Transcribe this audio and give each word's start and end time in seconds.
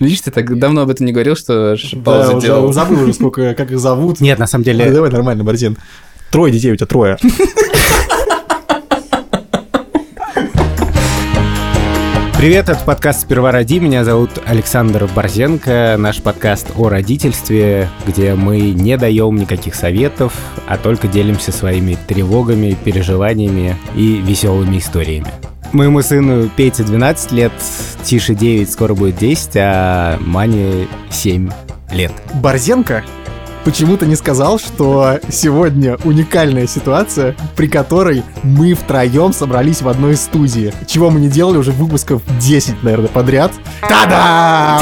Видишь, 0.00 0.22
ты 0.22 0.32
так 0.32 0.58
давно 0.58 0.80
об 0.80 0.90
этом 0.90 1.06
не 1.06 1.12
говорил, 1.12 1.36
что 1.36 1.76
ш- 1.76 1.96
Да, 1.96 2.02
паузу 2.02 2.36
уже 2.38 2.46
делал. 2.48 2.72
забыл 2.72 3.04
уже, 3.04 3.12
сколько, 3.12 3.54
как 3.56 3.70
их 3.70 3.78
зовут. 3.78 4.20
Нет, 4.20 4.40
на 4.40 4.48
самом 4.48 4.64
деле, 4.64 4.90
Давай 4.90 5.08
нормально, 5.08 5.44
Борзин. 5.44 5.76
Трое 6.32 6.52
детей 6.52 6.72
у 6.72 6.76
тебя, 6.76 6.86
трое. 6.88 7.16
привет, 12.36 12.68
это 12.68 12.84
подкаст 12.84 13.22
«Сперва 13.22 13.52
роди». 13.52 13.80
Меня 13.80 14.04
зовут 14.04 14.30
Александр 14.44 15.08
Борзенко. 15.14 15.96
Наш 15.98 16.20
подкаст 16.20 16.66
о 16.76 16.88
родительстве, 16.88 17.88
где 18.06 18.34
мы 18.34 18.58
не 18.70 18.96
даем 18.98 19.36
никаких 19.36 19.74
советов, 19.74 20.34
а 20.66 20.76
только 20.76 21.08
делимся 21.08 21.52
своими 21.52 21.96
тревогами, 22.06 22.76
переживаниями 22.84 23.76
и 23.96 24.16
веселыми 24.16 24.78
историями. 24.78 25.28
Моему 25.74 26.02
сыну 26.02 26.48
Пете 26.48 26.84
12 26.84 27.32
лет, 27.32 27.52
Тише 28.04 28.34
9, 28.36 28.70
скоро 28.70 28.94
будет 28.94 29.18
10, 29.18 29.50
а 29.56 30.18
Мане 30.20 30.86
7 31.10 31.50
лет. 31.90 32.12
Борзенко 32.34 33.02
почему-то 33.64 34.06
не 34.06 34.14
сказал, 34.14 34.60
что 34.60 35.18
сегодня 35.28 35.96
уникальная 36.04 36.68
ситуация, 36.68 37.34
при 37.56 37.66
которой 37.66 38.22
мы 38.44 38.74
втроем 38.74 39.32
собрались 39.32 39.82
в 39.82 39.88
одной 39.88 40.14
студии. 40.14 40.72
Чего 40.86 41.10
мы 41.10 41.18
не 41.18 41.28
делали 41.28 41.56
уже 41.56 41.72
выпусков 41.72 42.22
10, 42.40 42.84
наверное, 42.84 43.08
подряд. 43.08 43.50
Та-дам! 43.80 44.80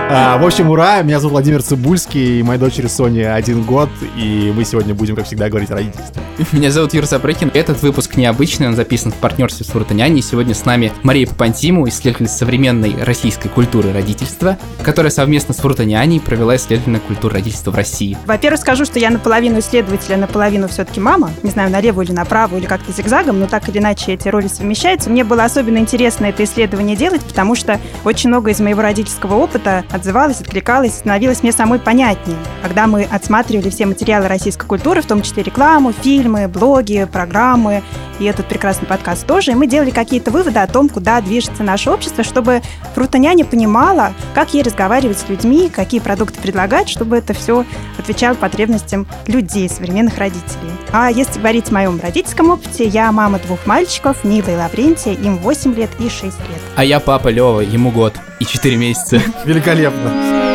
А, 0.00 0.38
в 0.38 0.46
общем, 0.46 0.70
ура! 0.70 1.02
Меня 1.02 1.18
зовут 1.18 1.32
Владимир 1.32 1.62
Цибульский, 1.62 2.40
и 2.40 2.42
моей 2.42 2.60
дочери 2.60 2.86
Соне 2.86 3.30
один 3.32 3.62
год, 3.62 3.90
и 4.16 4.52
мы 4.54 4.64
сегодня 4.64 4.94
будем, 4.94 5.16
как 5.16 5.26
всегда, 5.26 5.48
говорить 5.48 5.70
о 5.70 5.74
родительстве. 5.74 6.22
Меня 6.52 6.70
зовут 6.70 6.94
Юр 6.94 7.04
Запрыкин. 7.04 7.50
Этот 7.52 7.82
выпуск 7.82 8.16
необычный, 8.16 8.68
он 8.68 8.76
записан 8.76 9.10
в 9.10 9.16
партнерстве 9.16 9.66
с 9.66 9.70
Фуртоняне. 9.70 10.20
И 10.20 10.22
сегодня 10.22 10.54
с 10.54 10.64
нами 10.64 10.92
Мария 11.02 11.26
Папантиму, 11.26 11.88
исследователь 11.88 12.28
современной 12.28 12.94
российской 13.02 13.48
культуры 13.48 13.92
родительства, 13.92 14.56
которая 14.82 15.10
совместно 15.10 15.52
с 15.52 15.58
Фуртоняней 15.58 16.20
провела 16.20 16.54
исследование 16.56 17.00
культуры 17.00 17.34
родительства 17.34 17.72
в 17.72 17.74
России. 17.74 18.16
Во-первых, 18.24 18.60
скажу, 18.60 18.84
что 18.84 19.00
я 19.00 19.10
наполовину 19.10 19.58
исследователь, 19.58 20.14
а 20.14 20.16
наполовину 20.16 20.68
все-таки 20.68 21.00
мама. 21.00 21.30
Не 21.42 21.50
знаю, 21.50 21.70
налево 21.72 22.02
или 22.02 22.12
направо, 22.12 22.56
или 22.56 22.66
как-то 22.66 22.92
зигзагом, 22.92 23.40
но 23.40 23.46
так 23.46 23.68
или 23.68 23.78
иначе 23.78 24.12
эти 24.12 24.28
роли 24.28 24.46
совмещаются. 24.46 25.10
Мне 25.10 25.24
было 25.24 25.44
особенно 25.44 25.78
интересно 25.78 26.26
это 26.26 26.44
исследование 26.44 26.94
делать, 26.94 27.22
потому 27.22 27.56
что 27.56 27.80
очень 28.04 28.28
много 28.28 28.50
из 28.50 28.60
моего 28.60 28.80
родительского 28.80 29.34
опыта 29.34 29.84
отзывалось, 29.90 30.40
откликалось, 30.40 30.94
становилось 30.94 31.42
мне 31.42 31.52
самой 31.52 31.78
понятнее. 31.78 32.38
Когда 32.62 32.86
мы 32.86 33.04
отсматривали 33.04 33.70
все 33.70 33.86
материалы 33.86 34.28
российской 34.28 34.66
культуры, 34.66 35.02
в 35.02 35.06
том 35.06 35.22
числе 35.22 35.42
рекламу, 35.42 35.92
фильмы, 35.92 36.48
блоги, 36.48 37.06
программы, 37.10 37.82
и 38.18 38.24
этот 38.24 38.46
прекрасный 38.46 38.86
подкаст 38.86 39.26
тоже, 39.26 39.52
и 39.52 39.54
мы 39.54 39.66
делали 39.66 39.90
какие-то 39.90 40.30
выводы 40.30 40.58
о 40.58 40.66
том, 40.66 40.88
куда 40.88 41.20
движется 41.20 41.62
наше 41.62 41.90
общество, 41.90 42.24
чтобы 42.24 42.62
Фрутоняня 42.94 43.44
понимала, 43.44 44.12
как 44.34 44.54
ей 44.54 44.62
разговаривать 44.62 45.18
с 45.18 45.28
людьми, 45.28 45.68
какие 45.68 46.00
продукты 46.00 46.40
предлагать, 46.40 46.88
чтобы 46.88 47.16
это 47.16 47.34
все 47.34 47.64
отвечало 47.98 48.34
потребностям 48.34 49.06
людей, 49.26 49.68
современных 49.68 50.18
родителей. 50.18 50.70
А 50.92 51.10
если 51.10 51.38
говорить 51.38 51.70
о 51.70 51.74
моем 51.74 52.00
родительском 52.00 52.50
опыте, 52.50 52.86
я 52.86 53.12
мама 53.12 53.38
двух 53.38 53.66
мальчиков, 53.66 54.24
Нила 54.24 54.50
и 54.50 54.56
Лаврентия, 54.56 55.12
им 55.12 55.38
8 55.38 55.74
лет 55.74 55.90
и 55.98 56.08
6 56.08 56.22
лет. 56.24 56.32
А 56.76 56.84
я 56.84 57.00
папа 57.00 57.28
Лева, 57.28 57.60
ему 57.60 57.90
год 57.90 58.14
и 58.40 58.44
4 58.44 58.76
месяца. 58.76 59.20
Великолепно. 59.44 60.47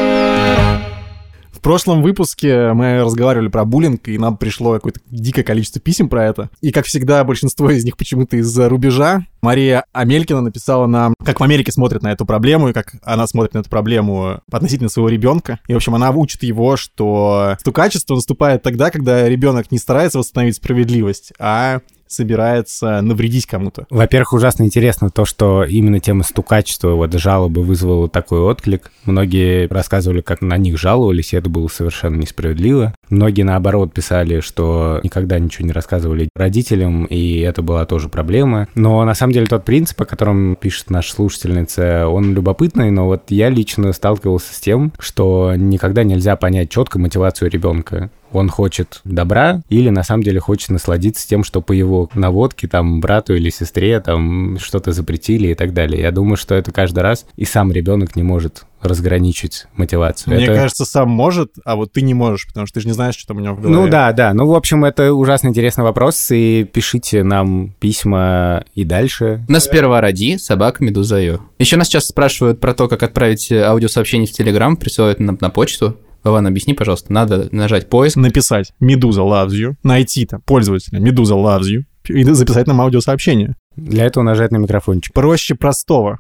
Прошлом 1.63 2.01
выпуске 2.01 2.73
мы 2.73 2.99
разговаривали 2.99 3.47
про 3.47 3.63
буллинг, 3.63 4.09
и 4.09 4.17
нам 4.17 4.35
пришло 4.35 4.73
какое-то 4.73 4.99
дикое 5.09 5.43
количество 5.43 5.79
писем 5.79 6.09
про 6.09 6.25
это. 6.25 6.49
И, 6.59 6.73
как 6.73 6.85
всегда, 6.85 7.23
большинство 7.23 7.71
из 7.71 7.85
них 7.85 7.95
почему-то 7.95 8.35
из-за 8.35 8.67
рубежа. 8.67 9.25
Мария 9.41 9.85
Амелькина 9.93 10.41
написала 10.41 10.87
нам, 10.87 11.13
как 11.23 11.39
в 11.39 11.43
Америке 11.43 11.71
смотрят 11.71 12.03
на 12.03 12.11
эту 12.11 12.25
проблему, 12.25 12.67
и 12.67 12.73
как 12.73 12.95
она 13.01 13.27
смотрит 13.27 13.53
на 13.53 13.59
эту 13.59 13.69
проблему 13.69 14.41
относительно 14.51 14.89
своего 14.89 15.07
ребенка. 15.07 15.59
И, 15.69 15.73
в 15.73 15.77
общем, 15.77 15.95
она 15.95 16.11
учит 16.11 16.43
его, 16.43 16.75
что 16.75 17.55
стукачество 17.61 18.15
наступает 18.15 18.61
тогда, 18.61 18.91
когда 18.91 19.29
ребенок 19.29 19.71
не 19.71 19.77
старается 19.77 20.19
восстановить 20.19 20.57
справедливость, 20.57 21.31
а 21.39 21.79
собирается 22.13 23.01
навредить 23.01 23.45
кому-то. 23.45 23.85
Во-первых, 23.89 24.33
ужасно 24.33 24.63
интересно 24.63 25.09
то, 25.09 25.25
что 25.25 25.63
именно 25.63 25.99
тема 25.99 26.23
стукачества, 26.23 26.91
вот 26.91 27.13
жалобы 27.13 27.63
вызвала 27.63 28.09
такой 28.09 28.39
отклик. 28.39 28.91
Многие 29.05 29.67
рассказывали, 29.67 30.21
как 30.21 30.41
на 30.41 30.57
них 30.57 30.77
жаловались, 30.77 31.33
и 31.33 31.37
это 31.37 31.49
было 31.49 31.67
совершенно 31.67 32.15
несправедливо. 32.15 32.93
Многие, 33.09 33.43
наоборот, 33.43 33.93
писали, 33.93 34.39
что 34.39 34.99
никогда 35.03 35.39
ничего 35.39 35.67
не 35.67 35.73
рассказывали 35.73 36.29
родителям, 36.35 37.05
и 37.05 37.39
это 37.39 37.61
была 37.61 37.85
тоже 37.85 38.09
проблема. 38.09 38.67
Но 38.75 39.03
на 39.05 39.13
самом 39.13 39.33
деле 39.33 39.47
тот 39.47 39.65
принцип, 39.65 40.01
о 40.01 40.05
котором 40.05 40.55
пишет 40.55 40.89
наша 40.89 41.13
слушательница, 41.13 42.07
он 42.07 42.33
любопытный, 42.33 42.91
но 42.91 43.05
вот 43.05 43.23
я 43.29 43.49
лично 43.49 43.91
сталкивался 43.93 44.53
с 44.53 44.59
тем, 44.59 44.93
что 44.99 45.53
никогда 45.55 46.03
нельзя 46.03 46.35
понять 46.35 46.69
четко 46.69 46.99
мотивацию 46.99 47.49
ребенка 47.49 48.09
он 48.33 48.49
хочет 48.49 49.01
добра 49.03 49.61
или 49.69 49.89
на 49.89 50.03
самом 50.03 50.23
деле 50.23 50.39
хочет 50.39 50.69
насладиться 50.69 51.27
тем, 51.27 51.43
что 51.43 51.61
по 51.61 51.71
его 51.71 52.09
наводке 52.13 52.67
там 52.67 52.99
брату 52.99 53.35
или 53.35 53.49
сестре 53.49 53.99
там 53.99 54.57
что-то 54.59 54.91
запретили 54.91 55.49
и 55.49 55.55
так 55.55 55.73
далее. 55.73 56.01
Я 56.01 56.11
думаю, 56.11 56.37
что 56.37 56.55
это 56.55 56.71
каждый 56.71 56.99
раз 56.99 57.25
и 57.35 57.45
сам 57.45 57.71
ребенок 57.71 58.15
не 58.15 58.23
может 58.23 58.65
разграничить 58.83 59.65
мотивацию. 59.75 60.35
Мне 60.35 60.45
это... 60.45 60.55
кажется, 60.55 60.85
сам 60.85 61.09
может, 61.09 61.53
а 61.65 61.75
вот 61.75 61.93
ты 61.93 62.01
не 62.01 62.13
можешь, 62.13 62.47
потому 62.47 62.67
что 62.67 62.75
ты 62.75 62.81
же 62.81 62.87
не 62.87 62.93
знаешь, 62.93 63.15
что 63.15 63.27
там 63.27 63.37
у 63.37 63.39
него 63.39 63.55
в 63.55 63.61
голове. 63.61 63.81
Ну 63.81 63.87
да, 63.87 64.11
да. 64.11 64.33
Ну, 64.33 64.45
в 64.45 64.53
общем, 64.53 64.83
это 64.85 65.13
ужасно 65.13 65.47
интересный 65.47 65.83
вопрос, 65.83 66.31
и 66.31 66.65
пишите 66.65 67.23
нам 67.23 67.73
письма 67.79 68.65
и 68.75 68.83
дальше. 68.83 69.45
На 69.47 69.59
сперва 69.59 70.01
роди, 70.01 70.37
собака 70.37 70.83
Медуза.io. 70.83 71.39
Еще 71.59 71.77
нас 71.77 71.87
сейчас 71.87 72.07
спрашивают 72.07 72.59
про 72.59 72.73
то, 72.73 72.87
как 72.87 73.03
отправить 73.03 73.51
аудиосообщение 73.51 74.27
в 74.27 74.31
Телеграм, 74.31 74.75
присылают 74.75 75.19
нам 75.19 75.37
на 75.39 75.49
почту. 75.49 75.97
Вован, 76.23 76.47
объясни, 76.47 76.73
пожалуйста, 76.73 77.11
надо 77.11 77.49
нажать 77.51 77.89
поиск. 77.89 78.15
Написать 78.15 78.73
«Медуза 78.79 79.21
loves 79.21 79.49
you», 79.49 79.73
найти 79.83 80.25
там 80.25 80.41
пользователя 80.41 80.99
«Медуза 80.99 81.35
loves 81.35 81.63
you» 81.63 81.83
и 82.07 82.23
записать 82.23 82.67
нам 82.67 82.81
аудиосообщение. 82.81 83.55
Для 83.75 84.05
этого 84.05 84.23
нажать 84.23 84.51
на 84.51 84.57
микрофончик. 84.57 85.13
Проще 85.13 85.55
простого. 85.55 86.19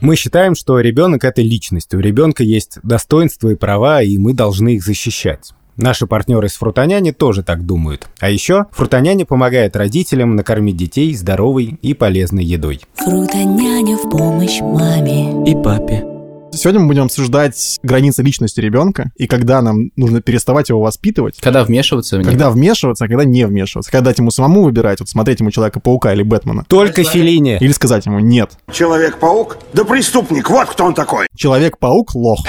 Мы 0.00 0.16
считаем, 0.16 0.54
что 0.54 0.80
ребенок 0.80 1.24
это 1.24 1.42
личность. 1.42 1.92
У 1.94 1.98
ребенка 1.98 2.42
есть 2.42 2.78
достоинства 2.82 3.50
и 3.50 3.54
права, 3.54 4.02
и 4.02 4.16
мы 4.18 4.32
должны 4.32 4.76
их 4.76 4.82
защищать. 4.82 5.52
Наши 5.76 6.06
партнеры 6.06 6.46
из 6.46 6.54
Фрутоняни 6.54 7.10
тоже 7.10 7.42
так 7.42 7.64
думают. 7.64 8.08
А 8.18 8.30
еще 8.30 8.66
Фрутоняня 8.72 9.24
помогает 9.24 9.76
родителям 9.76 10.36
накормить 10.36 10.76
детей 10.76 11.14
здоровой 11.14 11.78
и 11.80 11.94
полезной 11.94 12.44
едой. 12.44 12.80
Фрутоняня 12.96 13.96
в 13.96 14.10
помощь 14.10 14.60
маме 14.60 15.50
и 15.50 15.54
папе. 15.54 16.19
Сегодня 16.52 16.80
мы 16.80 16.88
будем 16.88 17.04
обсуждать 17.04 17.78
границы 17.82 18.22
личности 18.22 18.60
ребенка 18.60 19.12
и 19.16 19.26
когда 19.26 19.62
нам 19.62 19.90
нужно 19.96 20.20
переставать 20.20 20.68
его 20.68 20.80
воспитывать. 20.80 21.38
Когда 21.40 21.64
вмешиваться 21.64 22.16
в 22.16 22.20
него. 22.20 22.30
Когда 22.30 22.50
вмешиваться, 22.50 23.04
а 23.04 23.08
когда 23.08 23.24
не 23.24 23.46
вмешиваться. 23.46 23.90
Когда 23.90 24.10
дать 24.10 24.18
ему 24.18 24.30
самому 24.30 24.64
выбирать, 24.64 25.00
вот 25.00 25.08
смотреть 25.08 25.40
ему 25.40 25.50
Человека-паука 25.50 26.12
или 26.12 26.22
Бэтмена. 26.22 26.64
Только 26.68 27.04
Филини. 27.04 27.58
Или 27.60 27.72
сказать 27.72 28.06
ему 28.06 28.18
«нет». 28.18 28.52
Человек-паук? 28.72 29.58
Да 29.72 29.84
преступник, 29.84 30.50
вот 30.50 30.68
кто 30.68 30.84
он 30.84 30.94
такой. 30.94 31.26
Человек-паук— 31.36 32.10
лох. 32.14 32.44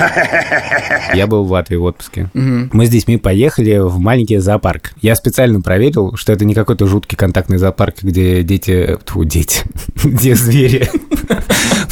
Я 1.14 1.28
был 1.28 1.46
в 1.46 1.52
Латвии 1.52 1.76
в 1.76 1.84
отпуске. 1.84 2.30
Мы 2.34 2.86
с 2.86 2.90
детьми 2.90 3.18
поехали 3.18 3.78
в 3.78 4.00
маленький 4.00 4.38
зоопарк. 4.38 4.94
Я 5.02 5.16
специально 5.16 5.62
проверил, 5.62 6.16
что 6.16 6.34
это 6.34 6.46
не 6.46 6.56
какой-то 6.56 6.88
жуткий 6.88 7.18
контактный 7.18 7.58
зоопарк, 7.58 8.02
где 8.02 8.44
дети... 8.44 8.98
Тьфу, 9.06 9.24
дети. 9.24 9.62
Где 10.04 10.36
звери. 10.36 10.90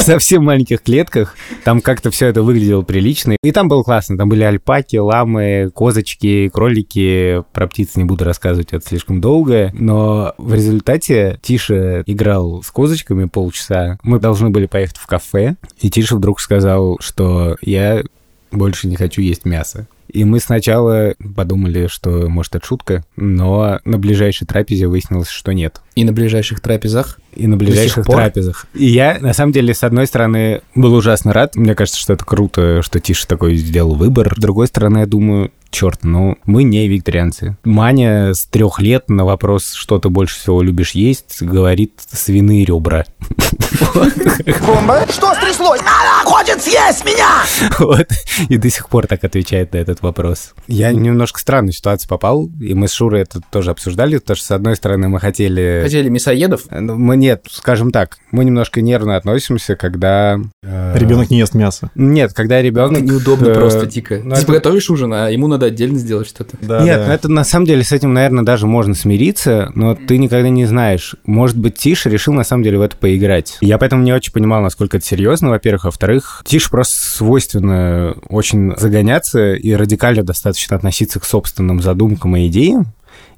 Совсем 0.19 0.43
маленьких 0.43 0.81
клетках. 0.81 1.35
Там 1.63 1.81
как-то 1.81 2.09
все 2.09 2.25
это 2.25 2.41
выглядело 2.41 2.81
прилично. 2.81 3.35
И 3.43 3.51
там 3.51 3.67
было 3.67 3.83
классно. 3.83 4.17
Там 4.17 4.27
были 4.27 4.43
альпаки, 4.43 4.95
ламы, 4.95 5.69
козочки, 5.71 6.49
кролики. 6.49 7.43
Про 7.53 7.67
птиц 7.67 7.95
не 7.95 8.05
буду 8.05 8.25
рассказывать, 8.25 8.73
это 8.73 8.83
слишком 8.87 9.21
долго. 9.21 9.69
Но 9.73 10.33
в 10.39 10.55
результате 10.55 11.39
Тиша 11.43 12.01
играл 12.07 12.63
с 12.63 12.71
козочками 12.71 13.25
полчаса. 13.25 13.99
Мы 14.01 14.19
должны 14.19 14.49
были 14.49 14.65
поехать 14.65 14.97
в 14.97 15.05
кафе. 15.05 15.57
И 15.79 15.91
Тиша 15.91 16.15
вдруг 16.15 16.41
сказал, 16.41 16.97
что 16.99 17.55
я 17.61 18.01
больше 18.51 18.87
не 18.87 18.95
хочу 18.95 19.21
есть 19.21 19.45
мясо. 19.45 19.87
И 20.11 20.23
мы 20.23 20.39
сначала 20.39 21.13
подумали, 21.35 21.87
что, 21.87 22.27
может, 22.27 22.55
это 22.55 22.65
шутка, 22.65 23.05
но 23.15 23.79
на 23.85 23.97
ближайшей 23.97 24.47
трапезе 24.47 24.87
выяснилось, 24.87 25.29
что 25.29 25.51
нет. 25.53 25.81
И 25.95 26.03
на 26.03 26.13
ближайших 26.13 26.59
трапезах? 26.61 27.19
И 27.35 27.45
на 27.45 27.57
ближайших 27.57 28.05
трапезах. 28.05 28.65
И 28.73 28.85
я, 28.85 29.17
на 29.19 29.33
самом 29.33 29.51
деле, 29.51 29.73
с 29.73 29.83
одной 29.83 30.07
стороны, 30.07 30.61
был 30.73 30.93
ужасно 30.93 31.33
рад. 31.33 31.55
Мне 31.55 31.75
кажется, 31.75 31.99
что 31.99 32.13
это 32.13 32.25
круто, 32.25 32.81
что 32.81 32.99
Тиша 32.99 33.27
такой 33.27 33.55
сделал 33.55 33.95
выбор. 33.95 34.33
С 34.35 34.41
другой 34.41 34.67
стороны, 34.67 34.99
я 34.99 35.05
думаю, 35.05 35.51
черт, 35.69 36.03
ну, 36.03 36.37
мы 36.45 36.63
не 36.63 36.87
вегетарианцы. 36.87 37.57
Маня 37.63 38.33
с 38.33 38.45
трех 38.45 38.79
лет 38.79 39.09
на 39.09 39.25
вопрос, 39.25 39.73
что 39.73 39.99
ты 39.99 40.09
больше 40.09 40.39
всего 40.39 40.61
любишь 40.61 40.91
есть, 40.91 41.41
говорит 41.41 41.93
свиные 42.11 42.65
ребра. 42.65 43.05
Бомба? 44.65 45.05
Что 45.09 45.33
стряслось? 45.35 45.79
Она 45.81 46.23
хочет 46.23 46.61
съесть 46.61 47.05
меня! 47.05 47.43
Вот. 47.79 48.07
И 48.49 48.57
до 48.57 48.69
сих 48.69 48.89
пор 48.89 49.07
так 49.07 49.23
отвечает 49.23 49.73
на 49.73 49.77
этот 49.77 50.01
вопрос. 50.01 50.53
Я 50.67 50.91
немножко 50.91 51.37
в 51.39 51.41
странную 51.41 51.71
ситуацию 51.73 52.09
попал, 52.09 52.49
и 52.59 52.73
мы 52.73 52.87
с 52.87 52.93
Шурой 52.93 53.21
это 53.21 53.41
тоже 53.51 53.71
обсуждали, 53.71 54.17
потому 54.17 54.35
что, 54.37 54.45
с 54.45 54.51
одной 54.51 54.75
стороны, 54.75 55.07
мы 55.09 55.19
хотели... 55.19 55.81
Хотели 55.83 56.09
мясоедов? 56.09 56.63
Ну, 56.69 56.95
Мы 56.95 57.15
нет, 57.17 57.45
скажем 57.49 57.91
так, 57.91 58.17
мы 58.31 58.45
немножко 58.45 58.81
нервно 58.81 59.15
относимся, 59.15 59.75
когда... 59.75 60.37
э, 60.63 60.97
Ребенок 60.97 61.29
не 61.29 61.39
ест 61.39 61.53
мясо. 61.53 61.89
Нет, 61.95 62.33
когда 62.33 62.61
ребенок... 62.61 62.99
Это 62.99 63.01
неудобно 63.01 63.47
э, 63.49 63.53
просто, 63.53 63.85
дико. 63.85 64.19
ну, 64.23 64.35
Ты 64.35 64.45
готовишь 64.45 64.89
ужин, 64.89 65.13
а 65.13 65.29
ему 65.29 65.47
надо 65.47 65.67
отдельно 65.67 65.97
сделать 65.97 66.27
что-то. 66.27 66.57
Нет, 66.61 67.03
ну 67.07 67.13
это 67.13 67.29
на 67.29 67.43
самом 67.43 67.65
деле 67.65 67.83
с 67.83 67.91
этим, 67.91 68.13
наверное, 68.13 68.43
даже 68.43 68.67
можно 68.67 68.93
смириться, 68.95 69.71
но 69.75 69.95
ты 69.95 70.17
никогда 70.17 70.49
не 70.49 70.65
знаешь. 70.65 71.15
Может 71.25 71.57
быть, 71.57 71.77
Тиша 71.77 72.09
решил 72.09 72.33
на 72.33 72.43
самом 72.43 72.63
деле 72.63 72.77
в 72.77 72.81
это 72.81 72.95
поиграть. 72.97 73.57
Я 73.69 73.77
поэтому 73.77 74.01
не 74.01 74.11
очень 74.11 74.33
понимал, 74.33 74.63
насколько 74.63 74.97
это 74.97 75.05
серьезно, 75.05 75.49
во-первых. 75.51 75.83
Во-вторых, 75.83 76.41
Тиш 76.43 76.71
просто 76.71 77.07
свойственно 77.07 78.15
очень 78.27 78.75
загоняться 78.75 79.53
и 79.53 79.73
радикально 79.73 80.23
достаточно 80.23 80.75
относиться 80.75 81.19
к 81.19 81.23
собственным 81.23 81.79
задумкам 81.79 82.35
и 82.35 82.47
идеям. 82.47 82.87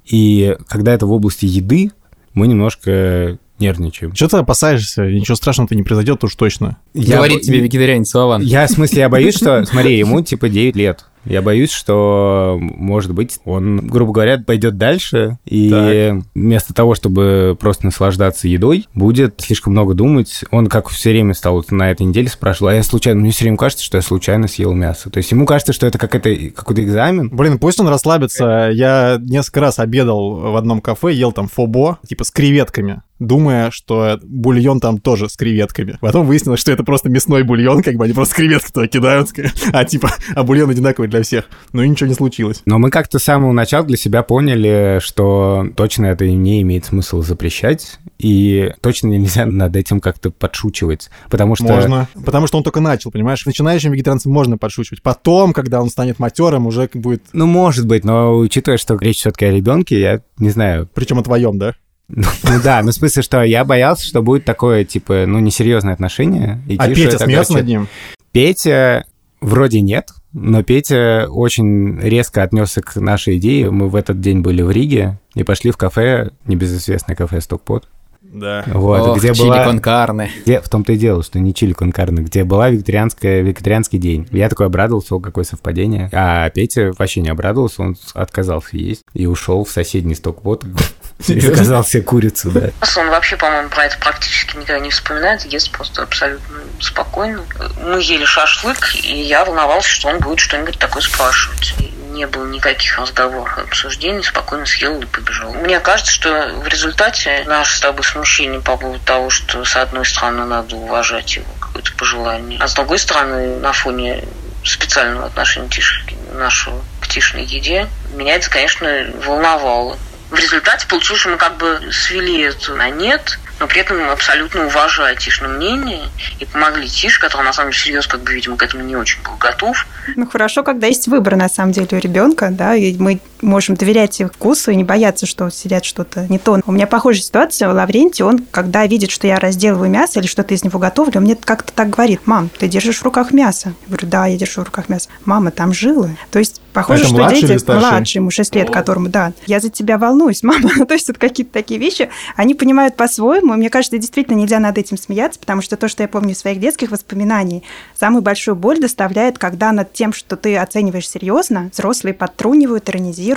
И 0.05 0.55
когда 0.69 0.93
это 0.93 1.05
в 1.05 1.11
области 1.11 1.45
еды, 1.45 1.91
мы 2.33 2.47
немножко 2.47 3.39
нервничаем. 3.59 4.15
Что 4.15 4.29
ты 4.29 4.37
опасаешься? 4.37 5.03
Ничего 5.03 5.35
страшного-то 5.35 5.75
не 5.75 5.83
произойдет 5.83 6.23
уж 6.23 6.33
точно. 6.35 6.77
Я 6.93 7.17
Говорит 7.17 7.39
бо- 7.39 7.43
тебе 7.43 7.59
вегетарианец 7.59 8.13
Вован. 8.13 8.41
Я, 8.41 8.67
в 8.67 8.71
смысле, 8.71 9.01
я 9.01 9.09
боюсь, 9.09 9.35
что... 9.35 9.65
Смотри, 9.65 9.97
ему 9.97 10.21
типа 10.21 10.47
9 10.47 10.77
лет. 10.77 11.07
Я 11.25 11.41
боюсь, 11.41 11.71
что, 11.71 12.57
может 12.59 13.13
быть, 13.13 13.39
он, 13.45 13.87
грубо 13.87 14.11
говоря, 14.11 14.37
пойдет 14.39 14.77
дальше, 14.77 15.37
и 15.45 16.13
вместо 16.33 16.73
того, 16.73 16.95
чтобы 16.95 17.57
просто 17.59 17.85
наслаждаться 17.85 18.47
едой, 18.47 18.87
будет 18.93 19.41
слишком 19.41 19.73
много 19.73 19.93
думать. 19.93 20.43
Он, 20.51 20.67
как 20.67 20.89
все 20.89 21.11
время 21.11 21.33
стал 21.33 21.55
вот 21.55 21.71
на 21.71 21.91
этой 21.91 22.05
неделе, 22.05 22.27
спрашивал, 22.27 22.69
а 22.69 22.75
я 22.75 22.83
случайно... 22.83 23.21
Мне 23.21 23.31
все 23.31 23.43
время 23.43 23.57
кажется, 23.57 23.85
что 23.85 23.97
я 23.97 24.01
случайно 24.01 24.47
съел 24.47 24.73
мясо. 24.73 25.09
То 25.09 25.17
есть 25.17 25.31
ему 25.31 25.45
кажется, 25.45 25.73
что 25.73 25.85
это 25.85 25.97
какой-то 25.97 26.33
какой-то 26.55 26.83
экзамен. 26.83 27.29
Блин, 27.29 27.59
пусть 27.59 27.79
он 27.79 27.87
расслабится. 27.87 28.69
Я 28.73 29.17
несколько 29.21 29.59
раз 29.59 29.79
обедал 29.79 30.35
в 30.51 30.55
одном 30.55 30.81
кафе, 30.81 31.13
ел 31.13 31.31
там 31.31 31.47
фобо, 31.47 31.99
типа 32.07 32.23
с 32.23 32.31
креветками, 32.31 33.01
думая, 33.19 33.69
что 33.71 34.19
бульон 34.23 34.79
там 34.79 34.97
тоже 34.97 35.29
с 35.29 35.35
креветками. 35.35 35.97
Потом 36.01 36.25
выяснилось, 36.25 36.59
что 36.59 36.71
это 36.71 36.83
просто 36.83 37.09
мясной 37.09 37.43
бульон, 37.43 37.83
как 37.83 37.95
бы 37.95 38.05
они 38.05 38.13
просто 38.13 38.35
креветки 38.35 38.71
туда 38.71 38.87
кидают, 38.87 39.29
а 39.71 39.85
типа, 39.85 40.11
а 40.35 40.43
бульон 40.43 40.69
одинаковый 40.69 41.09
для 41.11 41.21
всех. 41.21 41.45
Ну 41.73 41.83
и 41.83 41.89
ничего 41.89 42.07
не 42.07 42.15
случилось. 42.15 42.61
Но 42.65 42.79
мы 42.79 42.89
как-то 42.89 43.19
с 43.19 43.23
самого 43.23 43.51
начала 43.51 43.85
для 43.85 43.97
себя 43.97 44.23
поняли, 44.23 44.99
что 45.01 45.67
точно 45.75 46.07
это 46.07 46.27
не 46.29 46.61
имеет 46.61 46.85
смысла 46.85 47.21
запрещать, 47.21 47.99
и 48.17 48.71
точно 48.81 49.07
нельзя 49.07 49.45
над 49.45 49.75
этим 49.75 49.99
как-то 49.99 50.31
подшучивать, 50.31 51.09
потому 51.29 51.55
что... 51.55 51.65
Можно. 51.65 52.07
Потому 52.25 52.47
что 52.47 52.57
он 52.57 52.63
только 52.63 52.79
начал, 52.79 53.11
понимаешь? 53.11 53.45
Начинающим 53.45 53.91
вегетарианцам 53.91 54.31
можно 54.31 54.57
подшучивать. 54.57 55.01
Потом, 55.01 55.53
когда 55.53 55.81
он 55.81 55.89
станет 55.89 56.19
матерым, 56.19 56.67
уже 56.67 56.89
будет... 56.93 57.23
Ну, 57.33 57.45
может 57.45 57.85
быть, 57.87 58.03
но 58.03 58.37
учитывая, 58.37 58.77
что 58.77 58.97
речь 58.97 59.17
все-таки 59.17 59.45
о 59.45 59.51
ребенке, 59.51 59.99
я 59.99 60.21
не 60.37 60.49
знаю. 60.49 60.89
Причем 60.93 61.19
о 61.19 61.23
твоем, 61.23 61.57
да? 61.57 61.75
Ну 62.07 62.23
да, 62.63 62.81
ну 62.83 62.91
в 62.91 62.93
смысле, 62.93 63.21
что 63.23 63.41
я 63.43 63.63
боялся, 63.63 64.05
что 64.05 64.21
будет 64.21 64.45
такое, 64.45 64.83
типа, 64.83 65.25
ну, 65.27 65.39
несерьезное 65.39 65.93
отношение. 65.93 66.61
и 66.67 66.75
А 66.77 66.87
Петя 66.87 67.17
смеется 67.17 67.53
над 67.53 67.65
ним? 67.65 67.87
Петя 68.31 69.05
вроде 69.39 69.81
нет, 69.81 70.09
но 70.33 70.63
Петя 70.63 71.27
очень 71.29 71.99
резко 71.99 72.43
отнесся 72.43 72.81
к 72.81 72.95
нашей 72.95 73.37
идее. 73.37 73.69
Мы 73.69 73.89
в 73.89 73.95
этот 73.95 74.21
день 74.21 74.41
были 74.41 74.61
в 74.61 74.71
Риге 74.71 75.19
и 75.35 75.43
пошли 75.43 75.71
в 75.71 75.77
кафе, 75.77 76.31
небезызвестное 76.45 77.15
кафе 77.15 77.41
Стокпот. 77.41 77.87
Да. 78.31 78.63
Вот, 78.67 79.01
Ох, 79.01 79.17
где 79.17 79.33
чили 79.33 79.47
была... 79.47 79.65
кон 79.65 79.79
карне. 79.79 80.31
Где, 80.45 80.61
в 80.61 80.69
том-то 80.69 80.93
и 80.93 80.97
дело, 80.97 81.21
что 81.23 81.39
не 81.39 81.53
чили 81.53 81.73
конкарно, 81.73 82.21
где 82.21 82.43
была 82.43 82.69
вегетарианская, 82.69 83.41
вегетарианский 83.41 83.99
день. 83.99 84.27
Я 84.31 84.49
такой 84.49 84.67
обрадовался, 84.67 85.15
о, 85.15 85.19
какое 85.19 85.43
совпадение. 85.43 86.09
А 86.13 86.49
Петя 86.49 86.93
вообще 86.97 87.21
не 87.21 87.29
обрадовался, 87.29 87.81
он 87.81 87.97
отказался 88.13 88.77
есть 88.77 89.01
и 89.13 89.25
ушел 89.25 89.65
в 89.65 89.69
соседний 89.69 90.15
стокпот 90.15 90.63
и 91.27 91.39
заказал 91.39 91.83
себе 91.83 92.03
курицу, 92.03 92.51
да. 92.51 92.71
Он 92.97 93.09
вообще, 93.09 93.35
по-моему, 93.35 93.69
про 93.69 93.85
это 93.85 93.97
практически 93.99 94.57
никогда 94.57 94.79
не 94.79 94.91
вспоминает, 94.91 95.45
ест 95.45 95.71
просто 95.71 96.03
абсолютно 96.03 96.57
спокойно. 96.79 97.41
Мы 97.85 97.99
ели 98.01 98.25
шашлык, 98.25 98.95
и 99.03 99.21
я 99.21 99.43
волновался, 99.43 99.89
что 99.89 100.09
он 100.09 100.19
будет 100.19 100.39
что-нибудь 100.39 100.79
такое 100.79 101.01
спрашивать. 101.01 101.73
И 101.79 101.91
не 102.11 102.27
было 102.27 102.45
никаких 102.47 102.97
разговоров, 102.97 103.57
обсуждений, 103.57 104.23
спокойно 104.23 104.65
съел 104.65 105.01
и 105.01 105.05
побежал. 105.05 105.53
Мне 105.53 105.79
кажется, 105.79 106.11
что 106.11 106.51
в 106.55 106.67
результате 106.67 107.43
наше 107.47 107.77
с 107.77 107.79
тобой 107.79 108.03
смущение 108.03 108.59
по 108.59 108.77
поводу 108.77 108.99
того, 108.99 109.29
что 109.29 109.63
с 109.65 109.75
одной 109.75 110.05
стороны 110.05 110.45
надо 110.45 110.75
уважать 110.75 111.35
его 111.35 111.47
какое-то 111.59 111.93
пожелание, 111.93 112.59
а 112.61 112.67
с 112.67 112.73
другой 112.73 112.99
стороны 112.99 113.57
на 113.57 113.73
фоне 113.73 114.23
специального 114.63 115.25
отношения 115.25 115.69
Тишки 115.69 116.15
нашего 116.33 116.81
к 116.99 117.07
Тишиной 117.07 117.45
еде, 117.45 117.87
меня 118.13 118.35
это, 118.35 118.49
конечно, 118.49 118.87
волновало. 119.25 119.97
В 120.29 120.35
результате 120.35 120.87
получилось, 120.87 121.21
что 121.21 121.29
мы 121.29 121.37
как 121.37 121.57
бы 121.57 121.89
свели 121.91 122.41
это 122.41 122.73
на 122.73 122.89
нет, 122.89 123.39
но 123.61 123.67
при 123.67 123.81
этом 123.81 124.09
абсолютно 124.09 124.65
уважая 124.65 125.15
Тишина 125.15 125.47
мнение 125.47 126.01
и 126.39 126.45
помогли 126.45 126.87
Тиш, 126.87 127.19
который 127.19 127.45
на 127.45 127.53
самом 127.53 127.71
деле 127.71 127.83
серьезно, 127.83 128.11
как 128.11 128.21
бы, 128.21 128.33
видимо, 128.33 128.57
к 128.57 128.63
этому 128.63 128.83
не 128.83 128.95
очень 128.95 129.21
был 129.21 129.35
готов. 129.39 129.85
Ну 130.15 130.27
хорошо, 130.27 130.63
когда 130.63 130.87
есть 130.87 131.07
выбор 131.07 131.35
на 131.35 131.47
самом 131.47 131.71
деле 131.71 131.87
у 131.91 131.97
ребенка, 131.97 132.49
да, 132.49 132.75
и 132.75 132.97
мы 132.97 133.19
можем 133.41 133.75
доверять 133.75 134.19
их 134.19 134.33
вкусу 134.33 134.71
и 134.71 134.75
не 134.75 134.83
бояться, 134.83 135.25
что 135.25 135.49
сидят 135.49 135.85
что-то 135.85 136.27
не 136.29 136.39
то. 136.39 136.59
У 136.65 136.71
меня 136.71 136.87
похожая 136.87 137.21
ситуация 137.21 137.69
у 137.69 137.73
Лаврентия, 137.73 138.25
он, 138.25 138.45
когда 138.51 138.85
видит, 138.85 139.11
что 139.11 139.27
я 139.27 139.39
разделываю 139.39 139.89
мясо 139.89 140.19
или 140.19 140.27
что-то 140.27 140.53
из 140.53 140.63
него 140.63 140.79
готовлю, 140.79 141.13
он 141.17 141.23
мне 141.23 141.35
как-то 141.35 141.73
так 141.73 141.89
говорит, 141.89 142.21
мам, 142.25 142.49
ты 142.57 142.67
держишь 142.67 142.99
в 142.99 143.03
руках 143.03 143.31
мясо. 143.31 143.73
Я 143.83 143.87
говорю, 143.87 144.07
да, 144.07 144.25
я 144.27 144.37
держу 144.37 144.61
в 144.61 144.65
руках 144.65 144.89
мясо. 144.89 145.09
Мама, 145.25 145.51
там 145.51 145.73
жилы. 145.73 146.17
То 146.31 146.39
есть 146.39 146.61
похоже, 146.73 147.05
что 147.05 147.15
младший 147.15 147.47
дети 147.47 147.63
младший, 147.65 148.19
ему 148.19 148.31
6 148.31 148.55
лет, 148.55 148.69
которому, 148.69 149.09
да, 149.09 149.33
я 149.47 149.59
за 149.59 149.69
тебя 149.69 149.97
волнуюсь, 149.97 150.43
мама. 150.43 150.85
то 150.85 150.93
есть 150.93 151.09
это 151.09 151.19
какие-то 151.19 151.51
такие 151.51 151.79
вещи, 151.79 152.09
они 152.35 152.53
понимают 152.53 152.95
по-своему, 152.95 153.53
и 153.53 153.57
мне 153.57 153.69
кажется, 153.69 153.97
действительно 153.97 154.35
нельзя 154.35 154.59
над 154.59 154.77
этим 154.77 154.97
смеяться, 154.97 155.39
потому 155.39 155.61
что 155.61 155.77
то, 155.77 155.87
что 155.87 156.03
я 156.03 156.09
помню 156.09 156.31
из 156.31 156.39
своих 156.39 156.59
детских 156.59 156.91
воспоминаний, 156.91 157.63
самую 157.95 158.21
большую 158.21 158.55
боль 158.55 158.79
доставляет, 158.79 159.37
когда 159.37 159.71
над 159.71 159.93
тем, 159.93 160.13
что 160.13 160.35
ты 160.35 160.57
оцениваешь 160.57 161.09
серьезно, 161.09 161.69
взрослые 161.73 162.13
подтрунивают, 162.13 162.89
иронизируют 162.89 163.30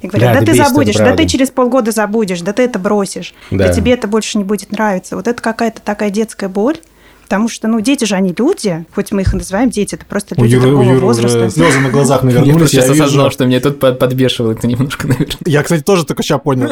и 0.00 0.06
говорят, 0.08 0.34
Да, 0.34 0.40
да, 0.40 0.46
ты 0.46 0.54
забудешь, 0.54 0.96
да 0.96 1.16
ты 1.16 1.26
через 1.26 1.50
полгода 1.50 1.90
забудешь, 1.90 2.40
да 2.40 2.52
ты 2.52 2.62
это 2.62 2.78
бросишь, 2.78 3.34
Да. 3.50 3.66
да 3.68 3.72
тебе 3.72 3.92
это 3.92 4.08
больше 4.08 4.38
не 4.38 4.44
будет 4.44 4.72
нравиться. 4.72 5.16
Вот 5.16 5.28
это 5.28 5.40
какая-то 5.42 5.80
такая 5.82 6.10
детская 6.10 6.48
боль, 6.48 6.78
Потому 7.34 7.48
что, 7.48 7.66
ну, 7.66 7.80
дети 7.80 8.04
же 8.04 8.14
они 8.14 8.32
люди, 8.38 8.84
хоть 8.94 9.10
мы 9.10 9.22
их 9.22 9.34
и 9.34 9.36
называем 9.36 9.68
дети, 9.68 9.96
это 9.96 10.06
просто 10.06 10.36
У 10.38 10.44
люди 10.44 10.54
Юры, 10.54 10.68
у 10.68 10.70
такого 10.78 10.94
Юры 10.94 11.04
возраста. 11.04 11.50
слезы 11.50 11.80
на 11.80 11.88
глазах 11.88 12.22
навернулись. 12.22 12.70
сейчас 12.70 12.84
я 12.86 12.92
вижу. 12.92 13.02
осознал, 13.02 13.32
что 13.32 13.44
меня 13.44 13.58
тут 13.58 13.80
под- 13.80 13.98
подбешивало 13.98 14.52
это 14.52 14.68
немножко, 14.68 15.08
наверное. 15.08 15.36
Я, 15.44 15.64
кстати, 15.64 15.82
тоже 15.82 16.06
только 16.06 16.22
сейчас 16.22 16.40
понял. 16.40 16.70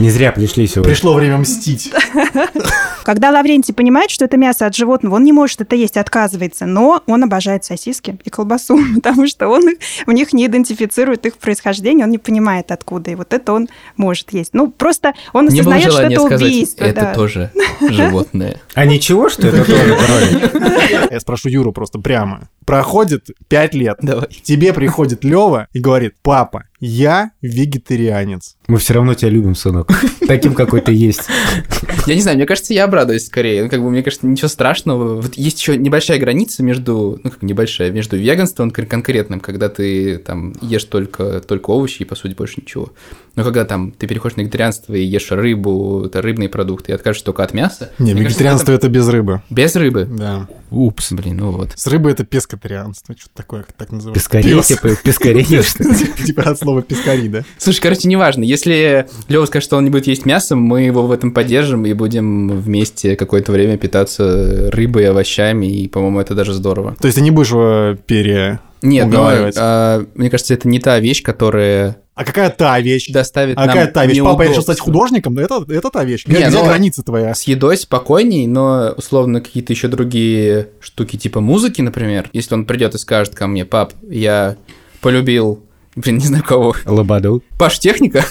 Не 0.00 0.10
зря 0.10 0.32
пришли 0.32 0.66
сегодня. 0.66 0.92
Пришло 0.92 1.14
время 1.14 1.38
мстить. 1.38 1.92
Когда 3.04 3.30
Лаврентий 3.30 3.74
понимает, 3.74 4.10
что 4.10 4.24
это 4.24 4.36
мясо 4.36 4.66
от 4.66 4.76
животного, 4.76 5.16
он 5.16 5.24
не 5.24 5.32
может 5.32 5.60
это 5.60 5.74
есть, 5.74 5.96
отказывается, 5.96 6.66
но 6.66 7.02
он 7.06 7.24
обожает 7.24 7.64
сосиски 7.64 8.16
и 8.24 8.30
колбасу, 8.30 8.78
потому 8.96 9.26
что 9.26 9.48
он 9.48 9.68
их- 9.70 9.78
в 10.06 10.12
них 10.12 10.32
не 10.32 10.46
идентифицирует 10.46 11.26
их 11.26 11.36
происхождение, 11.36 12.04
он 12.06 12.10
не 12.12 12.18
понимает 12.18 12.70
откуда, 12.70 13.10
и 13.10 13.14
вот 13.14 13.32
это 13.32 13.52
он 13.52 13.68
может 13.96 14.32
есть. 14.32 14.54
Ну, 14.54 14.70
просто 14.70 15.14
он 15.32 15.46
было 15.48 15.56
осознает, 15.76 15.92
что 15.92 16.02
это 16.02 16.20
сказать, 16.20 16.42
убийство. 16.42 16.84
это 16.84 17.00
да. 17.00 17.14
тоже 17.14 17.50
животное. 17.80 18.60
А 18.74 18.84
ничего, 18.86 19.28
что 19.28 19.46
это 19.56 20.06
тоже? 20.06 21.08
Я 21.10 21.20
спрошу 21.20 21.48
Юру 21.48 21.72
просто 21.72 21.98
прямо. 21.98 22.48
Проходит 22.64 23.28
пять 23.48 23.74
лет. 23.74 23.98
Давай. 24.02 24.28
Тебе 24.42 24.72
приходит 24.72 25.24
Лева 25.24 25.66
и 25.72 25.80
говорит, 25.80 26.14
папа, 26.22 26.64
я 26.80 27.30
вегетарианец. 27.42 28.56
Мы 28.66 28.78
все 28.78 28.94
равно 28.94 29.14
тебя 29.14 29.30
любим, 29.30 29.54
сынок. 29.54 29.90
Таким, 30.26 30.54
какой 30.54 30.80
ты 30.80 30.92
есть. 30.92 31.22
Я 32.06 32.14
не 32.16 32.20
знаю, 32.20 32.36
мне 32.36 32.46
кажется, 32.46 32.74
я 32.74 32.84
обрадуюсь 32.84 33.26
скорее. 33.26 33.62
Ну, 33.62 33.68
как 33.70 33.80
бы, 33.80 33.88
мне 33.90 34.02
кажется, 34.02 34.26
ничего 34.26 34.48
страшного. 34.48 35.20
Вот 35.20 35.34
есть 35.34 35.60
еще 35.60 35.76
небольшая 35.76 36.18
граница 36.18 36.64
между, 36.64 37.20
ну, 37.22 37.30
как 37.30 37.42
небольшая, 37.42 37.92
между 37.92 38.16
веганством 38.16 38.72
кон- 38.72 38.86
конкретным, 38.86 39.38
когда 39.38 39.68
ты 39.68 40.18
там 40.18 40.54
ешь 40.60 40.84
только, 40.84 41.40
только 41.40 41.70
овощи 41.70 42.02
и, 42.02 42.04
по 42.04 42.16
сути, 42.16 42.34
больше 42.34 42.54
ничего. 42.60 42.90
Но 43.34 43.44
когда 43.44 43.64
там 43.64 43.92
ты 43.92 44.06
переходишь 44.06 44.36
на 44.36 44.42
вегетарианство 44.42 44.94
и 44.94 45.02
ешь 45.02 45.30
рыбу, 45.30 46.04
это 46.06 46.20
рыбные 46.20 46.48
продукты, 46.48 46.92
и 46.92 46.94
откажешься 46.94 47.24
только 47.24 47.42
от 47.42 47.54
мяса. 47.54 47.90
Не, 47.98 48.12
мне 48.12 48.22
кажется, 48.22 48.30
вегетарианство 48.30 48.72
это 48.72 48.88
без 48.88 49.08
рыбы. 49.08 49.42
без 49.48 49.74
рыбы. 49.74 50.06
Да. 50.10 50.48
Упс, 50.70 51.12
блин, 51.12 51.36
ну 51.36 51.50
вот. 51.50 51.72
С 51.74 51.86
рыбой 51.86 52.12
это 52.12 52.24
пескотарианство. 52.24 53.14
Что-то 53.18 53.34
такое, 53.34 53.62
как 53.62 53.72
так 53.72 53.92
называется. 53.92 54.22
Пескарей, 54.30 54.54
Пес. 54.54 55.74
типа? 55.74 55.94
Типа 56.26 56.42
от 56.42 56.58
слова 56.58 56.82
пескари, 56.82 57.28
да? 57.28 57.42
Слушай, 57.58 57.80
короче, 57.80 58.08
неважно. 58.08 58.44
Если 58.44 59.06
Лева 59.28 59.46
скажет, 59.46 59.66
что 59.66 59.76
он 59.76 59.84
не 59.84 59.90
будет 59.90 60.06
есть 60.06 60.24
мясо, 60.26 60.56
мы 60.56 60.82
его 60.82 61.06
в 61.06 61.12
этом 61.12 61.32
поддержим 61.32 61.84
и 61.84 61.92
будем 61.92 62.48
вместе 62.60 63.16
какое-то 63.16 63.52
время 63.52 63.76
питаться 63.76 64.70
рыбой, 64.70 65.08
овощами, 65.08 65.66
и, 65.66 65.88
по-моему, 65.88 66.20
это 66.20 66.34
даже 66.34 66.52
здорово. 66.54 66.96
То 67.00 67.06
есть 67.06 67.16
ты 67.16 67.22
не 67.22 67.30
будешь 67.30 67.50
его 67.50 67.96
пере... 68.06 68.60
Нет, 68.82 69.06
но, 69.06 69.10
уговаривать. 69.20 69.54
а, 69.58 70.04
мне 70.14 70.28
кажется, 70.30 70.54
это 70.54 70.68
не 70.68 70.78
та 70.78 70.98
вещь, 70.98 71.22
которая 71.22 71.96
А 72.14 72.24
какая 72.24 72.50
та 72.50 72.78
вещь? 72.80 73.08
доставит 73.10 73.56
А 73.56 73.60
нам 73.60 73.68
какая 73.68 73.86
та 73.86 74.06
вещь? 74.06 74.20
Папа 74.20 74.42
решил 74.42 74.62
стать 74.62 74.80
художником? 74.80 75.34
Да 75.34 75.42
это, 75.42 75.64
это 75.68 75.90
та 75.90 76.04
вещь. 76.04 76.26
Не, 76.26 76.34
Где 76.34 76.50
ну- 76.50 76.64
граница 76.66 77.02
твоя? 77.02 77.34
С 77.34 77.42
едой 77.44 77.76
спокойней, 77.76 78.46
но 78.46 78.92
условно 78.96 79.40
какие-то 79.40 79.72
еще 79.72 79.88
другие 79.88 80.68
штуки 80.80 81.16
типа 81.16 81.40
музыки, 81.40 81.80
например. 81.80 82.28
Если 82.32 82.54
он 82.54 82.64
придет 82.66 82.94
и 82.94 82.98
скажет 82.98 83.34
ко 83.34 83.46
мне, 83.46 83.64
пап, 83.64 83.92
я 84.08 84.56
полюбил, 85.00 85.64
блин, 85.96 86.18
не 86.18 86.26
знаю 86.26 86.44
кого, 86.44 86.74
Лободу. 86.86 87.42
Паш 87.58 87.78
Техника, 87.78 88.24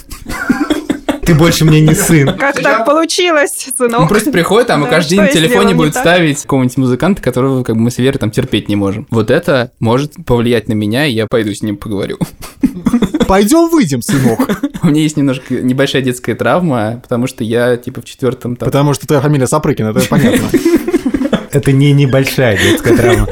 Ты 1.32 1.38
больше 1.38 1.64
мне 1.64 1.80
не 1.80 1.96
сын. 1.96 2.28
Как 2.38 2.62
так 2.62 2.86
получилось, 2.86 3.70
он 3.80 3.90
сынок? 3.90 4.10
просто 4.10 4.34
приходит 4.34 4.68
там 4.68 4.86
и 4.86 4.90
каждый 4.90 5.12
день 5.12 5.22
на 5.22 5.26
я 5.28 5.32
телефоне 5.32 5.74
будет 5.74 5.96
ставить 5.96 6.42
какого-нибудь 6.42 6.76
музыканта, 6.76 7.22
которого 7.22 7.64
как 7.64 7.78
бы 7.78 7.84
мы 7.84 7.90
с 7.90 8.00
Верой 8.00 8.18
там 8.18 8.32
терпеть 8.32 8.68
не 8.68 8.76
можем. 8.76 9.08
Вот 9.12 9.32
это 9.32 9.72
может 9.80 10.12
повлиять 10.26 10.68
на 10.68 10.74
меня, 10.74 11.06
и 11.06 11.14
я 11.14 11.28
пойду 11.28 11.54
с 11.54 11.62
ним 11.62 11.78
поговорю. 11.78 12.18
Пойдем 13.30 13.70
выйдем, 13.70 14.02
сынок. 14.02 14.62
У 14.84 14.88
меня 14.88 15.04
есть 15.04 15.16
немножко 15.16 15.54
небольшая 15.54 16.02
детская 16.02 16.36
травма, 16.36 17.00
потому 17.02 17.28
что 17.28 17.46
я 17.46 17.78
типа 17.78 18.02
в 18.02 18.04
четвертом 18.04 18.58
там 18.58 18.66
Потому 18.66 18.94
что 18.94 19.08
твоя 19.08 19.22
фамилия 19.22 19.48
Сапрыкин, 19.48 19.88
это 19.88 20.06
понятно. 20.10 20.50
Это 21.54 21.72
не 21.72 21.94
небольшая 21.94 22.58
детская 22.58 22.98
травма. 22.98 23.30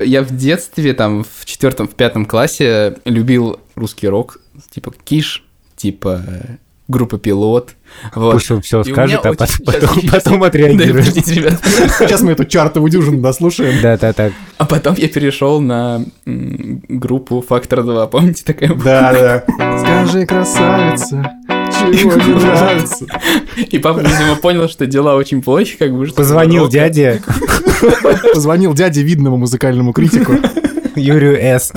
Я 0.00 0.22
в 0.22 0.36
детстве, 0.36 0.92
там, 0.92 1.24
в 1.24 1.46
четвертом, 1.46 1.88
в 1.88 1.94
пятом 1.94 2.26
классе 2.26 2.98
любил 3.06 3.58
русский 3.74 4.06
рок, 4.06 4.38
типа 4.70 4.92
Киш, 5.04 5.44
типа 5.76 6.22
группа 6.88 7.18
Пилот. 7.18 7.70
Вот. 8.14 8.32
Пусть 8.34 8.50
он 8.50 8.62
все 8.62 8.78
И 8.82 8.90
у 8.90 8.94
скажет, 8.94 9.20
меня 9.24 9.30
а 9.30 9.34
потом, 9.34 9.46
очень- 9.46 9.64
потом, 9.64 9.88
Сейчас, 10.00 10.10
потом 10.24 10.40
Да, 10.40 10.46
отреагирует. 10.46 11.06
подождите, 11.06 11.34
ребят. 11.34 11.60
Сейчас 11.98 12.22
мы 12.22 12.32
эту 12.32 12.44
чартовую 12.44 12.90
дюжину 12.90 13.20
дослушаем. 13.20 13.80
Да, 13.82 13.96
да, 13.98 14.12
так. 14.12 14.32
А 14.56 14.64
потом 14.64 14.94
я 14.96 15.08
перешел 15.08 15.60
на 15.60 16.02
группу 16.24 17.44
Фактор 17.46 17.82
2, 17.82 18.06
помните 18.06 18.42
такая? 18.44 18.74
Да, 18.74 19.12
да. 19.12 19.44
Скажи, 19.78 20.26
красавица, 20.26 21.30
чего 21.92 22.14
не 22.14 22.34
нравится? 22.34 23.06
И 23.56 23.78
папа, 23.78 23.98
видимо, 24.00 24.36
понял, 24.36 24.68
что 24.68 24.86
дела 24.86 25.14
очень 25.16 25.42
плохи, 25.42 25.76
как 25.78 25.92
бы. 25.96 26.06
Позвонил 26.06 26.68
дяде 26.68 27.22
Позвонил 28.34 28.74
дяде 28.74 29.02
видному 29.02 29.36
музыкальному 29.36 29.92
критику. 29.92 30.34
Юрию 30.96 31.36
С. 31.40 31.72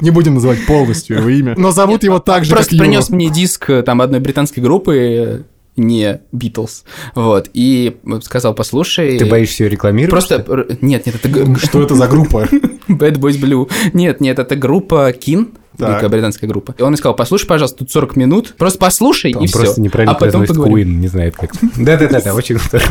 Не 0.00 0.10
будем 0.10 0.34
называть 0.34 0.64
полностью 0.66 1.18
его 1.18 1.28
имя. 1.28 1.54
Но 1.56 1.70
зовут 1.70 2.02
его 2.02 2.18
так 2.18 2.44
же, 2.44 2.52
Просто 2.52 2.76
принес 2.76 3.10
мне 3.10 3.30
диск 3.30 3.70
э, 3.70 3.82
там 3.82 4.00
одной 4.00 4.20
британской 4.20 4.62
группы, 4.62 4.96
э, 4.96 5.42
не 5.76 6.20
Битлз, 6.32 6.84
вот, 7.14 7.50
и 7.54 7.96
сказал, 8.22 8.54
послушай... 8.54 9.18
Ты 9.18 9.26
боишься 9.26 9.64
ее 9.64 9.70
рекламировать? 9.70 10.10
Просто... 10.10 10.66
Нет, 10.80 11.06
нет, 11.06 11.16
это 11.22 11.58
Что 11.58 11.82
это 11.82 11.94
за 11.94 12.06
группа? 12.06 12.48
Bad 12.88 13.16
Boys 13.16 13.40
Blue. 13.40 13.70
Нет, 13.92 14.20
нет, 14.20 14.38
это 14.38 14.56
группа 14.56 15.12
Кин, 15.12 15.50
Так. 15.76 15.94
такая 15.94 16.10
британская 16.10 16.46
группа. 16.46 16.74
И 16.76 16.82
он 16.82 16.88
мне 16.88 16.96
сказал, 16.96 17.14
послушай, 17.14 17.46
пожалуйста, 17.46 17.78
тут 17.78 17.90
40 17.90 18.16
минут, 18.16 18.54
просто 18.58 18.78
послушай, 18.78 19.34
Он 19.34 19.44
и 19.44 19.46
все. 19.46 19.58
просто 19.58 19.80
неправильно 19.80 20.16
а 20.16 20.18
потом. 20.18 20.42
Queen, 20.42 20.84
не 20.84 21.08
знает 21.08 21.36
как. 21.36 21.52
Да-да-да, 21.76 22.20
да, 22.20 22.34
очень 22.34 22.58
здорово. 22.58 22.90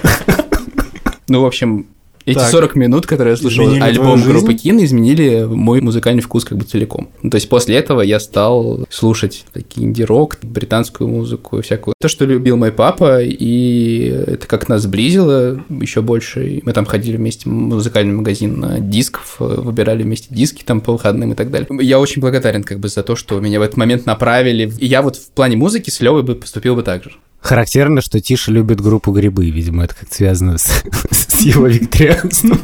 Ну, 1.28 1.42
в 1.42 1.46
общем, 1.46 1.88
эти 2.26 2.38
Так. 2.38 2.52
40 2.52 2.76
минут, 2.76 3.06
которые 3.06 3.34
я 3.34 3.38
слушал 3.38 3.66
Изменили 3.66 3.84
альбом 3.84 4.22
группы? 4.22 4.54
Кин, 4.54 4.84
изменили 4.84 5.46
мой 5.46 5.82
музыкальный 5.82 6.22
вкус 6.22 6.46
как 6.46 6.58
бы 6.58 6.64
целиком. 6.64 7.10
Ну, 7.22 7.30
то 7.30 7.36
есть 7.36 7.50
после 7.50 7.78
этого 7.78 8.02
я 8.02 8.20
стал 8.20 8.86
слушать 8.90 9.46
такие 9.54 9.88
инди-рок, 9.88 10.38
британскую 10.42 11.08
музыку 11.08 11.62
всякую. 11.62 11.94
То, 12.00 12.08
что 12.08 12.26
любил 12.26 12.58
мой 12.58 12.72
папа, 12.72 13.22
и 13.22 14.24
это 14.28 14.48
как 14.48 14.70
нас 14.70 14.84
сблизило 14.84 15.64
еще 15.70 16.02
больше. 16.02 16.62
Мы 16.64 16.74
там 16.74 16.86
ходили 16.86 17.18
вместе 17.18 17.50
в 17.50 17.54
музыкальный 17.54 18.14
магазин 18.14 18.90
дисков, 18.90 19.38
э, 19.40 19.44
выбирали 19.44 20.04
вместе 20.04 20.28
диски 20.34 20.64
там 20.64 20.82
по 20.82 20.94
выходным 20.94 21.32
и 21.32 21.36
так 21.36 21.52
далее. 21.52 21.68
Я 21.82 22.00
очень 22.00 22.22
благодарен 22.22 22.64
как 22.64 22.80
бы 22.80 22.90
за 22.90 23.04
то, 23.04 23.16
что 23.16 23.40
меня 23.40 23.60
в 23.60 23.64
этот 23.64 23.78
момент 23.78 24.06
направили. 24.06 24.72
И 24.78 24.86
я 24.86 25.02
вот 25.02 25.16
в 25.16 25.32
плане 25.32 25.58
музыки 25.58 25.90
с 25.90 26.00
Левой 26.02 26.24
бы 26.24 26.36
поступил 26.36 26.76
бы 26.76 26.84
так 26.84 27.04
же. 27.04 27.12
Характерно, 27.42 28.02
что 28.02 28.20
Тиша 28.20 28.52
любит 28.52 28.82
группу 28.82 29.12
Грибы, 29.12 29.50
видимо, 29.50 29.86
это 29.86 29.96
как 29.96 30.12
связано 30.14 30.58
с, 30.58 30.84
с 31.12 31.42
его 31.42 31.68
вегетарианством. 31.68 32.60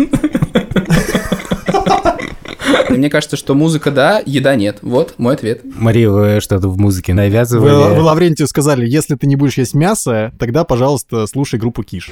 Мне 2.90 3.10
кажется, 3.10 3.36
что 3.36 3.56
музыка 3.56 3.92
да, 3.92 4.22
еда 4.26 4.56
нет. 4.56 4.80
Вот 4.82 5.16
мой 5.18 5.34
ответ. 5.34 5.62
Мария, 5.64 6.10
вы 6.10 6.40
что-то 6.42 6.68
в 6.70 6.78
музыке 6.78 7.14
Вы, 7.14 7.18
вы 7.20 7.24
навязывали? 7.26 8.00
Лаврентию 8.00 8.48
сказали, 8.48 8.86
если 8.88 9.16
ты 9.16 9.28
не 9.28 9.36
будешь 9.36 9.58
есть 9.58 9.74
мясо, 9.74 10.32
тогда, 10.40 10.64
пожалуйста, 10.64 11.26
слушай 11.28 11.60
группу 11.60 11.84
Киш. 11.84 12.10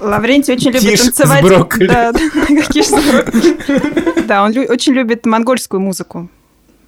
Лаврентий 0.00 0.54
очень 0.54 0.70
любит 0.72 0.90
Киш 0.90 1.00
с 1.00 1.04
танцевать. 1.04 1.42
брокколи. 1.44 1.86
Да, 1.86 2.12
да, 2.12 2.20
киш 2.72 2.86
с 2.86 2.90
брокколи. 2.90 4.26
Да, 4.26 4.44
он 4.44 4.52
лю- 4.52 4.66
очень 4.68 4.94
любит 4.94 5.26
монгольскую 5.26 5.80
музыку. 5.80 6.30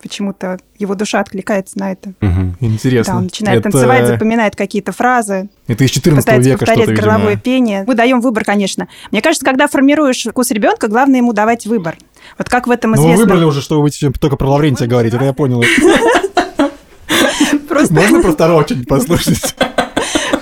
Почему-то 0.03 0.59
его 0.79 0.95
душа 0.97 1.21
откликается 1.21 1.79
на 1.79 1.93
это. 1.93 2.13
Мгм. 2.21 2.57
Интересно. 2.61 3.13
Да, 3.13 3.19
он 3.19 3.25
начинает 3.25 3.61
это, 3.61 3.71
танцевать, 3.71 4.07
запоминает 4.09 4.57
какие-то 4.57 4.91
фразы, 4.93 5.49
Это 5.69 5.85
из 5.85 5.91
14 5.91 6.25
пытается 6.25 6.51
века 6.51 6.59
повторять 6.67 6.85
что-то, 6.85 7.01
горловое 7.01 7.27
видимо. 7.31 7.43
пение. 7.43 7.85
Мы 7.87 7.95
даем 7.95 8.21
выбор, 8.21 8.45
конечно. 8.45 8.89
Мне 9.13 9.23
кажется, 9.23 9.45
когда 9.47 9.69
формируешь 9.69 10.25
вкус 10.25 10.51
ребенка, 10.51 10.89
главное 10.89 11.19
ему 11.19 11.33
давать 11.33 11.67
выбор. 11.67 11.97
Вот 12.37 12.49
как 12.49 12.67
в 12.67 12.71
этом 12.71 12.93
Ну, 12.93 13.09
вы 13.09 13.17
выбрали 13.17 13.45
уже, 13.45 13.63
что 13.63 13.77
вы 13.77 13.83
будете 13.83 14.11
только 14.11 14.37
про 14.37 14.49
Лаврентия 14.49 14.89
говорить, 14.89 15.15
это 15.15 15.25
я 15.25 15.33
понял. 15.33 15.63
Можно 17.91 18.23
про 18.23 18.33
второго 18.33 18.65
что-нибудь 18.65 18.89
послушать? 18.89 19.55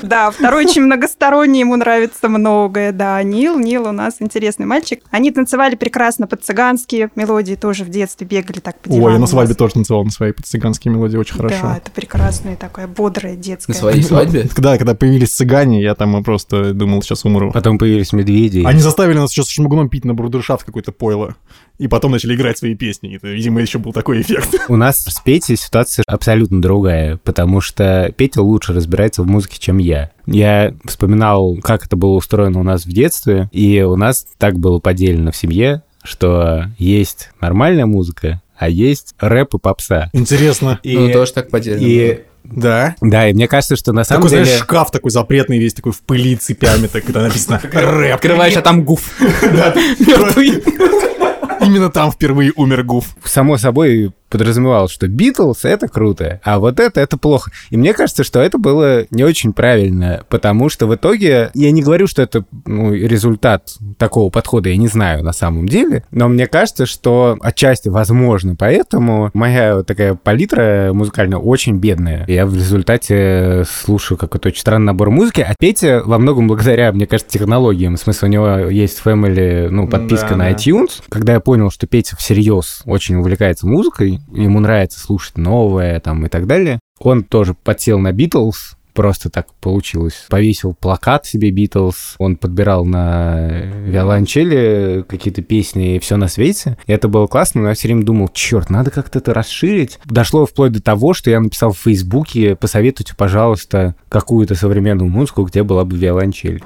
Да, 0.02 0.30
второй 0.30 0.64
очень 0.64 0.83
многосторонний, 0.83 1.61
ему 1.61 1.76
нравится 1.76 2.28
многое. 2.28 2.92
Да, 2.92 3.23
Нил, 3.23 3.59
Нил 3.59 3.88
у 3.88 3.92
нас 3.92 4.16
интересный 4.21 4.66
мальчик. 4.66 5.02
Они 5.11 5.30
танцевали 5.30 5.75
прекрасно 5.75 6.26
под 6.26 6.45
цыганские 6.45 7.11
мелодии, 7.16 7.54
тоже 7.54 7.85
в 7.85 7.88
детстве 7.88 8.26
бегали 8.26 8.61
так 8.61 8.78
по 8.80 8.88
Ой, 8.88 8.97
дивану 8.97 9.14
я 9.14 9.19
на 9.21 9.26
свадьбе 9.26 9.54
тоже 9.54 9.75
танцевал 9.75 10.04
на 10.04 10.11
своей 10.11 10.33
цыганские 10.33 10.92
мелодии, 10.92 11.16
очень 11.16 11.37
Да, 11.37 11.49
хорошо. 11.49 11.75
это 11.76 11.90
прекрасное 11.90 12.57
такое 12.57 12.87
бодрое 12.87 13.37
детское. 13.37 13.73
На 13.73 13.78
своей 13.78 14.02
свадьбе. 14.02 14.49
Когда, 14.54 14.76
когда 14.76 14.95
появились 14.95 15.30
цыгане, 15.30 15.83
я 15.83 15.95
там 15.95 16.23
просто 16.23 16.75
думал, 16.75 17.02
сейчас 17.02 17.25
умру. 17.25 17.52
Потом 17.52 17.78
появились 17.78 18.12
медведи. 18.12 18.62
Они 18.66 18.80
заставили 18.80 19.19
нас 19.19 19.30
еще 19.33 19.42
с 19.42 19.49
шмугном 19.49 19.88
пить 19.88 20.04
на 20.04 20.14
брудершафт 20.14 20.64
какое-то 20.64 20.92
пойло. 20.92 21.37
И 21.78 21.88
потом 21.88 22.12
начали 22.12 22.35
играть 22.35 22.59
свои 22.59 22.75
песни. 22.75 23.16
Это, 23.16 23.28
видимо, 23.28 23.62
еще 23.62 23.78
был 23.78 23.95
такой 23.95 24.21
эффект. 24.21 24.54
У 24.69 24.76
нас 24.76 24.99
с 24.99 25.21
Петей 25.21 25.57
ситуация 25.57 26.04
абсолютно 26.07 26.61
другая, 26.61 27.16
потому 27.25 27.62
что 27.62 28.12
Петя 28.19 28.42
лучше 28.42 28.75
разбирается 28.75 29.23
в 29.23 29.26
музыке, 29.26 29.57
чем 29.59 29.78
я. 29.78 29.89
Я 30.26 30.75
вспоминал, 30.85 31.56
как 31.62 31.87
это 31.87 31.97
было 31.97 32.16
устроено 32.16 32.61
у 32.61 32.62
нас 32.62 32.85
в 32.85 32.92
детстве, 32.92 33.49
и 33.52 33.80
у 33.82 33.97
нас 33.97 34.26
так 34.38 34.59
было 34.59 34.78
поделено 34.78 35.32
в 35.32 35.37
семье, 35.37 35.82
что 36.02 36.66
есть 36.78 37.30
нормальная 37.40 37.87
музыка, 37.87 38.40
а 38.56 38.68
есть 38.68 39.14
рэп 39.18 39.54
и 39.54 39.59
попса. 39.59 40.11
Интересно. 40.12 40.78
И, 40.82 40.97
Ну, 40.97 41.11
тоже 41.12 41.32
так 41.32 41.50
поделено. 41.50 41.80
и 41.80 42.20
Да. 42.44 42.94
да, 43.00 43.28
и 43.28 43.32
мне 43.32 43.49
кажется, 43.49 43.76
что 43.76 43.92
на 43.92 44.04
самом 44.04 44.23
Такой, 44.23 44.30
деле... 44.30 44.44
знаешь, 44.44 44.61
шкаф 44.62 44.90
такой 44.90 45.11
запретный 45.11 45.59
весь, 45.59 45.75
такой 45.75 45.92
в 45.92 46.00
пыли 46.02 46.37
цепями, 46.37 46.87
так, 46.87 47.04
когда 47.04 47.23
написано 47.23 47.61
рэп. 47.73 48.14
Открываешь, 48.14 48.56
а 48.56 48.62
там 48.62 48.85
гуф. 48.85 49.18
Именно 51.61 51.90
там 51.90 52.11
впервые 52.11 52.52
умер 52.56 52.85
Гуф. 52.85 53.16
само 53.25 53.59
собой 53.59 54.12
подразумевалось, 54.30 54.92
что 54.92 55.08
Битлз— 55.08 55.60
это 55.64 55.88
круто, 55.88 56.40
а 56.44 56.58
вот 56.58 56.80
это— 56.80 57.00
это 57.02 57.16
плохо. 57.16 57.50
И 57.70 57.76
мне 57.76 57.92
кажется, 57.92 58.25
что 58.25 58.40
это 58.40 58.58
было 58.58 59.04
не 59.10 59.25
очень 59.25 59.52
правильно, 59.52 60.25
потому 60.28 60.68
что 60.68 60.87
в 60.87 60.94
итоге, 60.94 61.50
я 61.54 61.70
не 61.70 61.82
говорю, 61.82 62.06
что 62.06 62.22
это 62.22 62.44
ну, 62.66 62.92
результат 62.94 63.75
такого 63.99 64.30
подхода, 64.30 64.68
я 64.68 64.76
не 64.76 64.88
знаю 64.88 65.22
на 65.25 65.32
самом 65.32 65.68
деле, 65.68 66.04
но 66.10 66.28
мне 66.28 66.46
кажется, 66.46 66.87
что 66.87 67.37
отчасти, 67.40 67.88
возможно, 67.88 68.56
поэтому 68.56 69.30
моя 69.34 69.82
такая 69.82 70.14
палитра 70.14 70.90
музыкальная 70.92 71.38
очень 71.38 71.78
бедная. 71.78 72.25
Я 72.28 72.46
в 72.46 72.54
результате 72.54 73.64
слушаю 73.68 74.18
какой-то 74.18 74.49
очень 74.49 74.60
странный 74.60 74.87
набор 74.87 75.10
музыки, 75.10 75.40
а 75.40 75.54
Петя 75.58 76.02
во 76.04 76.18
многом 76.18 76.49
благодаря, 76.49 76.92
мне 76.92 77.06
кажется, 77.06 77.32
технологиям, 77.32 77.96
в 77.96 78.00
смысле 78.00 78.28
у 78.28 78.30
него 78.30 78.49
есть 78.70 79.00
Family, 79.04 79.68
ну, 79.68 79.88
подписка 79.88 80.30
Да, 80.30 80.37
на 80.37 80.44
да. 80.44 80.50
iTunes, 80.50 81.02
когда 81.08 81.34
я 81.34 81.40
понял, 81.40 81.70
что 81.70 81.87
Петя 81.87 82.16
всерьез 82.16 82.82
очень 82.84 83.16
увлекается 83.16 83.66
музыкой, 83.66 84.20
ему 84.33 84.61
нравится 84.61 85.00
слушать 85.00 85.39
новое 85.39 86.00
там 86.00 86.27
и 86.27 86.29
так 86.29 86.47
далее, 86.47 86.81
он 86.99 87.25
тоже 87.25 87.55
подсел 87.55 87.99
на 87.99 88.12
Битлз, 88.12 88.77
просто 88.93 89.31
так 89.31 89.53
получилось. 89.61 90.27
Повесил 90.29 90.75
плакат 90.75 91.27
себе 91.27 91.50
Битлз, 91.50 92.17
он 92.19 92.37
подбирал 92.37 92.85
на 92.85 93.49
виолончели 93.87 95.05
какие-то 95.09 95.43
песни 95.43 95.97
и 95.97 95.99
все 95.99 96.17
на 96.17 96.29
свете. 96.29 96.77
И 96.87 96.93
это 96.93 97.09
было 97.09 97.27
классно, 97.27 97.62
но 97.62 97.69
я 97.69 97.75
все 97.75 97.89
время 97.89 98.05
думал, 98.05 98.29
черт, 98.29 98.71
надо 98.71 98.91
как-то 98.91 99.19
это 99.19 99.33
расширить. 99.33 99.99
Дошло 100.05 100.47
вплоть 100.47 100.73
до 100.73 100.83
того, 100.83 101.15
что 101.15 101.31
я 101.31 101.41
написал 101.41 101.73
в 101.73 101.79
Фейсбуке, 101.79 102.57
посоветуйте, 102.57 103.15
пожалуйста, 103.17 103.95
какую-то 104.09 104.55
современную 104.55 105.11
музыку, 105.11 105.45
где 105.45 105.62
была 105.62 105.85
бы 105.85 105.97
виолончель 105.97 106.62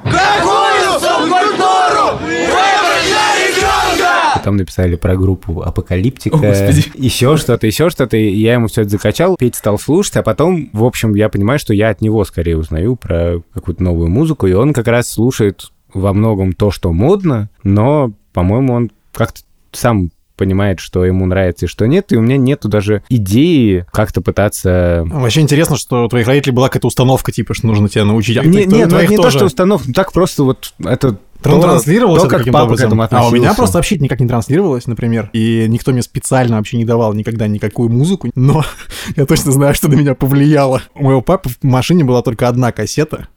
субкультуру 0.98 2.18
выбрать 2.18 3.04
для 3.06 3.26
ребенка? 3.38 4.33
Потом 4.44 4.56
написали 4.56 4.96
про 4.96 5.16
группу 5.16 5.62
Апокалиптика, 5.62 6.36
О, 6.36 6.38
Господи. 6.38 6.84
еще 6.96 7.38
что-то, 7.38 7.66
еще 7.66 7.88
что-то. 7.88 8.18
И 8.18 8.28
я 8.28 8.52
ему 8.52 8.66
все 8.66 8.82
это 8.82 8.90
закачал, 8.90 9.36
Петя 9.38 9.56
стал 9.56 9.78
слушать, 9.78 10.16
а 10.18 10.22
потом, 10.22 10.68
в 10.74 10.84
общем, 10.84 11.14
я 11.14 11.30
понимаю, 11.30 11.58
что 11.58 11.72
я 11.72 11.88
от 11.88 12.02
него 12.02 12.22
скорее 12.26 12.58
узнаю 12.58 12.96
про 12.96 13.40
какую-то 13.54 13.82
новую 13.82 14.10
музыку, 14.10 14.46
и 14.46 14.52
он 14.52 14.74
как 14.74 14.86
раз 14.88 15.08
слушает 15.08 15.72
во 15.94 16.12
многом 16.12 16.52
то, 16.52 16.70
что 16.70 16.92
модно, 16.92 17.48
но, 17.62 18.12
по-моему, 18.34 18.74
он 18.74 18.90
как-то 19.14 19.40
сам 19.72 20.10
понимает, 20.36 20.78
что 20.78 21.06
ему 21.06 21.24
нравится 21.24 21.64
и 21.64 21.68
что 21.68 21.86
нет, 21.86 22.12
и 22.12 22.16
у 22.16 22.20
меня 22.20 22.36
нету 22.36 22.68
даже 22.68 23.02
идеи 23.08 23.86
как-то 23.92 24.20
пытаться... 24.20 25.04
Вообще 25.06 25.40
интересно, 25.40 25.78
что 25.78 26.04
у 26.04 26.08
твоих 26.08 26.26
родителей 26.26 26.52
была 26.52 26.68
какая-то 26.68 26.88
установка, 26.88 27.32
типа, 27.32 27.54
что 27.54 27.66
нужно 27.66 27.88
тебя 27.88 28.04
научить. 28.04 28.36
А 28.36 28.44
не, 28.44 28.66
нет, 28.66 28.90
ну, 28.90 29.00
не 29.00 29.16
тоже. 29.16 29.22
то, 29.22 29.30
что 29.30 29.44
установка, 29.46 29.90
так 29.94 30.12
просто 30.12 30.44
вот 30.44 30.74
это 30.84 31.16
транслировалось 31.50 32.22
то, 32.22 32.28
как 32.28 32.44
папа 32.46 32.64
образом. 32.64 32.84
к 32.84 32.86
этому 32.88 33.02
относился. 33.02 33.28
А 33.28 33.30
у 33.30 33.34
меня 33.34 33.54
просто 33.54 33.78
вообще 33.78 33.98
никак 33.98 34.20
не 34.20 34.28
транслировалось, 34.28 34.86
например. 34.86 35.30
И 35.32 35.66
никто 35.68 35.92
мне 35.92 36.02
специально 36.02 36.56
вообще 36.56 36.76
не 36.76 36.84
давал 36.84 37.12
никогда 37.14 37.46
никакую 37.46 37.90
музыку. 37.90 38.30
Но 38.34 38.64
я 39.16 39.26
точно 39.26 39.52
знаю, 39.52 39.74
что 39.74 39.88
на 39.88 39.94
меня 39.94 40.14
повлияло. 40.14 40.82
У 40.94 41.04
моего 41.04 41.20
папы 41.20 41.48
в 41.48 41.62
машине 41.62 42.04
была 42.04 42.22
только 42.22 42.48
одна 42.48 42.72
кассета. 42.72 43.28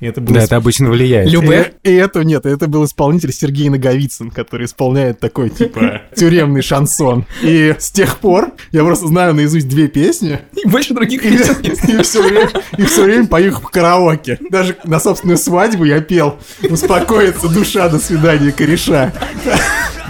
И 0.00 0.06
это 0.06 0.20
был... 0.20 0.34
Да, 0.34 0.42
это 0.42 0.56
обычно 0.56 0.90
влияет. 0.90 1.30
Любэ? 1.30 1.72
И, 1.82 1.90
и 1.90 1.94
это 1.94 2.24
нет, 2.24 2.46
это 2.46 2.66
был 2.66 2.84
исполнитель 2.84 3.32
Сергей 3.32 3.68
Наговицын, 3.68 4.30
который 4.30 4.66
исполняет 4.66 5.20
такой, 5.20 5.50
типа, 5.50 6.02
тюремный 6.16 6.62
шансон. 6.62 7.26
И 7.42 7.74
с 7.78 7.90
тех 7.90 8.18
пор 8.18 8.52
я 8.70 8.84
просто 8.84 9.06
знаю 9.06 9.34
наизусть 9.34 9.68
две 9.68 9.88
песни. 9.88 10.40
И 10.52 10.68
больше 10.68 10.94
других 10.94 11.22
песен 11.22 11.56
и, 11.62 11.68
и, 11.68 12.02
все 12.02 12.22
время, 12.22 12.50
и 12.76 12.84
все 12.84 13.04
время 13.04 13.26
пою 13.26 13.48
их 13.48 13.60
в 13.60 13.66
караоке. 13.68 14.38
Даже 14.50 14.76
на 14.84 15.00
собственную 15.00 15.38
свадьбу 15.38 15.84
я 15.84 16.00
пел 16.00 16.38
«Успокоится 16.68 17.48
душа, 17.48 17.88
до 17.88 17.98
свидания, 17.98 18.52
кореша». 18.52 19.12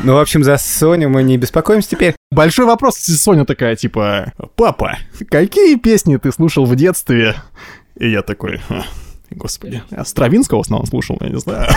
Ну, 0.04 0.14
в 0.14 0.18
общем, 0.18 0.42
за 0.42 0.56
Соню 0.56 1.08
мы 1.08 1.22
не 1.22 1.36
беспокоимся 1.36 1.90
теперь. 1.90 2.16
Большой 2.32 2.66
вопрос. 2.66 2.96
Соня 2.96 3.44
такая, 3.44 3.76
типа, 3.76 4.32
«Папа, 4.56 4.98
какие 5.30 5.76
песни 5.76 6.16
ты 6.16 6.32
слушал 6.32 6.64
в 6.64 6.74
детстве?» 6.74 7.36
И 7.98 8.10
я 8.10 8.22
такой, 8.22 8.60
Господи. 9.34 9.82
Я 9.90 10.04
Стравинского 10.04 10.58
в 10.58 10.60
основном 10.62 10.86
слушал, 10.86 11.18
я 11.20 11.28
не 11.28 11.38
знаю. 11.38 11.70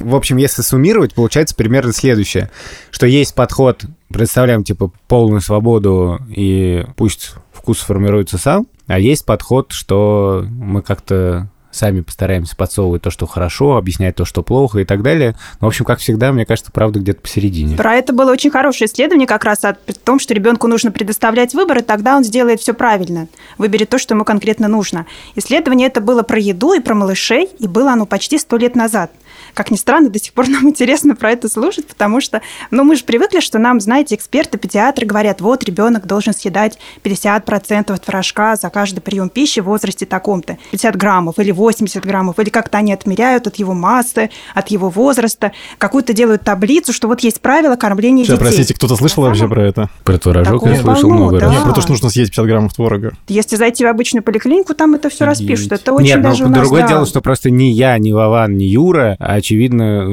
В 0.00 0.14
общем, 0.14 0.36
если 0.36 0.62
суммировать, 0.62 1.14
получается 1.14 1.54
примерно 1.54 1.92
следующее. 1.92 2.50
Что 2.90 3.06
есть 3.06 3.34
подход, 3.34 3.84
представляем, 4.08 4.64
типа, 4.64 4.90
полную 5.08 5.40
свободу, 5.40 6.20
и 6.28 6.84
пусть 6.96 7.34
вкус 7.52 7.78
формируется 7.78 8.38
сам, 8.38 8.66
а 8.86 8.98
есть 8.98 9.24
подход, 9.24 9.72
что 9.72 10.44
мы 10.50 10.82
как-то 10.82 11.48
сами 11.74 12.00
постараемся 12.00 12.56
подсовывать 12.56 13.02
то, 13.02 13.10
что 13.10 13.26
хорошо, 13.26 13.76
объяснять 13.76 14.16
то, 14.16 14.24
что 14.24 14.42
плохо 14.42 14.80
и 14.80 14.84
так 14.84 15.02
далее. 15.02 15.36
Но, 15.60 15.66
в 15.66 15.68
общем, 15.68 15.84
как 15.84 15.98
всегда, 15.98 16.32
мне 16.32 16.46
кажется, 16.46 16.72
правда 16.72 17.00
где-то 17.00 17.20
посередине. 17.20 17.76
Про 17.76 17.94
это 17.94 18.12
было 18.12 18.32
очень 18.32 18.50
хорошее 18.50 18.88
исследование 18.88 19.26
как 19.26 19.44
раз 19.44 19.64
о 19.64 19.76
том, 20.04 20.18
что 20.18 20.34
ребенку 20.34 20.66
нужно 20.68 20.90
предоставлять 20.90 21.54
выбор, 21.54 21.78
и 21.78 21.82
тогда 21.82 22.16
он 22.16 22.24
сделает 22.24 22.60
все 22.60 22.74
правильно, 22.74 23.28
выберет 23.58 23.90
то, 23.90 23.98
что 23.98 24.14
ему 24.14 24.24
конкретно 24.24 24.68
нужно. 24.68 25.06
Исследование 25.34 25.88
это 25.88 26.00
было 26.00 26.22
про 26.22 26.38
еду 26.38 26.72
и 26.74 26.80
про 26.80 26.94
малышей, 26.94 27.48
и 27.58 27.66
было 27.66 27.92
оно 27.92 28.06
почти 28.06 28.38
сто 28.38 28.56
лет 28.56 28.74
назад 28.76 29.10
как 29.54 29.70
ни 29.70 29.76
странно, 29.76 30.10
до 30.10 30.18
сих 30.18 30.32
пор 30.32 30.48
нам 30.54 30.68
интересно 30.68 31.16
про 31.16 31.30
это 31.32 31.48
слушать, 31.48 31.86
потому 31.86 32.20
что, 32.20 32.42
ну, 32.70 32.84
мы 32.84 32.96
же 32.96 33.04
привыкли, 33.04 33.40
что 33.40 33.58
нам, 33.58 33.80
знаете, 33.80 34.14
эксперты, 34.14 34.58
педиатры 34.58 35.06
говорят, 35.06 35.40
вот, 35.40 35.64
ребенок 35.64 36.06
должен 36.06 36.34
съедать 36.34 36.78
50% 37.02 37.98
творожка 37.98 38.56
за 38.56 38.70
каждый 38.70 39.00
прием 39.00 39.28
пищи 39.28 39.60
в 39.60 39.64
возрасте 39.64 40.06
таком-то, 40.06 40.58
50 40.72 40.96
граммов 40.96 41.38
или 41.38 41.50
80 41.50 42.04
граммов, 42.04 42.38
или 42.38 42.50
как-то 42.50 42.78
они 42.78 42.92
отмеряют 42.92 43.46
от 43.46 43.56
его 43.56 43.74
массы, 43.74 44.30
от 44.54 44.68
его 44.68 44.90
возраста, 44.90 45.52
какую-то 45.78 46.12
делают 46.12 46.42
таблицу, 46.42 46.92
что 46.92 47.08
вот 47.08 47.20
есть 47.20 47.40
правила 47.40 47.76
кормления 47.76 48.24
Сейчас, 48.24 48.38
детей. 48.38 48.48
простите, 48.48 48.74
кто-то 48.74 48.96
слышал 48.96 49.22
вообще 49.22 49.48
про 49.48 49.66
это? 49.66 49.90
Про 50.04 50.18
творожок 50.18 50.54
Такого 50.54 50.70
я 50.70 50.80
слышал 50.80 51.02
полно, 51.02 51.16
много 51.16 51.38
да. 51.38 51.46
раз. 51.46 51.54
Нет, 51.54 51.64
про 51.64 51.72
то, 51.72 51.80
что 51.80 51.90
нужно 51.90 52.10
съесть 52.10 52.30
50 52.30 52.46
граммов 52.46 52.74
творога. 52.74 53.12
Если 53.28 53.56
зайти 53.56 53.84
в 53.84 53.88
обычную 53.88 54.22
поликлинику, 54.22 54.74
там 54.74 54.94
это 54.94 55.08
все 55.08 55.24
распишут. 55.24 55.72
Это 55.72 55.92
очень 55.92 56.06
Нет, 56.06 56.22
даже 56.22 56.42
ну, 56.42 56.48
у 56.48 56.50
нас, 56.50 56.60
другое 56.60 56.82
да. 56.82 56.88
дело, 56.88 57.06
что 57.06 57.20
просто 57.20 57.50
ни 57.50 57.64
я, 57.64 57.96
ни 57.98 58.12
Вован, 58.12 58.56
ни 58.56 58.64
Юра, 58.64 59.16
а 59.18 59.40
очевидно, 59.44 60.06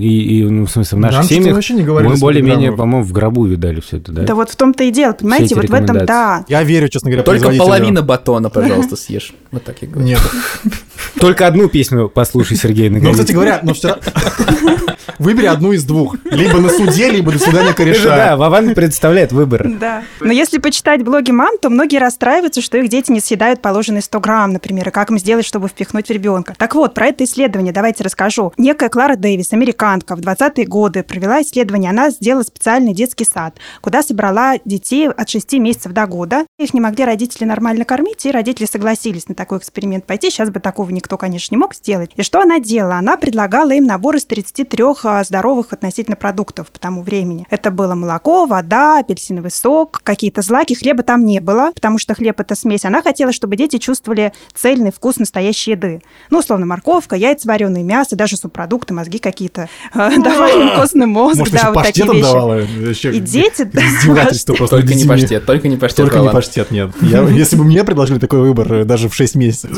и, 0.00 0.38
и 0.38 0.44
ну, 0.44 0.64
в 0.64 0.70
смысле, 0.70 0.96
в 0.96 1.00
наших 1.02 1.18
Нам 1.18 1.28
семьях 1.28 2.02
мы 2.02 2.16
более-менее, 2.16 2.72
по-моему, 2.72 3.04
в 3.04 3.12
гробу 3.12 3.44
видали 3.44 3.80
все 3.80 3.98
это, 3.98 4.10
да? 4.12 4.22
Да 4.22 4.34
вот 4.34 4.50
в 4.50 4.56
том-то 4.56 4.84
и 4.84 4.90
дело, 4.90 5.12
понимаете, 5.12 5.54
вот 5.54 5.68
в 5.68 5.74
этом, 5.74 6.06
да. 6.06 6.44
Я 6.48 6.62
верю, 6.62 6.88
честно 6.88 7.10
говоря, 7.10 7.24
Только 7.24 7.50
половина 7.50 8.02
батона, 8.02 8.48
пожалуйста, 8.48 8.96
съешь. 8.96 9.34
Вот 9.50 9.64
так 9.64 9.76
я 9.82 9.88
говорю. 9.88 10.06
Нет. 10.06 10.20
Только 11.20 11.46
одну 11.46 11.68
песню 11.68 12.08
послушай, 12.08 12.56
Сергей 12.56 12.88
Ну, 12.88 13.12
кстати 13.12 13.32
говоря, 13.32 13.60
но 13.62 13.74
все 13.74 13.98
Выбери 15.20 15.44
одну 15.44 15.72
из 15.72 15.84
двух. 15.84 16.16
Либо 16.24 16.60
на 16.60 16.70
суде, 16.70 17.10
либо 17.10 17.30
до 17.30 17.38
свидания 17.38 17.74
кореша. 17.74 18.16
Да, 18.16 18.36
Вован 18.38 18.74
представляет 18.74 19.32
выбор. 19.32 19.68
Да. 19.78 20.02
Но 20.18 20.32
если 20.32 20.56
почитать 20.56 21.02
блоги 21.02 21.30
мам, 21.30 21.58
то 21.58 21.68
многие 21.68 21.98
расстраиваются, 21.98 22.62
что 22.62 22.78
их 22.78 22.88
дети 22.88 23.12
не 23.12 23.20
съедают 23.20 23.60
положенные 23.60 24.00
100 24.00 24.18
грамм, 24.18 24.54
например, 24.54 24.88
и 24.88 24.90
как 24.90 25.10
им 25.10 25.18
сделать, 25.18 25.44
чтобы 25.44 25.68
впихнуть 25.68 26.08
в 26.08 26.10
ребенка. 26.10 26.54
Так 26.56 26.74
вот, 26.74 26.94
про 26.94 27.08
это 27.08 27.24
исследование 27.24 27.70
давайте 27.70 28.02
расскажу. 28.02 28.54
Некая 28.56 28.88
Клара 28.88 29.14
Дэвис, 29.14 29.52
американка, 29.52 30.16
в 30.16 30.20
20-е 30.20 30.64
годы 30.64 31.02
провела 31.02 31.42
исследование. 31.42 31.90
Она 31.90 32.08
сделала 32.08 32.42
специальный 32.42 32.94
детский 32.94 33.26
сад, 33.26 33.58
куда 33.82 34.02
собрала 34.02 34.54
детей 34.64 35.06
от 35.06 35.28
6 35.28 35.52
месяцев 35.58 35.92
до 35.92 36.06
года. 36.06 36.46
Их 36.58 36.72
не 36.72 36.80
могли 36.80 37.04
родители 37.04 37.44
нормально 37.44 37.84
кормить, 37.84 38.24
и 38.24 38.30
родители 38.30 38.64
согласились 38.64 39.28
на 39.28 39.34
такой 39.34 39.58
эксперимент 39.58 40.06
пойти. 40.06 40.30
Сейчас 40.30 40.48
бы 40.48 40.60
такого 40.60 40.88
никто, 40.88 41.18
конечно, 41.18 41.54
не 41.54 41.58
мог 41.58 41.74
сделать. 41.74 42.10
И 42.16 42.22
что 42.22 42.40
она 42.40 42.58
делала? 42.58 42.94
Она 42.94 43.18
предлагала 43.18 43.72
им 43.72 43.84
набор 43.84 44.16
из 44.16 44.24
33 44.24 44.84
здоровых 45.24 45.72
относительно 45.72 46.16
продуктов 46.16 46.70
по 46.70 46.78
тому 46.78 47.02
времени. 47.02 47.46
Это 47.50 47.70
было 47.70 47.94
молоко, 47.94 48.46
вода, 48.46 48.98
апельсиновый 48.98 49.50
сок, 49.50 50.00
какие-то 50.02 50.42
злаки. 50.42 50.74
Хлеба 50.74 51.02
там 51.02 51.24
не 51.24 51.40
было, 51.40 51.72
потому 51.74 51.98
что 51.98 52.14
хлеб– 52.14 52.40
это 52.40 52.54
смесь. 52.54 52.84
Она 52.84 53.02
хотела, 53.02 53.32
чтобы 53.32 53.56
дети 53.56 53.78
чувствовали 53.78 54.32
цельный 54.54 54.92
вкус 54.92 55.16
настоящей 55.18 55.72
еды. 55.72 56.02
Ну, 56.30 56.38
условно, 56.38 56.66
морковка, 56.66 57.16
яйца 57.16 57.48
вареные, 57.48 57.84
мясо, 57.84 58.16
даже 58.16 58.36
субпродукты, 58.36 58.94
мозги 58.94 59.18
какие-то. 59.18 59.68
Давали 59.94 60.62
им 60.62 60.76
костный 60.76 61.06
мозг, 61.06 61.38
Может, 61.38 61.54
да, 61.54 61.72
вот 61.72 61.84
такие 61.84 62.06
вещи. 62.06 62.22
Давала, 62.22 62.60
И 62.60 63.20
дети... 63.20 63.70
Только 64.70 64.94
не 64.94 65.04
паштет, 65.04 65.46
только 65.46 65.68
не 65.68 65.76
паштет. 65.76 66.06
Только 66.06 66.18
не 66.20 66.28
паштет, 66.28 66.70
нет. 66.70 66.90
Если 67.00 67.56
бы 67.56 67.64
мне 67.64 67.84
предложили 67.84 68.18
такой 68.18 68.40
выбор 68.40 68.72
э, 68.72 68.84
даже 68.84 69.08
в 69.08 69.14
6 69.14 69.34
месяцев. 69.36 69.70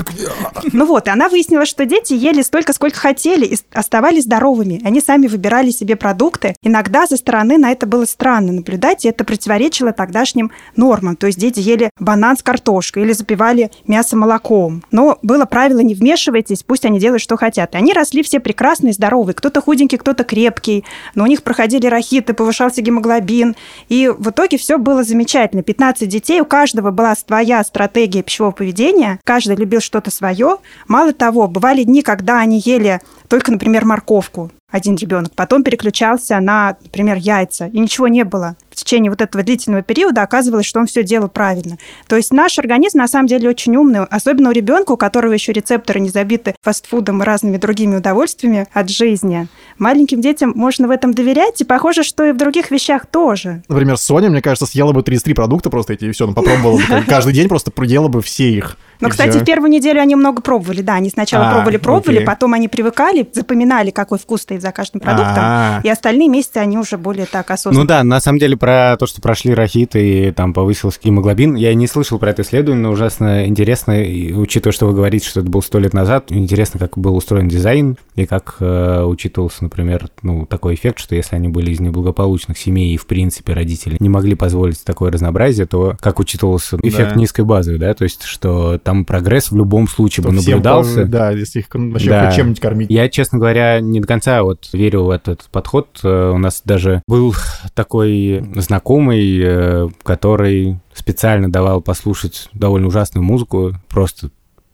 Ну 0.73 0.87
вот, 0.87 1.07
и 1.07 1.11
она 1.11 1.29
выяснила, 1.29 1.67
что 1.67 1.85
дети 1.85 2.13
ели 2.15 2.43
столько, 2.43 2.73
сколько 2.73 2.99
хотели, 2.99 3.47
и 3.47 3.59
оставались 3.73 4.25
здоровыми. 4.25 4.81
Они 4.85 5.01
сами 5.01 5.22
выбирали 5.29 5.71
себе 5.71 5.97
продукты. 5.97 6.55
Иногда 6.63 7.07
со 7.07 7.17
стороны 7.17 7.59
на 7.59 7.73
это 7.73 7.87
было 7.87 8.05
странно 8.05 8.53
наблюдать, 8.53 9.05
и 9.05 9.09
это 9.09 9.25
противоречило 9.25 9.93
тогдашним 9.93 10.51
нормам. 10.77 11.17
То 11.17 11.27
есть 11.27 11.39
дети 11.39 11.61
ели 11.61 11.91
банан 11.99 12.37
с 12.37 12.43
картошкой 12.43 13.05
или 13.05 13.13
запивали 13.13 13.71
мясо 13.87 14.17
молоком. 14.17 14.83
Но 14.91 15.19
было 15.23 15.45
правило 15.45 15.81
«не 15.81 15.95
вмешивайтесь, 15.95 16.63
пусть 16.63 16.85
они 16.85 16.99
делают, 16.99 17.23
что 17.23 17.37
хотят». 17.37 17.75
И 17.75 17.79
они 17.79 17.93
росли 17.93 18.23
все 18.23 18.41
прекрасные, 18.41 18.93
здоровые. 18.93 19.35
Кто-то 19.35 19.61
худенький, 19.61 19.99
кто-то 19.99 20.25
крепкий. 20.25 20.85
Но 21.15 21.25
у 21.25 21.27
них 21.27 21.43
проходили 21.43 21.87
рахиты, 21.87 22.35
повышался 22.35 22.83
гемоглобин. 22.83 23.57
И 23.89 24.09
в 24.09 24.31
итоге 24.31 24.59
все 24.59 24.79
было 24.79 25.05
замечательно. 25.05 25.63
15 25.63 26.09
детей, 26.09 26.41
у 26.41 26.45
каждого 26.45 26.91
была 26.91 27.15
своя 27.15 27.63
стратегия 27.65 28.23
пищевого 28.23 28.53
поведения. 28.53 29.21
Каждый 29.25 29.57
любил 29.57 29.81
что-то 29.81 30.11
свое. 30.11 30.59
Мало 30.89 31.13
того, 31.13 31.49
бывали 31.49 31.83
дни, 31.85 32.03
когда 32.03 32.41
они 32.41 32.61
ели 32.65 33.01
только, 33.29 33.51
например, 33.51 33.85
морковку 33.85 34.51
один 34.73 34.97
ребенок, 34.97 35.33
потом 35.37 35.63
переключался 35.63 36.41
на, 36.41 36.77
например, 36.83 37.19
яйца, 37.19 37.67
и 37.67 37.79
ничего 37.79 38.09
не 38.09 38.25
было. 38.25 38.57
В 38.73 38.75
течение 38.75 39.11
вот 39.11 39.21
этого 39.21 39.45
длительного 39.45 39.83
периода 39.83 40.23
оказывалось, 40.23 40.65
что 40.65 40.81
он 40.81 40.87
все 40.87 41.05
делал 41.05 41.29
правильно. 41.29 41.77
То 42.09 42.17
есть 42.17 42.33
наш 42.33 42.59
организм 42.59 42.99
на 42.99 43.07
самом 43.07 43.27
деле 43.27 43.51
очень 43.51 43.77
умный, 43.77 44.05
особенно 44.05 44.49
у 44.49 44.53
ребенка, 44.53 44.93
у 44.93 44.97
которого 44.97 45.33
еще 45.33 45.53
рецепторы 45.53 46.01
не 46.01 46.09
забиты 46.09 46.55
фастфудом 46.63 47.23
и 47.23 47.27
разными 47.27 47.59
другими 47.59 47.97
удовольствиями 47.97 48.67
от 48.73 48.89
жизни. 48.89 49.47
Маленьким 49.77 50.23
детям 50.23 50.55
можно 50.57 50.89
в 50.89 50.91
этом 50.91 51.13
доверять, 51.13 51.61
и 51.61 51.65
похоже, 51.65 52.03
что 52.03 52.25
и 52.25 52.33
в 52.33 52.39
других 52.39 52.71
вещах 52.71 53.05
тоже. 53.05 53.63
Например, 53.69 53.99
Соня, 53.99 54.31
мне 54.31 54.41
кажется, 54.41 54.65
съела 54.65 54.93
бы 54.93 55.03
33 55.03 55.35
продукта 55.35 55.69
просто 55.69 55.93
эти, 55.93 56.07
и 56.07 56.13
все, 56.13 56.27
ну 56.27 56.33
попробовала 56.33 56.79
бы 56.79 57.05
каждый 57.07 57.35
день, 57.35 57.49
просто 57.49 57.71
проделала 57.71 58.09
бы 58.09 58.23
все 58.23 58.49
их. 58.49 58.79
Но, 59.03 59.09
кстати, 59.09 59.39
в 59.39 59.45
первую 59.45 59.71
неделю 59.71 60.01
они 60.01 60.15
много 60.15 60.41
пробовали, 60.41 60.81
да. 60.81 60.95
Они 60.95 61.11
сначала 61.11 61.49
а, 61.49 61.53
пробовали, 61.55 61.77
пробовали, 61.77 62.25
потом 62.25 62.55
они 62.55 62.69
привыкали, 62.69 63.29
запоминали, 63.33 63.91
какой 63.91 64.19
вкус 64.19 64.43
стоит 64.43 64.63
за 64.63 64.71
каждым 64.71 65.01
продуктом, 65.01 65.39
А-а-а. 65.39 65.81
и 65.83 65.89
остальные 65.89 66.29
месяцы 66.29 66.59
они 66.59 66.79
уже 66.79 66.97
более 66.97 67.27
так 67.27 67.51
осознанно. 67.51 67.83
Ну 67.83 67.87
да, 67.87 68.05
на 68.05 68.21
самом 68.21 68.39
деле 68.39 68.57
про 68.63 68.97
то, 68.97 69.07
что 69.07 69.21
прошли 69.21 69.55
рахит 69.55 69.97
и 69.97 70.31
там 70.31 70.55
повысился 70.55 71.01
гемоглобин, 71.03 71.57
я 71.57 71.75
не 71.75 71.89
слышал 71.89 72.21
про 72.21 72.31
это 72.31 72.43
исследование, 72.43 72.81
но 72.85 72.93
ужасно 72.93 73.45
интересно, 73.49 74.01
и, 74.01 74.33
учитывая, 74.33 74.73
что 74.73 74.87
вы 74.87 74.93
говорите, 74.93 75.29
что 75.29 75.41
это 75.41 75.51
было 75.51 75.63
сто 75.63 75.81
лет 75.81 75.93
назад, 75.93 76.27
интересно, 76.29 76.79
как 76.79 76.97
был 76.97 77.17
устроен 77.17 77.49
дизайн 77.49 77.97
и 78.15 78.25
как 78.25 78.59
э, 78.61 79.03
учитывался, 79.03 79.65
например, 79.65 80.07
ну, 80.23 80.47
такой 80.47 80.77
эффект, 80.77 81.01
что 81.01 81.17
если 81.17 81.35
они 81.35 81.49
были 81.49 81.73
из 81.73 81.81
неблагополучных 81.81 82.57
семей 82.57 82.95
и, 82.95 82.97
в 82.97 83.09
принципе, 83.09 83.53
родители 83.53 83.97
не 83.99 84.09
могли 84.09 84.37
позволить 84.37 84.85
такое 84.85 85.11
разнообразие, 85.11 85.67
то 85.67 85.97
как 86.01 86.21
учитывался 86.21 86.79
эффект 86.85 87.15
да. 87.15 87.21
низкой 87.21 87.45
базы, 87.45 87.79
да, 87.79 87.93
то 87.95 88.05
есть, 88.05 88.23
что 88.23 88.79
там 88.79 89.05
прогресс 89.05 89.51
в 89.51 89.57
любом 89.57 89.89
случае 89.89 90.23
бы 90.23 90.31
наблюдался. 90.31 91.01
Всем, 91.01 91.11
да, 91.11 91.33
если 91.33 91.59
их 91.59 91.67
вообще 91.73 92.11
да. 92.11 92.31
чем-нибудь 92.31 92.61
кормить. 92.61 92.91
Я, 92.91 93.09
честно 93.09 93.41
говоря, 93.41 93.81
не 93.81 93.99
до 93.99 94.07
конца 94.07 94.45
вот 94.45 94.69
верю 94.73 95.03
в 95.03 95.11
этот 95.11 95.49
подход. 95.51 95.99
Э, 96.05 96.31
у 96.33 96.39
нас 96.39 96.63
даже 96.65 97.03
был 97.09 97.35
такой 97.75 98.52
знакомый, 98.61 99.41
э, 99.43 99.89
который 100.03 100.79
специально 100.93 101.51
давал 101.51 101.81
послушать 101.81 102.49
довольно 102.53 102.89
ужасную 102.89 103.25
музыку, 103.25 103.73
просто 103.89 104.31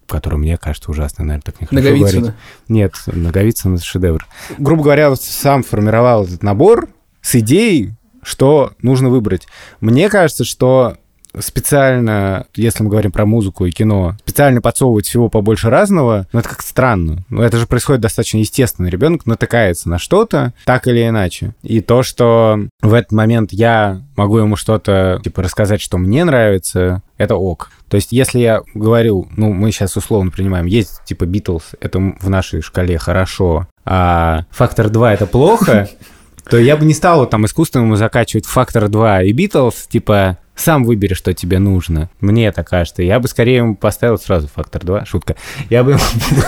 которая 0.06 0.38
мне 0.38 0.56
кажется 0.56 0.90
ужасной, 0.90 1.26
наверное, 1.26 1.42
так 1.42 1.60
не 1.60 1.66
хочу 1.66 1.98
говорить. 1.98 2.34
Нет, 2.68 2.94
Наговицын— 3.06 3.74
это 3.76 3.84
шедевр. 3.84 4.26
Грубо 4.56 4.82
говоря, 4.82 5.14
сам 5.16 5.62
формировал 5.62 6.24
этот 6.24 6.42
набор, 6.42 6.88
с 7.20 7.34
идеей, 7.36 7.92
что 8.22 8.72
нужно 8.80 9.10
выбрать. 9.10 9.46
Мне 9.80 10.08
кажется, 10.08 10.44
что 10.44 10.96
специально, 11.40 12.46
если 12.55 12.83
мы 12.83 12.90
говорим 12.90 13.12
про 13.12 13.27
музыку 13.27 13.66
и 13.66 13.70
кино, 13.70 14.16
специально 14.20 14.61
подсовывать 14.61 15.07
всего 15.07 15.29
побольше 15.29 15.70
разного, 15.70 16.27
ну, 16.33 16.40
это 16.40 16.48
как 16.48 16.62
странно. 16.62 17.24
Ну, 17.29 17.42
это 17.42 17.59
же 17.59 17.66
происходит 17.66 18.01
достаточно 18.03 18.38
естественно. 18.38 18.88
Ребенок 18.88 19.27
натыкается 19.27 19.88
на 19.88 19.98
что-то, 19.98 20.53
так 20.64 20.87
или 20.87 21.07
иначе. 21.07 21.55
И 21.62 21.81
то, 21.81 22.03
что 22.03 22.59
в 22.83 22.92
этот 22.92 23.12
момент 23.12 23.53
я 23.53 24.03
могу 24.16 24.38
ему 24.38 24.57
что-то, 24.57 25.20
типа, 25.22 25.42
рассказать, 25.42 25.81
что 25.81 25.98
мне 25.98 26.24
нравится, 26.24 27.03
это 27.16 27.37
ок. 27.37 27.70
То 27.88 27.96
есть, 27.96 28.12
если 28.12 28.38
я 28.40 28.62
говорил, 28.74 29.29
ну, 29.37 29.53
мы 29.53 29.72
сейчас 29.72 29.96
условно 29.96 30.31
принимаем, 30.31 30.66
есть, 30.66 31.03
типа, 31.05 31.24
Битлз, 31.24 31.74
это 31.81 31.98
в 31.98 32.29
нашей 32.29 32.61
шкале 32.61 32.98
хорошо, 32.98 33.66
а 33.85 34.44
Фактор 34.51 34.90
2 34.90 35.14
это 35.14 35.27
плохо, 35.27 35.88
то 36.51 36.59
я 36.59 36.77
бы 36.77 36.85
не 36.85 36.94
стал 36.94 37.27
там 37.27 37.46
искусственно 37.46 37.83
ему 37.83 37.96
закачивать 37.96 38.46
Фактор 38.46 38.88
2 38.88 39.22
и 39.22 39.33
Битлз, 39.33 39.87
типа, 39.88 40.38
сам 40.60 40.84
выбери, 40.84 41.14
что 41.14 41.32
тебе 41.32 41.58
нужно. 41.58 42.10
Мне 42.20 42.46
это 42.46 42.62
кажется. 42.64 43.02
Я 43.02 43.20
бы 43.20 43.28
скорее 43.28 43.56
ему 43.56 43.76
поставил 43.76 44.18
сразу 44.18 44.48
фактор 44.48 44.84
2. 44.84 45.04
Шутка. 45.04 45.36
Я 45.70 45.84
бы... 45.84 45.96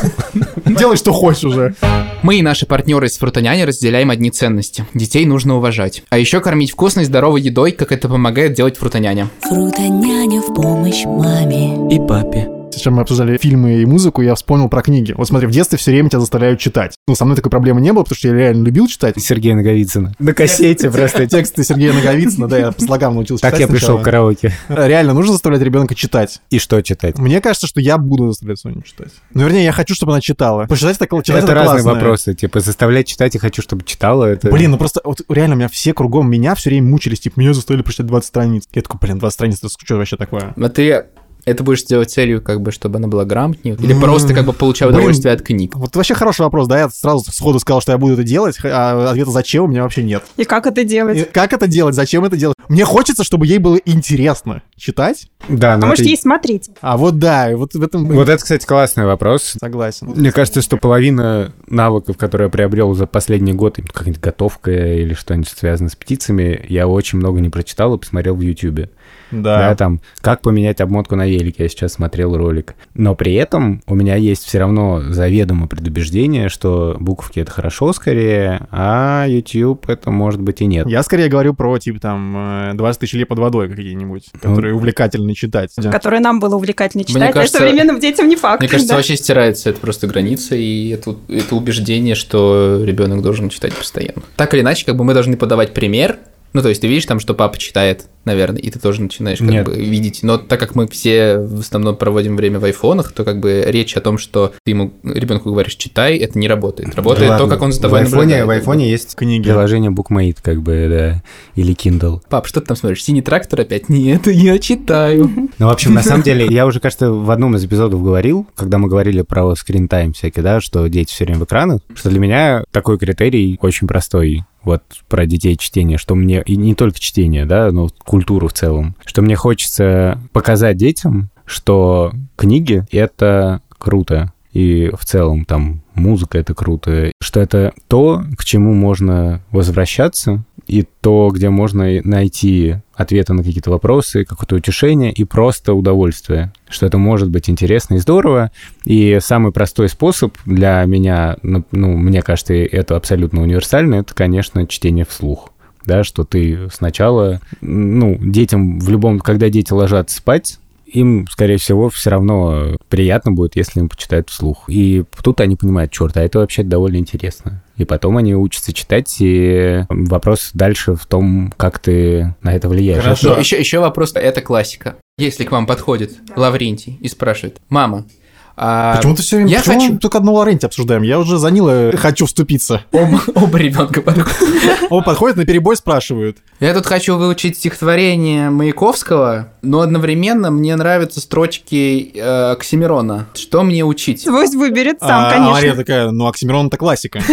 Делай, 0.67 0.97
что 0.97 1.13
хочешь 1.13 1.45
уже. 1.45 1.75
Мы 2.23 2.37
и 2.37 2.43
наши 2.43 2.67
партнеры 2.67 3.07
из 3.07 3.19
Фрутоняни 3.19 3.63
разделяем 3.63 4.11
одни 4.11 4.31
ценности. 4.31 4.87
Детей 4.95 5.25
нужно 5.27 5.57
уважать. 5.57 6.03
А 6.11 6.19
еще 6.19 6.41
кормить 6.41 6.73
вкусной, 6.73 7.05
здоровой 7.05 7.41
едой, 7.41 7.73
как 7.73 7.93
это 7.93 8.09
помогает 8.09 8.55
делать 8.55 8.77
Фрутоняня. 8.79 9.29
Фрутоняня 9.43 10.41
в 10.41 10.55
помощь 10.55 11.05
маме 11.05 11.95
и 11.95 11.99
папе. 11.99 12.60
Сейчас 12.81 12.95
мы 12.95 13.03
обсуждали 13.03 13.37
фильмы 13.37 13.83
и 13.83 13.85
музыку, 13.85 14.23
я 14.23 14.35
вспомнил 14.35 14.71
про 14.71 14.81
книги. 14.81 15.13
Вот 15.13 15.29
смотри, 15.29 15.47
в 15.47 15.51
детстве 15.51 15.77
все 15.77 15.91
время 15.91 16.09
тебя 16.09 16.21
заставляют 16.21 16.61
читать. 16.61 16.95
Ну, 17.07 17.15
со 17.15 17.27
мной 17.27 17.37
такой 17.37 17.51
проблемы 17.51 17.83
не 17.83 17.93
было, 17.93 18.05
потому 18.05 18.17
что 18.17 18.29
я 18.29 18.35
реально 18.35 18.65
любил 18.65 18.87
читать. 18.87 19.17
Сергея 19.19 19.55
Наговицына. 19.55 20.15
На 20.19 20.33
кассете 20.33 20.91
просто. 20.91 21.27
Тексты 21.27 21.63
Сергея 21.63 21.93
Наговицына, 21.93 22.49
да, 22.49 22.57
я 22.57 22.73
по 22.73 22.81
слогам 22.81 23.17
научился 23.17 23.43
читать. 23.43 23.53
Так 23.53 23.61
я 23.61 23.69
пришел 23.69 23.99
в 23.99 24.03
караоке. 24.03 24.55
Реально, 24.71 25.13
нужно 25.13 25.33
заставлять 25.33 25.61
ребенка 25.61 25.95
читать. 25.95 26.41
И 26.49 26.59
что 26.59 26.81
читать? 26.81 27.19
Мне 27.19 27.43
кажется, 27.43 27.67
что 27.67 27.83
я 27.83 27.99
буду 27.99 28.29
заставлять 28.29 28.59
Соню 28.59 28.81
читать. 28.81 29.11
Ну, 29.35 29.45
вернее, 29.45 29.65
я 29.65 29.73
хочу, 29.73 29.95
чтобы 29.95 30.13
она 30.13 30.23
читала. 30.23 30.65
Почитать 30.65 30.97
это, 30.99 31.23
читать 31.23 31.45
это, 31.45 31.53
разные 31.53 31.83
вопросы. 31.83 32.33
Типа, 32.35 32.61
заставлять 32.61 33.07
читать 33.07 33.35
и 33.35 33.39
хочу, 33.39 33.61
чтобы 33.61 33.85
читала. 33.85 34.25
Это... 34.25 34.51
Блин, 34.51 34.71
ну 34.71 34.79
просто 34.79 35.03
вот 35.05 35.21
реально, 35.29 35.57
у 35.57 35.59
меня 35.59 35.69
все 35.69 35.93
кругом 35.93 36.31
меня 36.31 36.55
все 36.55 36.71
время 36.71 36.89
мучились. 36.89 37.21
Типа, 37.21 37.39
меня 37.41 37.53
заставили 37.53 37.83
прочитать 37.83 38.07
20 38.07 38.27
страниц. 38.27 38.69
Я 38.73 38.81
такой, 38.81 38.99
блин, 39.01 39.19
20 39.19 39.35
страниц, 39.35 39.59
это 39.59 39.69
что 39.69 39.97
вообще 39.97 40.17
такое? 40.17 40.55
А 40.57 40.69
ты 40.71 41.05
это 41.45 41.65
будешь 41.65 41.85
делать 41.85 42.11
целью, 42.11 42.43
как 42.43 42.61
бы, 42.61 42.73
чтобы 42.73 42.97
она 42.97 43.09
была 43.09 43.25
грамотнее? 43.25 43.77
Или 43.77 43.95
просто 43.95 44.35
как 44.35 44.47
бы 44.47 44.53
получал 44.53 44.91
удовольствие 44.91 45.35
от 45.35 45.43
книг? 45.43 45.75
Вот 45.77 45.95
вообще 45.97 46.15
хороший 46.15 46.43
вопрос, 46.43 46.69
да? 46.69 46.79
Я 46.79 46.91
сразу 46.91 47.25
сходу 47.31 47.59
сказал, 47.59 47.81
что 47.81 47.93
я 47.93 47.99
буду 47.99 48.15
это 48.15 48.23
делать, 48.23 48.57
а 48.65 49.11
ответа 49.11 49.31
зачем 49.31 49.65
у 49.65 49.67
меня 49.69 49.83
вообще 49.83 50.03
нет. 50.03 50.23
И 50.37 50.45
как 50.45 50.67
это 50.67 50.85
делать? 50.85 51.19
И 51.19 51.23
как 51.25 51.53
это 51.53 51.67
делать? 51.67 51.95
Зачем 51.95 52.25
это 52.25 52.37
делать? 52.37 52.57
Мне 52.69 52.85
хочется, 52.85 53.25
чтобы 53.25 53.47
ей 53.47 53.59
было 53.59 53.77
интересно 53.85 54.63
читать. 54.77 55.29
Да, 55.49 55.77
но 55.77 55.87
а 55.87 55.89
может, 55.91 56.07
ей 56.07 56.17
смотреть. 56.17 56.71
А 56.81 56.97
вот 56.97 57.19
да, 57.19 57.51
вот 57.57 57.75
в 57.75 57.83
этом... 57.83 58.07
Вот 58.07 58.29
это, 58.29 58.43
кстати, 58.43 58.65
классный 58.65 59.07
вопрос. 59.07 59.55
Согласен. 59.59 60.09
Мне 60.09 60.33
кажется, 60.33 60.63
что 60.63 60.77
половина 60.77 61.53
навыков, 61.67 62.17
которые 62.17 62.47
я 62.47 62.51
приобрел 62.51 62.95
за 62.95 63.07
последний 63.07 63.53
год, 63.53 63.79
как-нибудь 63.93 64.21
готовка 64.21 64.71
или 64.71 65.15
что-нибудь 65.15 65.49
связанное 65.49 65.91
с 65.91 65.97
птицами, 65.97 66.65
я 66.69 66.87
очень 66.87 67.19
много 67.19 67.41
не 67.41 67.49
прочитал 67.49 67.95
и 67.95 67.99
посмотрел 67.99 68.37
в 68.37 68.41
Ютьюбе. 68.41 68.91
Да. 69.31 69.59
да. 69.71 69.75
Там, 69.77 70.01
как 70.21 70.43
поменять 70.43 70.81
обмотку 70.81 71.17
на 71.17 71.27
велике, 71.27 71.65
я 71.65 71.69
сейчас 71.69 71.95
смотрел 71.95 72.37
ролик. 72.37 72.75
Но 72.95 73.15
при 73.15 73.35
этом 73.35 73.83
у 73.87 73.95
меня 73.95 74.17
есть 74.17 74.45
все 74.45 74.59
равно 74.59 75.01
заведомо 75.11 75.67
предубеждение, 75.67 76.49
что 76.49 76.97
буковки 76.99 77.41
это 77.41 77.51
хорошо 77.51 77.93
скорее, 77.93 78.67
а 78.71 79.27
YouTube 79.29 79.89
это 79.89 80.11
может 80.11 80.41
быть 80.41 80.61
и 80.61 80.67
нет. 80.67 80.87
Я 80.87 81.03
скорее 81.03 81.29
говорю 81.29 81.55
про, 81.55 81.79
типа, 81.79 82.01
там, 82.01 82.73
20 82.75 82.97
э, 82.97 83.01
тысяч 83.01 83.15
лет 83.15 83.29
под 83.29 83.39
водой 83.39 83.69
какие-нибудь, 83.69 84.31
которые 84.33 84.73
ну, 84.73 84.79
увлекательно 84.79 85.35
читать. 85.35 85.73
Которые 85.91 86.21
нам 86.21 86.41
было 86.41 86.57
увлекательно 86.57 87.05
читать, 87.05 87.23
мне 87.23 87.31
а 87.31 87.33
кажется, 87.33 87.59
а 87.59 87.61
современным 87.61 88.01
детям 88.01 88.29
не 88.29 88.37
факт. 88.37 88.61
Мне 88.61 88.69
кажется, 88.69 88.91
да? 88.91 88.97
вообще 88.97 89.17
стирается 89.17 89.71
это 89.71 89.81
просто 89.81 90.07
граница, 90.07 90.57
и 90.57 90.89
это, 90.91 91.17
это 91.29 91.55
убеждение, 91.55 92.15
что 92.15 92.83
ребенок 92.85 93.23
должен 93.23 93.49
читать 93.49 93.75
постоянно. 93.75 94.23
Так 94.37 94.55
или 94.55 94.61
иначе, 94.61 94.85
как 94.87 94.97
бы 94.97 95.05
мы 95.05 95.15
должны 95.15 95.37
подавать 95.37 95.73
пример, 95.73 96.19
ну, 96.53 96.63
то 96.63 96.69
есть 96.69 96.81
ты 96.81 96.89
видишь 96.89 97.07
там, 97.07 97.21
что 97.21 97.35
папа 97.35 97.59
читает, 97.59 98.07
наверное, 98.25 98.61
и 98.61 98.71
ты 98.71 98.79
тоже 98.79 99.03
начинаешь 99.03 99.39
как 99.39 99.49
Нет. 99.49 99.67
бы 99.67 99.75
видеть. 99.75 100.21
Но 100.23 100.37
так 100.37 100.59
как 100.59 100.75
мы 100.75 100.89
все 100.89 101.39
в 101.39 101.61
основном 101.61 101.97
проводим 101.97 102.37
время 102.37 102.59
в 102.59 102.65
айфонах, 102.65 103.13
то 103.13 103.25
как 103.25 103.41
бы 103.41 103.65
речь 103.67 103.97
о 103.97 104.01
том, 104.01 104.19
что 104.19 104.53
ты 104.65 104.73
ему 104.73 104.93
ребенку 105.05 105.51
говоришь 105.51 105.77
читай, 105.77 106.17
это 106.19 106.39
не 106.39 106.49
работает. 106.49 106.95
Работает 106.95 107.31
да 107.31 107.39
то, 107.39 107.47
как 107.47 107.63
он 107.63 107.73
за 107.73 107.81
тобой 107.83 108.01
в 108.01 108.03
айфоне, 108.05 108.45
В 108.45 108.51
айфоне 108.51 108.91
есть 108.91 109.15
книги. 109.15 109.45
Приложение 109.45 109.91
BookMate, 109.91 110.39
как 110.43 110.61
бы, 110.63 110.87
да, 110.91 111.23
или 111.55 111.75
Kindle. 111.75 112.21
Пап, 112.29 112.47
что 112.47 112.61
ты 112.61 112.67
там 112.67 112.77
смотришь? 112.77 113.05
Синий 113.05 113.23
трактор 113.23 113.61
опять? 113.61 113.89
Нет, 113.89 114.27
я 114.27 114.59
читаю. 114.59 115.31
Ну, 115.59 115.67
в 115.67 115.71
общем, 115.71 115.95
на 115.95 116.03
самом 116.03 116.23
деле, 116.25 116.47
я 116.47 116.67
уже, 116.67 116.81
кажется, 116.81 117.11
в 117.13 117.31
одном 117.31 117.57
из 117.57 117.65
эпизодов 117.65 118.03
говорил, 118.03 118.47
когда 118.57 118.79
мы 118.79 118.89
говорили 118.89 119.23
про 119.23 119.55
скрин-тайм 119.55 120.13
всякий, 120.13 120.43
да, 120.43 120.61
что 120.61 120.87
дети 120.89 121.13
все 121.13 121.25
время 121.25 121.41
в 121.41 121.45
экранах, 121.45 121.81
что 121.95 122.11
для 122.11 122.19
меня 122.19 122.65
такой 122.73 122.99
критерий 122.99 123.59
очень 123.63 123.87
простой 123.87 124.43
вот 124.63 124.83
про 125.09 125.27
детей 125.27 125.57
чтение, 125.57 125.99
что 125.99 126.15
мне, 126.15 126.43
и 126.43 126.57
не 126.57 126.75
только 126.75 127.01
чтение, 127.01 127.47
да, 127.47 127.71
но 127.73 127.89
культуру 127.99 128.49
в 128.49 128.53
целом, 128.53 128.95
что 129.05 129.23
мне 129.23 129.37
хочется 129.37 130.21
показать 130.33 130.77
детям, 130.77 131.31
что 131.47 132.13
книги— 132.37 132.85
это 132.93 133.63
круто, 133.79 134.33
и 134.53 134.91
в 134.99 135.05
целом 135.05 135.45
там 135.45 135.83
музыка— 136.01 136.39
это 136.41 136.55
круто, 136.55 137.13
что 137.21 137.41
это 137.41 137.73
то, 137.89 138.25
к 138.37 138.45
чему 138.45 138.75
можно 138.75 139.43
возвращаться, 139.51 140.45
и 140.67 140.87
то, 141.01 141.31
где 141.33 141.51
можно 141.51 142.01
найти 142.05 142.77
ответы 142.95 143.33
на 143.33 143.43
какие-то 143.43 143.71
вопросы, 143.71 144.25
какое-то 144.25 144.57
утешение 144.57 145.13
и 145.13 145.25
просто 145.25 145.75
удовольствие, 145.75 146.53
что 146.69 146.87
это 146.87 146.99
может 146.99 147.31
быть 147.31 147.51
интересно 147.51 147.95
и 147.95 147.99
здорово. 147.99 148.53
И 148.85 149.19
самый 149.21 149.53
простой 149.53 149.89
способ 149.89 150.37
для 150.45 150.85
меня, 150.85 151.37
ну, 151.43 151.65
мне 151.73 152.23
кажется, 152.23 152.55
это 152.55 152.97
абсолютно 152.97 153.43
универсально, 153.43 153.97
это, 153.97 154.15
конечно, 154.15 154.67
чтение 154.67 155.05
вслух 155.05 155.51
да, 155.87 156.05
что 156.05 156.25
ты 156.25 156.69
сначала, 156.71 157.41
ну, 157.63 158.19
детям 158.21 158.79
в 158.79 158.89
любом, 158.91 159.19
когда 159.19 159.49
дети 159.49 159.73
ложатся 159.73 160.19
спать, 160.19 160.59
им, 160.93 161.27
скорее 161.31 161.59
всего, 161.59 161.89
все 161.89 162.11
равно 162.11 162.77
приятно 162.89 163.33
будет, 163.33 163.57
если 163.57 163.81
им 163.81 163.89
почитают 163.89 164.31
вслух. 164.31 164.65
И 164.69 165.05
тут 165.23 165.41
они 165.41 165.57
понимают, 165.57 165.93
черт, 165.93 166.17
а 166.17 166.23
это 166.23 166.41
вообще 166.41 166.63
довольно 166.63 166.97
интересно. 166.97 167.63
И 167.77 167.85
потом 167.85 168.17
они 168.19 168.35
учатся 168.35 168.73
читать, 168.73 169.17
и 169.21 169.85
вопрос 169.89 170.51
дальше 170.53 170.95
в 170.95 171.07
том, 171.07 171.53
как 171.57 171.79
ты 171.79 172.35
на 172.43 172.55
это 172.55 172.69
влияешь. 172.69 173.03
Хорошо. 173.03 173.39
Еще, 173.39 173.59
еще 173.59 173.79
вопрос, 173.81 174.13
это 174.15 174.43
классика. 174.43 174.97
Если 175.17 175.45
к 175.45 175.53
вам 175.53 175.67
подходит 175.67 176.13
Лаврентий 176.37 176.99
и 177.01 177.09
спрашивает, 177.09 177.61
мама, 177.69 178.07
а, 178.57 178.97
почему 178.97 179.17
ты 179.17 179.23
все 179.23 179.37
время 179.37 179.51
я 179.51 179.59
почему 179.59 179.81
хочу... 179.81 179.99
только 179.99 180.19
одну 180.19 180.35
Лоренти 180.35 180.67
обсуждаем? 180.67 181.03
Я 181.03 181.19
уже 181.19 181.39
за 181.39 181.51
Нила 181.51 181.93
хочу 181.97 182.27
вступиться. 182.27 182.83
Оба, 182.93 183.21
оба 183.35 183.59
ребенка 183.59 184.03
подходят. 184.03 184.79
Оба 184.91 185.03
подходят, 185.03 185.37
на 185.37 185.47
перебой 185.47 185.77
спрашивают. 185.77 186.39
Я 186.61 186.75
тут 186.75 186.87
хочу 186.87 187.17
выучить 187.17 187.57
стихотворение 187.57 188.51
Маяковского, 188.51 189.49
но 189.63 189.81
одновременно 189.81 190.51
мне 190.51 190.77
нравятся 190.77 191.21
строчки 191.21 192.13
э, 192.15 192.51
Оксимирона. 192.53 193.27
Что 193.35 193.63
мне 193.63 193.85
учить? 193.85 194.25
Пусть 194.27 194.55
выберет 194.55 195.01
сам, 195.01 195.27
а, 195.27 195.31
конечно. 195.31 195.51
А 195.51 195.55
Мария 195.55 195.75
такая, 195.75 196.11
ну 196.11 196.27
Оксимирон 196.27 196.67
это 196.67 196.77
классика. 196.77 197.23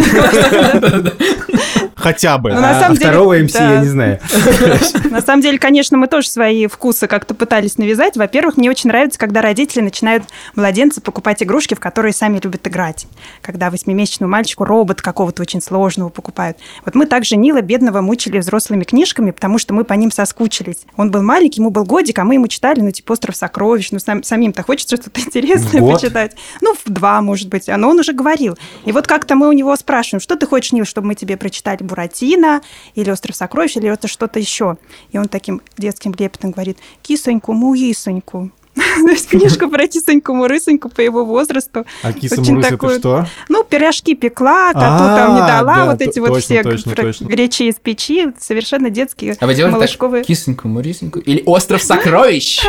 Хотя 1.98 2.38
бы. 2.38 2.52
Ну, 2.52 2.60
на 2.60 2.78
самом 2.80 2.96
деле, 2.96 3.10
второго 3.10 3.38
МС 3.38 3.54
я 3.54 3.80
не 3.80 3.88
знаю. 3.88 4.20
На 5.10 5.20
самом 5.20 5.42
деле, 5.42 5.58
конечно, 5.58 5.96
мы 5.96 6.06
тоже 6.06 6.28
свои 6.28 6.66
вкусы 6.66 7.06
как-то 7.06 7.34
пытались 7.34 7.76
навязать. 7.76 8.16
Во-первых, 8.16 8.56
мне 8.56 8.70
очень 8.70 8.88
нравится, 8.88 9.18
когда 9.18 9.42
родители 9.42 9.80
начинают 9.80 10.24
младенцы 10.54 11.00
покупать 11.00 11.42
игрушки, 11.42 11.74
в 11.74 11.80
которые 11.80 12.12
сами 12.12 12.38
любят 12.42 12.66
играть. 12.66 13.06
Когда 13.42 13.70
восьмимесячному 13.70 14.30
мальчику 14.30 14.64
робот 14.64 15.02
какого-то 15.02 15.42
очень 15.42 15.60
сложного 15.60 16.08
покупают. 16.08 16.58
Вот 16.84 16.94
мы 16.94 17.06
также 17.06 17.36
Нила 17.36 17.62
бедного 17.62 18.00
мучили 18.00 18.38
взрослыми 18.38 18.84
книжками, 18.84 19.32
потому 19.32 19.58
что 19.58 19.74
мы 19.74 19.84
по 19.84 19.94
ним 19.94 20.12
соскучились. 20.12 20.84
Он 20.96 21.10
был 21.10 21.22
маленький, 21.22 21.60
ему 21.60 21.70
был 21.70 21.84
годик, 21.84 22.18
а 22.18 22.24
мы 22.24 22.34
ему 22.34 22.46
читали, 22.46 22.80
ну, 22.80 22.90
типа 22.90 23.12
«Остров 23.12 23.34
сокровищ». 23.36 23.90
Ну, 23.90 23.98
сам, 23.98 24.22
самим-то 24.22 24.62
хочется 24.62 24.96
что-то 24.96 25.20
интересное 25.26 25.80
Год? 25.80 25.94
почитать. 25.94 26.36
Ну, 26.60 26.74
в 26.74 26.88
два, 26.90 27.20
может 27.22 27.48
быть. 27.48 27.68
Но 27.68 27.90
он 27.90 27.98
уже 27.98 28.12
говорил. 28.12 28.56
И 28.84 28.92
вот 28.92 29.06
как-то 29.06 29.34
мы 29.34 29.48
у 29.48 29.52
него 29.52 29.74
спрашиваем, 29.76 30.20
что 30.20 30.36
ты 30.36 30.46
хочешь, 30.46 30.72
Нил, 30.72 30.84
чтобы 30.84 31.08
мы 31.08 31.14
тебе 31.14 31.36
прочитали 31.36 31.82
Буратино 31.88 32.62
или 32.94 33.10
«Остров 33.10 33.34
сокровищ» 33.34 33.76
или 33.76 33.90
это 33.90 34.06
что-то 34.06 34.38
еще. 34.38 34.76
И 35.10 35.18
он 35.18 35.26
таким 35.26 35.60
детским 35.76 36.14
лепетом 36.16 36.52
говорит 36.52 36.78
«Кисоньку, 37.02 37.52
муисоньку». 37.52 38.52
То 39.04 39.10
есть 39.10 39.28
книжка 39.28 39.68
про 39.68 39.86
кисоньку 39.86 40.34
Мурысоньку 40.34 40.88
по 40.88 41.00
его 41.00 41.24
возрасту. 41.24 41.84
А 42.02 42.12
киса 42.12 42.40
Мурысь 42.40 42.66
это 42.66 42.98
что? 42.98 43.26
Ну, 43.48 43.64
пирожки 43.64 44.14
пекла, 44.14 44.72
коту 44.72 44.82
там 44.82 45.34
не 45.34 45.40
дала, 45.40 45.86
вот 45.86 46.00
эти 46.00 46.18
вот 46.18 46.40
все 46.42 46.62
гречи 46.62 47.64
из 47.64 47.76
печи, 47.76 48.32
совершенно 48.38 48.90
детские, 48.90 49.36
А 49.40 49.46
вы 49.46 49.54
делали 49.54 49.86
так 49.86 50.26
кисоньку 50.26 50.68
Мурысоньку? 50.68 51.18
Или 51.20 51.42
остров 51.46 51.82
сокровищ? 51.82 52.60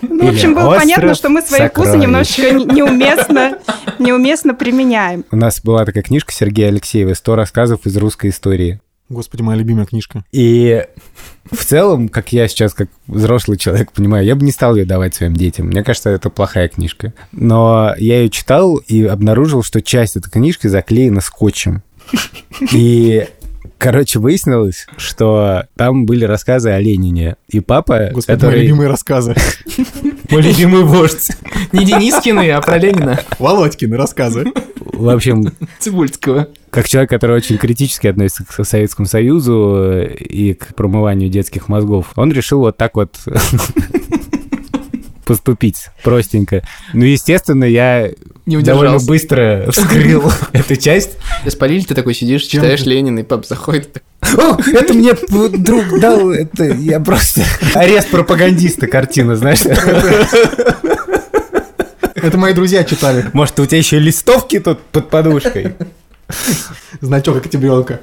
Ну, 0.00 0.26
в 0.26 0.28
общем, 0.30 0.54
было 0.54 0.76
понятно, 0.76 1.14
что 1.14 1.28
мы 1.28 1.42
свои 1.42 1.68
вкусы 1.68 1.96
немножечко 1.96 2.52
неуместно, 2.52 3.58
неуместно 3.98 4.54
применяем. 4.54 5.24
У 5.30 5.36
нас 5.36 5.60
была 5.60 5.84
такая 5.84 6.02
книжка 6.02 6.32
Сергея 6.32 6.68
Алексеева 6.68 7.10
«100 7.10 7.34
рассказов 7.34 7.86
из 7.86 7.96
русской 7.96 8.30
истории». 8.30 8.80
Господи, 9.08 9.42
моя 9.42 9.58
любимая 9.58 9.86
книжка. 9.86 10.24
И 10.32 10.84
в 11.50 11.64
целом, 11.64 12.08
как 12.08 12.32
я 12.32 12.46
сейчас, 12.46 12.74
как 12.74 12.90
взрослый 13.06 13.56
человек, 13.56 13.92
понимаю, 13.92 14.24
я 14.24 14.34
бы 14.34 14.44
не 14.44 14.52
стал 14.52 14.76
ее 14.76 14.84
давать 14.84 15.14
своим 15.14 15.34
детям. 15.34 15.68
Мне 15.68 15.82
кажется, 15.82 16.10
это 16.10 16.28
плохая 16.28 16.68
книжка. 16.68 17.14
Но 17.32 17.94
я 17.96 18.20
ее 18.20 18.30
читал 18.30 18.76
и 18.76 19.04
обнаружил, 19.04 19.62
что 19.62 19.80
часть 19.80 20.16
этой 20.16 20.30
книжки 20.30 20.66
заклеена 20.66 21.20
скотчем. 21.20 21.82
И 22.72 23.26
Короче, 23.78 24.18
выяснилось, 24.18 24.88
что 24.96 25.66
там 25.76 26.04
были 26.04 26.24
рассказы 26.24 26.70
о 26.70 26.80
Ленине. 26.80 27.36
И 27.48 27.60
папа, 27.60 28.10
Господи, 28.12 28.36
который... 28.36 28.56
мои 28.56 28.62
любимые 28.62 28.88
рассказы. 28.88 29.36
Мой 30.30 30.42
любимый 30.42 30.82
вождь. 30.82 31.30
Не 31.72 31.84
Денискины, 31.84 32.50
а 32.50 32.60
про 32.60 32.78
Ленина. 32.78 33.20
Володькины 33.38 33.96
рассказы. 33.96 34.46
В 34.80 35.08
общем, 35.08 35.52
Цибульского. 35.78 36.48
как 36.70 36.88
человек, 36.88 37.10
который 37.10 37.36
очень 37.36 37.56
критически 37.56 38.08
относится 38.08 38.44
к 38.44 38.64
Советскому 38.64 39.06
Союзу 39.06 40.02
и 40.02 40.54
к 40.54 40.74
промыванию 40.74 41.30
детских 41.30 41.68
мозгов, 41.68 42.12
он 42.16 42.32
решил 42.32 42.60
вот 42.60 42.76
так 42.76 42.96
вот 42.96 43.16
поступить 45.28 45.88
простенько. 46.02 46.62
Ну, 46.94 47.04
естественно, 47.04 47.64
я 47.64 48.10
Не 48.46 48.62
довольно 48.62 48.98
быстро 48.98 49.66
вскрыл 49.70 50.32
эту 50.54 50.76
часть. 50.76 51.18
Спалили, 51.46 51.84
ты 51.84 51.94
такой 51.94 52.14
сидишь, 52.14 52.44
читаешь? 52.44 52.80
Ленина, 52.86 53.18
и 53.18 53.22
пап 53.24 53.44
заходит. 53.44 54.02
О, 54.22 54.56
это 54.72 54.94
мне 54.94 55.12
друг 55.58 56.00
дал, 56.00 56.30
это 56.30 56.64
я 56.64 56.98
просто... 56.98 57.42
Арест 57.74 58.08
пропагандиста 58.08 58.86
картина, 58.86 59.36
знаешь? 59.36 59.60
Это 62.14 62.38
мои 62.38 62.54
друзья 62.54 62.82
читали. 62.84 63.26
Может, 63.34 63.60
у 63.60 63.66
тебя 63.66 63.78
еще 63.78 63.98
листовки 63.98 64.58
тут 64.60 64.80
под 64.80 65.10
подушкой? 65.10 65.74
Значок 67.02 67.36
октябренка. 67.36 68.00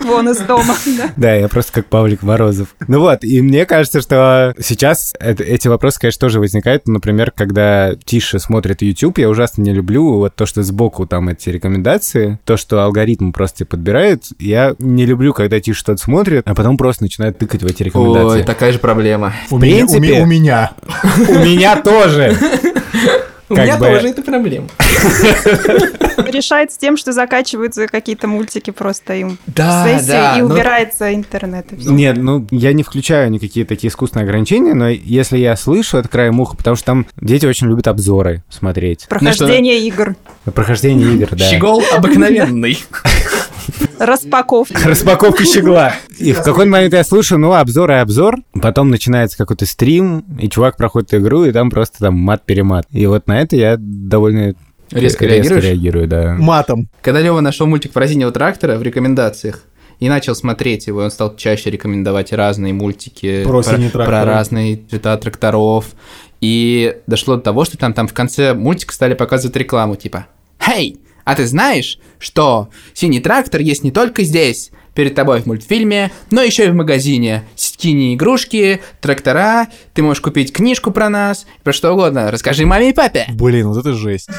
Вон 0.00 0.28
из 0.30 0.38
дома. 0.38 0.74
да. 0.96 1.10
Да, 1.16 1.34
я 1.34 1.48
просто 1.48 1.72
как 1.72 1.86
Павлик 1.86 2.22
Морозов. 2.22 2.68
Ну 2.86 3.00
вот, 3.00 3.24
и 3.24 3.40
мне 3.42 3.66
кажется, 3.66 4.00
что 4.00 4.54
сейчас 4.60 5.14
эти 5.20 5.68
вопросы, 5.68 6.00
конечно, 6.00 6.20
тоже 6.20 6.40
возникают. 6.40 6.86
Например, 6.88 7.30
когда 7.30 7.94
Тише 8.04 8.38
смотрит 8.38 8.82
YouTube, 8.82 9.18
я 9.18 9.28
ужасно 9.28 9.62
не 9.62 9.72
люблю 9.72 10.14
вот 10.14 10.34
то, 10.34 10.46
что 10.46 10.62
сбоку 10.62 11.06
там 11.06 11.28
эти 11.28 11.50
рекомендации, 11.50 12.38
то, 12.44 12.56
что 12.56 12.82
алгоритм 12.82 13.32
просто 13.32 13.66
подбирает. 13.66 14.24
Я 14.38 14.74
не 14.78 15.04
люблю, 15.04 15.32
когда 15.34 15.60
Тише 15.60 15.80
что-то 15.80 16.02
смотрит, 16.02 16.42
а 16.46 16.54
потом 16.54 16.76
просто 16.76 17.02
начинает 17.04 17.38
тыкать 17.38 17.62
в 17.62 17.66
эти 17.66 17.82
рекомендации. 17.82 18.38
Ой, 18.40 18.44
такая 18.44 18.72
же 18.72 18.78
проблема. 18.78 19.32
У, 19.50 19.58
принципе- 19.58 20.22
у 20.22 20.26
меня. 20.26 20.72
У 21.28 21.34
меня 21.34 21.76
тоже. 21.82 22.36
У 23.50 23.54
Как 23.54 23.64
меня 23.64 23.76
бы- 23.78 23.86
тоже 23.86 24.08
это 24.08 24.22
проблема. 24.22 24.66
Решается 26.30 26.78
тем, 26.78 26.96
что 26.96 27.12
закачиваются 27.12 27.86
какие-то 27.86 28.26
мультики 28.26 28.70
просто 28.70 29.14
им 29.14 29.38
Да, 29.46 29.84
в 29.84 29.88
сессии, 29.88 30.08
да, 30.08 30.38
и 30.38 30.42
ну- 30.42 30.48
убирается 30.54 31.14
интернет. 31.14 31.66
Нет, 31.72 32.16
ну 32.18 32.46
я 32.50 32.72
не 32.72 32.82
включаю 32.82 33.30
никакие 33.30 33.64
такие 33.64 33.88
искусственные 33.88 34.24
ограничения, 34.24 34.74
но 34.74 34.88
если 34.88 35.38
я 35.38 35.56
слышу 35.56 35.96
это 35.98 36.08
краем 36.08 36.40
уха, 36.40 36.56
потому 36.56 36.76
что 36.76 36.84
там 36.86 37.06
дети 37.20 37.46
очень 37.46 37.68
любят 37.68 37.86
обзоры 37.88 38.42
смотреть. 38.50 39.06
Прохождение 39.08 39.78
игр, 39.86 40.14
Прохождение 40.54 41.14
игр, 41.14 41.28
да. 41.32 41.44
Щегол 41.48 41.82
обыкновенный. 41.92 42.78
распаковка. 43.98 44.88
Распаковка 44.88 45.44
щегла. 45.44 45.94
И 46.18 46.32
в 46.32 46.42
какой-то 46.42 46.70
момент 46.70 46.94
я 46.94 47.04
слушаю, 47.04 47.38
ну, 47.38 47.52
обзор 47.52 47.90
и 47.90 47.94
обзор. 47.94 48.36
Потом 48.60 48.90
начинается 48.90 49.36
какой-то 49.36 49.66
стрим, 49.66 50.24
и 50.40 50.48
чувак 50.48 50.76
проходит 50.76 51.14
игру, 51.14 51.44
и 51.44 51.52
там 51.52 51.70
просто 51.70 51.98
там 51.98 52.14
мат-перемат. 52.14 52.86
И 52.90 53.06
вот 53.06 53.26
на 53.26 53.40
это 53.40 53.56
я 53.56 53.76
довольно 53.78 54.54
Резко 54.90 55.26
реагируешь? 55.26 55.64
реагирую, 55.64 56.08
да. 56.08 56.34
Матом. 56.38 56.88
Когда 57.02 57.20
Лева 57.20 57.40
нашел 57.40 57.66
мультик 57.66 57.92
про 57.92 58.08
синего 58.08 58.30
трактора 58.30 58.76
в 58.78 58.82
рекомендациях 58.82 59.62
и 60.00 60.08
начал 60.08 60.34
смотреть 60.34 60.86
его, 60.86 61.00
он 61.00 61.10
стал 61.10 61.36
чаще 61.36 61.70
рекомендовать 61.70 62.32
разные 62.32 62.72
мультики 62.72 63.42
Про 63.44 63.62
синий 63.62 63.90
трактор. 63.90 64.06
про 64.06 64.24
разные 64.24 64.80
цвета 64.88 65.16
тракторов. 65.18 65.86
И 66.40 66.96
дошло 67.06 67.36
до 67.36 67.42
того, 67.42 67.64
что 67.64 67.76
там, 67.76 67.92
там 67.92 68.06
в 68.06 68.14
конце 68.14 68.54
мультика 68.54 68.94
стали 68.94 69.14
показывать 69.14 69.56
рекламу, 69.56 69.96
типа 69.96 70.26
«Хей, 70.62 70.98
а 71.28 71.34
ты 71.34 71.46
знаешь, 71.46 71.98
что 72.18 72.70
синий 72.94 73.20
трактор 73.20 73.60
есть 73.60 73.84
не 73.84 73.90
только 73.90 74.22
здесь, 74.22 74.70
перед 74.94 75.14
тобой 75.14 75.42
в 75.42 75.46
мультфильме, 75.46 76.10
но 76.30 76.40
еще 76.40 76.64
и 76.64 76.70
в 76.70 76.74
магазине. 76.74 77.44
Синие 77.54 78.14
игрушки, 78.14 78.80
трактора, 79.02 79.68
ты 79.92 80.02
можешь 80.02 80.22
купить 80.22 80.54
книжку 80.54 80.90
про 80.90 81.10
нас, 81.10 81.46
про 81.64 81.74
что 81.74 81.92
угодно. 81.92 82.30
Расскажи 82.30 82.64
маме 82.64 82.88
и 82.88 82.92
папе». 82.94 83.26
Блин, 83.28 83.68
вот 83.68 83.76
это 83.76 83.92
жесть. 83.92 84.30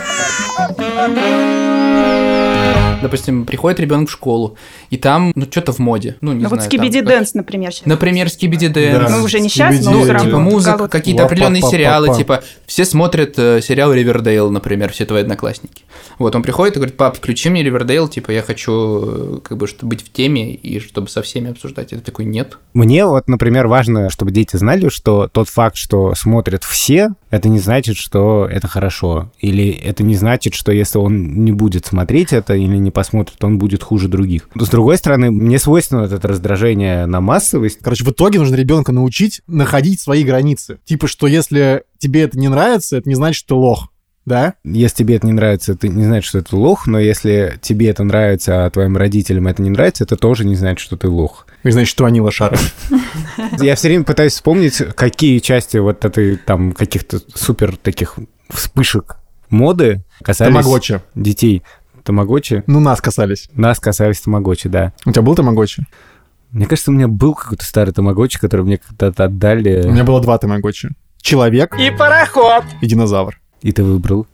Допустим, 3.01 3.45
приходит 3.45 3.79
ребенок 3.79 4.09
в 4.09 4.11
школу, 4.11 4.57
и 4.89 4.97
там, 4.97 5.31
ну, 5.35 5.45
что-то 5.49 5.71
в 5.71 5.79
моде. 5.79 6.17
Ну, 6.21 6.33
не 6.33 6.43
Ну 6.43 6.49
вот 6.49 6.61
знаю, 6.61 6.71
Skibidi 6.71 7.01
там, 7.03 7.23
Dance, 7.23 7.29
например, 7.33 7.71
сейчас. 7.71 7.85
Например, 7.85 8.29
Skibidi 8.29 8.67
Да. 8.67 8.73
Dance. 8.99 9.11
Ну, 9.11 9.23
уже 9.23 9.39
не 9.39 9.49
сейчас, 9.49 9.83
но 9.85 9.91
Ну, 9.91 9.97
все 10.03 10.07
Dance. 10.09 10.23
типа 10.23 10.33
равно. 10.37 10.49
музыка, 10.51 10.87
какие-то 10.87 11.25
определенные 11.25 11.61
сериалы, 11.61 12.15
типа 12.15 12.43
все 12.65 12.85
смотрят 12.85 13.33
э, 13.37 13.61
сериал 13.61 13.93
Ривердейл, 13.93 14.51
например, 14.51 14.91
все 14.91 15.05
твои 15.05 15.21
одноклассники. 15.21 15.83
Вот 16.17 16.35
он 16.35 16.43
приходит 16.43 16.75
и 16.75 16.79
говорит, 16.79 16.97
пап, 16.97 17.17
включи 17.17 17.49
мне 17.49 17.63
Ривердейл, 17.63 18.07
типа 18.07 18.31
я 18.31 18.41
хочу 18.41 19.37
э, 19.37 19.39
как 19.43 19.57
бы 19.57 19.67
чтобы 19.67 19.91
быть 19.91 20.01
в 20.05 20.11
теме 20.11 20.53
и 20.53 20.79
чтобы 20.79 21.09
со 21.09 21.21
всеми 21.21 21.51
обсуждать. 21.51 21.93
Это 21.93 22.03
такой 22.03 22.25
нет. 22.25 22.57
Мне 22.73 23.05
вот, 23.05 23.27
например, 23.27 23.67
важно, 23.67 24.09
чтобы 24.09 24.31
дети 24.31 24.55
знали, 24.57 24.89
что 24.89 25.27
тот 25.31 25.47
факт, 25.49 25.75
что 25.77 26.13
смотрят 26.15 26.63
все, 26.63 27.09
это 27.29 27.47
не 27.47 27.59
значит, 27.59 27.95
что 27.97 28.47
это 28.51 28.67
хорошо. 28.67 29.31
Или 29.39 29.69
это 29.71 30.03
не 30.03 30.15
значит, 30.15 30.53
что 30.53 30.71
если 30.71 30.97
он 30.97 31.45
не 31.45 31.51
будет 31.51 31.85
смотреть 31.85 32.33
это 32.33 32.53
или 32.55 32.75
не 32.77 32.88
посмотрит, 32.91 33.43
он 33.43 33.57
будет 33.57 33.83
хуже 33.83 34.07
других. 34.07 34.49
С 34.55 34.69
другой 34.69 34.97
стороны, 34.97 35.31
мне 35.31 35.59
свойственно 35.59 36.01
вот 36.01 36.11
это 36.11 36.27
раздражение 36.27 37.05
на 37.05 37.21
массовость. 37.21 37.79
Короче, 37.81 38.03
в 38.03 38.09
итоге 38.09 38.39
нужно 38.39 38.55
ребенка 38.55 38.91
научить 38.91 39.41
находить 39.47 39.99
свои 39.99 40.23
границы. 40.23 40.79
Типа, 40.85 41.07
что 41.07 41.27
если 41.27 41.83
тебе 41.97 42.21
это 42.21 42.37
не 42.37 42.47
нравится, 42.47 42.97
это 42.97 43.09
не 43.09 43.15
значит, 43.15 43.39
что 43.39 43.49
ты 43.49 43.53
лох. 43.55 43.89
Да? 44.25 44.53
Если 44.63 44.97
тебе 44.97 45.15
это 45.15 45.25
не 45.25 45.33
нравится, 45.33 45.71
это 45.71 45.87
не 45.87 46.03
значит, 46.03 46.27
что 46.27 46.37
это 46.37 46.55
лох, 46.55 46.85
но 46.85 46.99
если 46.99 47.57
тебе 47.61 47.89
это 47.89 48.03
нравится, 48.03 48.65
а 48.65 48.69
твоим 48.69 48.95
родителям 48.95 49.47
это 49.47 49.63
не 49.63 49.71
нравится, 49.71 50.03
это 50.03 50.17
тоже 50.17 50.45
не 50.45 50.55
значит, 50.55 50.79
что 50.79 50.97
ты 50.97 51.07
лох. 51.07 51.47
И 51.63 51.71
значит, 51.71 51.89
что 51.89 52.05
они 52.05 52.21
лошары. 52.21 52.57
Я 53.59 53.75
все 53.75 53.87
время 53.87 54.03
пытаюсь 54.03 54.33
вспомнить, 54.33 54.77
какие 54.95 55.39
части 55.39 55.77
вот 55.77 56.05
этой 56.05 56.35
там 56.37 56.73
каких-то 56.73 57.21
супер 57.33 57.75
таких 57.75 58.17
вспышек 58.49 59.17
моды 59.49 60.03
касались 60.21 60.53
Тамагочи. 60.53 61.01
детей. 61.15 61.63
Тамагочи. 62.09 62.63
Ну, 62.65 62.79
нас 62.79 63.01
касались. 63.01 63.49
Нас 63.53 63.79
касались 63.79 64.19
тамагочи, 64.19 64.67
да. 64.67 64.93
У 65.05 65.11
тебя 65.11 65.21
был 65.21 65.35
тамагочи? 65.35 65.85
Мне 66.49 66.65
кажется, 66.65 66.89
у 66.89 66.93
меня 66.95 67.07
был 67.07 67.35
какой-то 67.35 67.63
старый 67.63 67.93
тамагочи, 67.93 68.39
который 68.39 68.65
мне 68.65 68.79
когда-то 68.79 69.25
отдали, 69.25 69.83
У 69.85 69.91
меня 69.91 70.03
было 70.03 70.19
два 70.19 70.39
тамагочи. 70.39 70.89
Человек 71.21 71.75
И 71.79 71.91
пароход. 71.91 72.63
и 72.81 72.87
динозавр. 72.87 73.39
и 73.61 73.71
ты 73.71 73.83
выбрал 73.83 74.25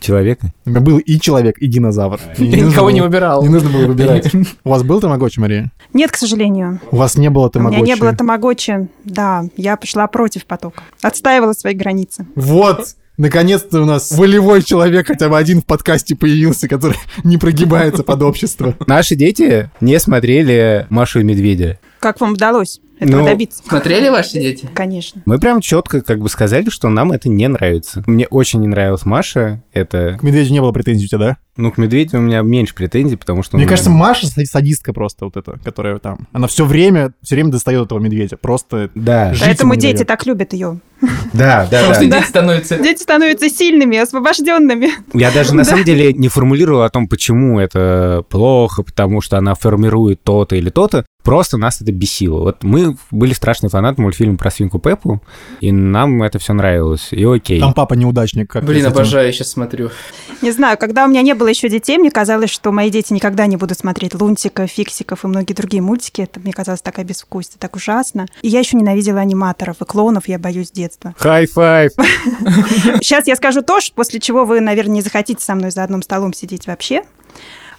человека. 0.00 0.54
У 0.64 0.70
меня 0.70 0.80
был 0.80 0.96
и 0.96 1.20
человек, 1.20 1.58
и 1.58 1.66
динозавр. 1.66 2.18
И 2.38 2.44
Я 2.46 2.60
никого 2.62 2.86
было- 2.86 2.94
не 2.94 3.00
выбирал. 3.02 3.42
Не 3.42 3.50
нужно 3.50 3.68
было 3.68 3.84
выбирать. 3.86 4.32
У 4.64 4.70
вас 4.70 4.82
был 4.82 5.02
тамагочи, 5.02 5.38
Мария? 5.38 5.70
Нет, 5.92 6.10
к 6.12 6.16
сожалению. 6.16 6.80
У 6.90 6.96
вас 6.96 7.16
не 7.16 7.28
было 7.28 7.48
У 7.48 7.50
тамагочи? 7.50 7.82
меня 7.82 7.94
не 7.94 8.00
было 8.00 8.14
тамагочи. 8.16 8.88
Да, 9.04 9.44
я 9.58 9.76
пошла 9.76 10.06
против 10.06 10.46
потока. 10.46 10.82
Отстаивала 11.02 11.52
свои 11.52 11.74
границы. 11.74 12.26
Вот! 12.34 12.96
Наконец-то 13.20 13.82
у 13.82 13.84
нас 13.84 14.10
волевой 14.12 14.62
человек 14.62 15.08
хотя 15.08 15.28
бы 15.28 15.36
один 15.36 15.60
в 15.60 15.66
подкасте 15.66 16.16
появился, 16.16 16.68
который 16.68 16.96
не 17.24 17.36
прогибается 17.36 18.02
под 18.02 18.22
общество. 18.22 18.74
Наши 18.86 19.14
дети 19.14 19.70
не 19.82 20.00
смотрели 20.00 20.86
Машу 20.88 21.20
и 21.20 21.22
Медведя. 21.22 21.78
Как 21.98 22.18
вам 22.22 22.32
удалось 22.32 22.80
этого 22.98 23.20
Ну, 23.20 23.26
добиться? 23.26 23.62
Смотрели 23.62 24.08
ваши 24.08 24.32
дети? 24.40 24.66
Конечно. 24.74 25.20
Мы 25.26 25.38
прям 25.38 25.60
четко 25.60 26.00
как 26.00 26.18
бы 26.18 26.30
сказали, 26.30 26.70
что 26.70 26.88
нам 26.88 27.12
это 27.12 27.28
не 27.28 27.46
нравится. 27.46 28.02
Мне 28.06 28.26
очень 28.26 28.60
не 28.60 28.68
нравилась 28.68 29.04
Маша. 29.04 29.62
Это, 29.74 30.16
К 30.18 30.22
медведю 30.22 30.52
не 30.54 30.60
было 30.60 30.72
претензий 30.72 31.04
у 31.04 31.08
тебя, 31.08 31.18
да? 31.18 31.36
ну, 31.60 31.70
к 31.70 31.76
Медведю 31.76 32.18
у 32.18 32.20
меня 32.22 32.40
меньше 32.40 32.74
претензий, 32.74 33.16
потому 33.16 33.42
что... 33.42 33.56
Мне 33.56 33.66
ну, 33.66 33.68
кажется, 33.70 33.90
Маша 33.90 34.26
сади- 34.28 34.46
садистка 34.46 34.94
просто 34.94 35.26
вот 35.26 35.36
эта, 35.36 35.58
которая 35.62 35.98
там. 35.98 36.26
Она 36.32 36.46
все 36.46 36.64
время, 36.64 37.12
все 37.22 37.34
время 37.34 37.50
достает 37.50 37.84
этого 37.84 37.98
медведя. 37.98 38.38
Просто 38.38 38.90
Да, 38.94 39.34
Жить 39.34 39.44
Поэтому 39.44 39.72
ему 39.74 39.80
не 39.80 39.82
дети 39.82 39.96
дает. 39.96 40.06
так 40.08 40.24
любят 40.24 40.54
ее. 40.54 40.80
Да, 41.32 41.66
да, 41.70 41.82
Потому 41.82 41.88
да. 41.88 41.94
что 41.94 42.04
дети 42.06 42.28
становятся... 42.28 42.78
Дети 42.78 43.02
становятся 43.02 43.48
сильными, 43.48 43.98
освобожденными. 43.98 44.90
Я 45.14 45.30
даже 45.30 45.54
на 45.54 45.64
самом 45.64 45.84
деле 45.84 46.12
не 46.12 46.28
формулировал 46.28 46.82
о 46.82 46.90
том, 46.90 47.08
почему 47.08 47.58
это 47.58 48.24
плохо, 48.28 48.82
потому 48.82 49.20
что 49.20 49.38
она 49.38 49.54
формирует 49.54 50.22
то-то 50.22 50.56
или 50.56 50.70
то-то. 50.70 51.04
Просто 51.22 51.58
нас 51.58 51.80
это 51.80 51.92
бесило. 51.92 52.40
Вот 52.40 52.64
мы 52.64 52.96
были 53.10 53.32
страшные 53.32 53.70
фанаты 53.70 54.00
мультфильма 54.00 54.36
про 54.36 54.50
свинку 54.50 54.78
Пеппу, 54.78 55.22
и 55.60 55.70
нам 55.70 56.22
это 56.22 56.38
все 56.38 56.52
нравилось. 56.52 57.08
И 57.10 57.24
окей. 57.24 57.60
там 57.60 57.74
папа 57.74 57.94
неудачник. 57.94 58.50
Как 58.50 58.64
Блин, 58.64 58.86
этим. 58.86 58.92
обожаю, 58.92 59.26
я 59.26 59.32
сейчас 59.32 59.48
смотрю. 59.48 59.90
Не 60.40 60.50
знаю, 60.52 60.78
когда 60.78 61.04
у 61.04 61.08
меня 61.08 61.20
не 61.22 61.34
было 61.34 61.48
еще 61.48 61.68
детей, 61.68 61.98
мне 61.98 62.10
казалось, 62.10 62.50
что 62.50 62.72
мои 62.72 62.90
дети 62.90 63.12
никогда 63.12 63.46
не 63.46 63.56
будут 63.56 63.78
смотреть 63.78 64.14
Лунтика, 64.14 64.66
Фиксиков 64.66 65.24
и 65.24 65.28
многие 65.28 65.52
другие 65.52 65.82
мультики. 65.82 66.22
Это 66.22 66.40
мне 66.40 66.52
казалось 66.52 66.80
такая 66.80 67.04
безвкусие, 67.04 67.56
так 67.58 67.76
ужасно. 67.76 68.26
И 68.40 68.48
я 68.48 68.60
еще 68.60 68.76
ненавидела 68.76 69.20
аниматоров 69.20 69.82
и 69.82 69.84
клоунов, 69.84 70.28
я 70.28 70.38
боюсь 70.38 70.68
с 70.68 70.72
детства. 70.72 71.14
High 71.18 71.51
five! 71.51 71.92
Сейчас 73.00 73.26
я 73.26 73.36
скажу 73.36 73.62
то, 73.62 73.78
после 73.94 74.20
чего 74.20 74.44
вы, 74.44 74.60
наверное, 74.60 74.96
не 74.96 75.02
захотите 75.02 75.44
со 75.44 75.54
мной 75.54 75.70
за 75.70 75.84
одним 75.84 76.02
столом 76.02 76.32
сидеть 76.32 76.66
вообще. 76.66 77.02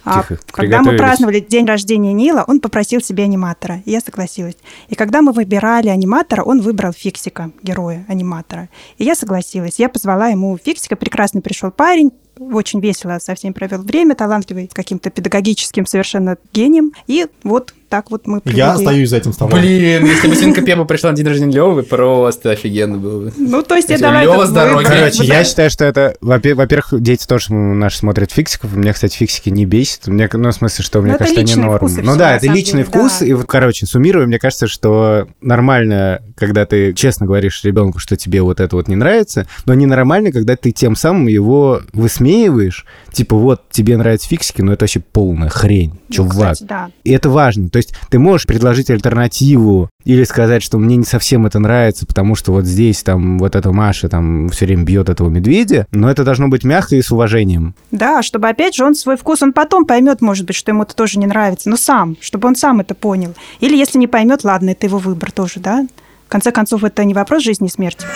А 0.04 0.22
Тихо, 0.22 0.38
когда 0.50 0.82
мы 0.82 0.96
праздновали 0.96 1.40
день 1.40 1.66
рождения 1.66 2.12
Нила, 2.12 2.44
он 2.46 2.60
попросил 2.60 3.00
себе 3.00 3.24
аниматора, 3.24 3.82
и 3.84 3.92
я 3.92 4.00
согласилась. 4.00 4.56
И 4.88 4.94
когда 4.94 5.22
мы 5.22 5.32
выбирали 5.32 5.88
аниматора, 5.88 6.42
он 6.42 6.60
выбрал 6.60 6.92
Фиксика, 6.92 7.52
героя 7.62 8.04
аниматора. 8.08 8.68
И 8.98 9.04
я 9.04 9.14
согласилась. 9.14 9.78
Я 9.78 9.88
позвала 9.88 10.28
ему 10.28 10.58
Фиксика, 10.62 10.96
прекрасный 10.96 11.40
пришел 11.40 11.70
парень, 11.70 12.10
очень 12.38 12.80
весело 12.80 13.18
со 13.18 13.34
всеми 13.34 13.52
провел 13.52 13.82
время, 13.82 14.14
талантливый, 14.14 14.68
каким-то 14.72 15.10
педагогическим 15.10 15.86
совершенно 15.86 16.36
гением. 16.52 16.92
И 17.06 17.26
вот 17.44 17.74
так 17.92 18.10
вот 18.10 18.26
мы 18.26 18.36
Я 18.36 18.40
провели. 18.40 18.60
остаюсь 18.62 19.10
за 19.10 19.18
этим 19.18 19.34
столом. 19.34 19.52
Блин, 19.60 20.06
если 20.06 20.26
бы 20.26 20.34
свинка 20.34 20.62
Пеппа 20.62 20.84
пришла 20.86 21.10
на 21.10 21.16
день 21.16 21.26
рождения 21.26 21.52
Лёвы, 21.54 21.82
просто 21.82 22.52
офигенно 22.52 22.96
было 22.96 23.24
бы. 23.26 23.32
Ну, 23.36 23.62
то 23.62 23.74
есть 23.76 23.90
я 23.90 23.98
дала 23.98 24.22
Лёва 24.22 24.46
с 24.46 24.50
дороги. 24.50 24.86
Короче, 24.86 25.24
я 25.24 25.44
считаю, 25.44 25.68
что 25.68 25.84
это, 25.84 26.16
во-пе- 26.22 26.54
во-первых, 26.54 27.02
дети 27.02 27.26
тоже 27.26 27.52
наши 27.52 27.98
смотрят 27.98 28.32
фиксиков. 28.32 28.74
Меня, 28.74 28.94
кстати, 28.94 29.14
фиксики 29.14 29.50
не 29.50 29.66
бесит. 29.66 30.06
Мне, 30.06 30.26
ну, 30.32 30.48
в 30.48 30.52
смысле, 30.54 30.82
что, 30.82 31.02
мне 31.02 31.10
Ну, 31.10 31.16
это 31.16 31.24
кажется, 31.24 31.40
они 31.40 31.50
личный 31.50 31.64
норм. 31.64 31.88
ну 32.02 32.16
да, 32.16 32.36
это 32.36 32.46
личный 32.46 32.82
вкус. 32.84 33.20
И, 33.20 33.34
вот, 33.34 33.44
короче, 33.46 33.84
суммируя, 33.84 34.26
мне 34.26 34.38
кажется, 34.38 34.66
что 34.68 35.28
нормально, 35.42 36.22
когда 36.36 36.64
ты 36.64 36.94
честно 36.94 37.26
говоришь 37.26 37.62
ребенку, 37.64 37.98
что 37.98 38.16
тебе 38.16 38.40
вот 38.40 38.58
это 38.60 38.74
вот 38.74 38.88
не 38.88 38.96
нравится, 38.96 39.46
но 39.66 39.74
ненормально, 39.74 40.32
когда 40.32 40.56
ты 40.56 40.70
тем 40.70 40.96
самым 40.96 41.26
его 41.26 41.82
высмеиваешь. 41.92 42.86
Типа, 43.12 43.36
вот, 43.36 43.62
тебе 43.70 43.98
нравятся 43.98 44.28
фиксики, 44.28 44.62
но 44.62 44.72
это 44.72 44.84
вообще 44.84 45.00
полная 45.00 45.50
хрень, 45.50 45.92
Ну, 46.08 46.14
чувак. 46.14 46.56
И 47.04 47.12
это 47.12 47.28
важно. 47.28 47.68
То 47.68 47.76
есть 47.82 47.94
ты 48.08 48.18
можешь 48.18 48.46
предложить 48.46 48.90
альтернативу 48.90 49.90
или 50.04 50.24
сказать, 50.24 50.62
что 50.62 50.78
мне 50.78 50.96
не 50.96 51.04
совсем 51.04 51.46
это 51.46 51.58
нравится, 51.58 52.06
потому 52.06 52.34
что 52.34 52.52
вот 52.52 52.64
здесь 52.64 53.02
там 53.02 53.38
вот 53.38 53.54
эта 53.54 53.72
Маша 53.72 54.08
там 54.08 54.48
все 54.48 54.66
время 54.66 54.84
бьет 54.84 55.08
этого 55.08 55.28
медведя, 55.28 55.86
но 55.92 56.10
это 56.10 56.24
должно 56.24 56.48
быть 56.48 56.64
мягко 56.64 56.96
и 56.96 57.02
с 57.02 57.10
уважением. 57.10 57.74
Да, 57.90 58.22
чтобы 58.22 58.48
опять 58.48 58.74
же 58.74 58.84
он 58.84 58.94
свой 58.94 59.16
вкус, 59.16 59.42
он 59.42 59.52
потом 59.52 59.84
поймет, 59.84 60.20
может 60.20 60.46
быть, 60.46 60.56
что 60.56 60.70
ему 60.70 60.82
это 60.82 60.94
тоже 60.94 61.18
не 61.18 61.26
нравится, 61.26 61.68
но 61.68 61.76
сам, 61.76 62.16
чтобы 62.20 62.48
он 62.48 62.56
сам 62.56 62.80
это 62.80 62.94
понял. 62.94 63.34
Или 63.60 63.76
если 63.76 63.98
не 63.98 64.06
поймет, 64.06 64.44
ладно, 64.44 64.70
это 64.70 64.86
его 64.86 64.98
выбор 64.98 65.30
тоже, 65.32 65.60
да? 65.60 65.86
В 66.26 66.30
конце 66.32 66.50
концов, 66.50 66.82
это 66.84 67.04
не 67.04 67.14
вопрос 67.14 67.42
жизни 67.42 67.66
и 67.66 67.70
смерти. 67.70 68.06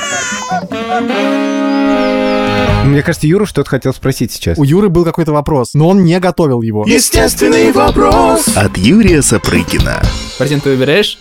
Мне 2.87 3.03
кажется, 3.03 3.27
Юра 3.27 3.47
что-то 3.47 3.69
хотел 3.69 3.93
спросить 3.93 4.31
сейчас. 4.31 4.57
У 4.59 4.63
Юры 4.63 4.89
был 4.89 5.05
какой-то 5.05 5.33
вопрос, 5.33 5.75
но 5.75 5.89
он 5.89 6.05
не 6.05 6.19
готовил 6.21 6.63
его. 6.63 6.85
Естественный 6.87 7.73
вопрос 7.73 8.47
от 8.55 8.77
Юрия 8.79 9.23
Сапрыкина. 9.23 10.01
Братин, 10.39 10.61
ты 10.61 10.71
выбираешь 10.71 11.19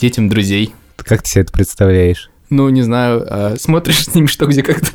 детям 0.00 0.28
друзей? 0.28 0.72
Как 0.96 1.22
ты 1.22 1.28
себе 1.28 1.42
это 1.42 1.52
представляешь? 1.52 2.30
Ну, 2.50 2.68
не 2.68 2.82
знаю, 2.82 3.26
а 3.28 3.56
смотришь 3.58 4.04
с 4.04 4.14
ними 4.14 4.26
что, 4.26 4.46
где, 4.46 4.62
как-то. 4.62 4.86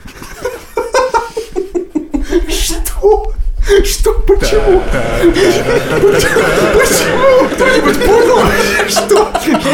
Что? 2.49 3.33
Что? 3.83 4.13
Почему? 4.13 4.81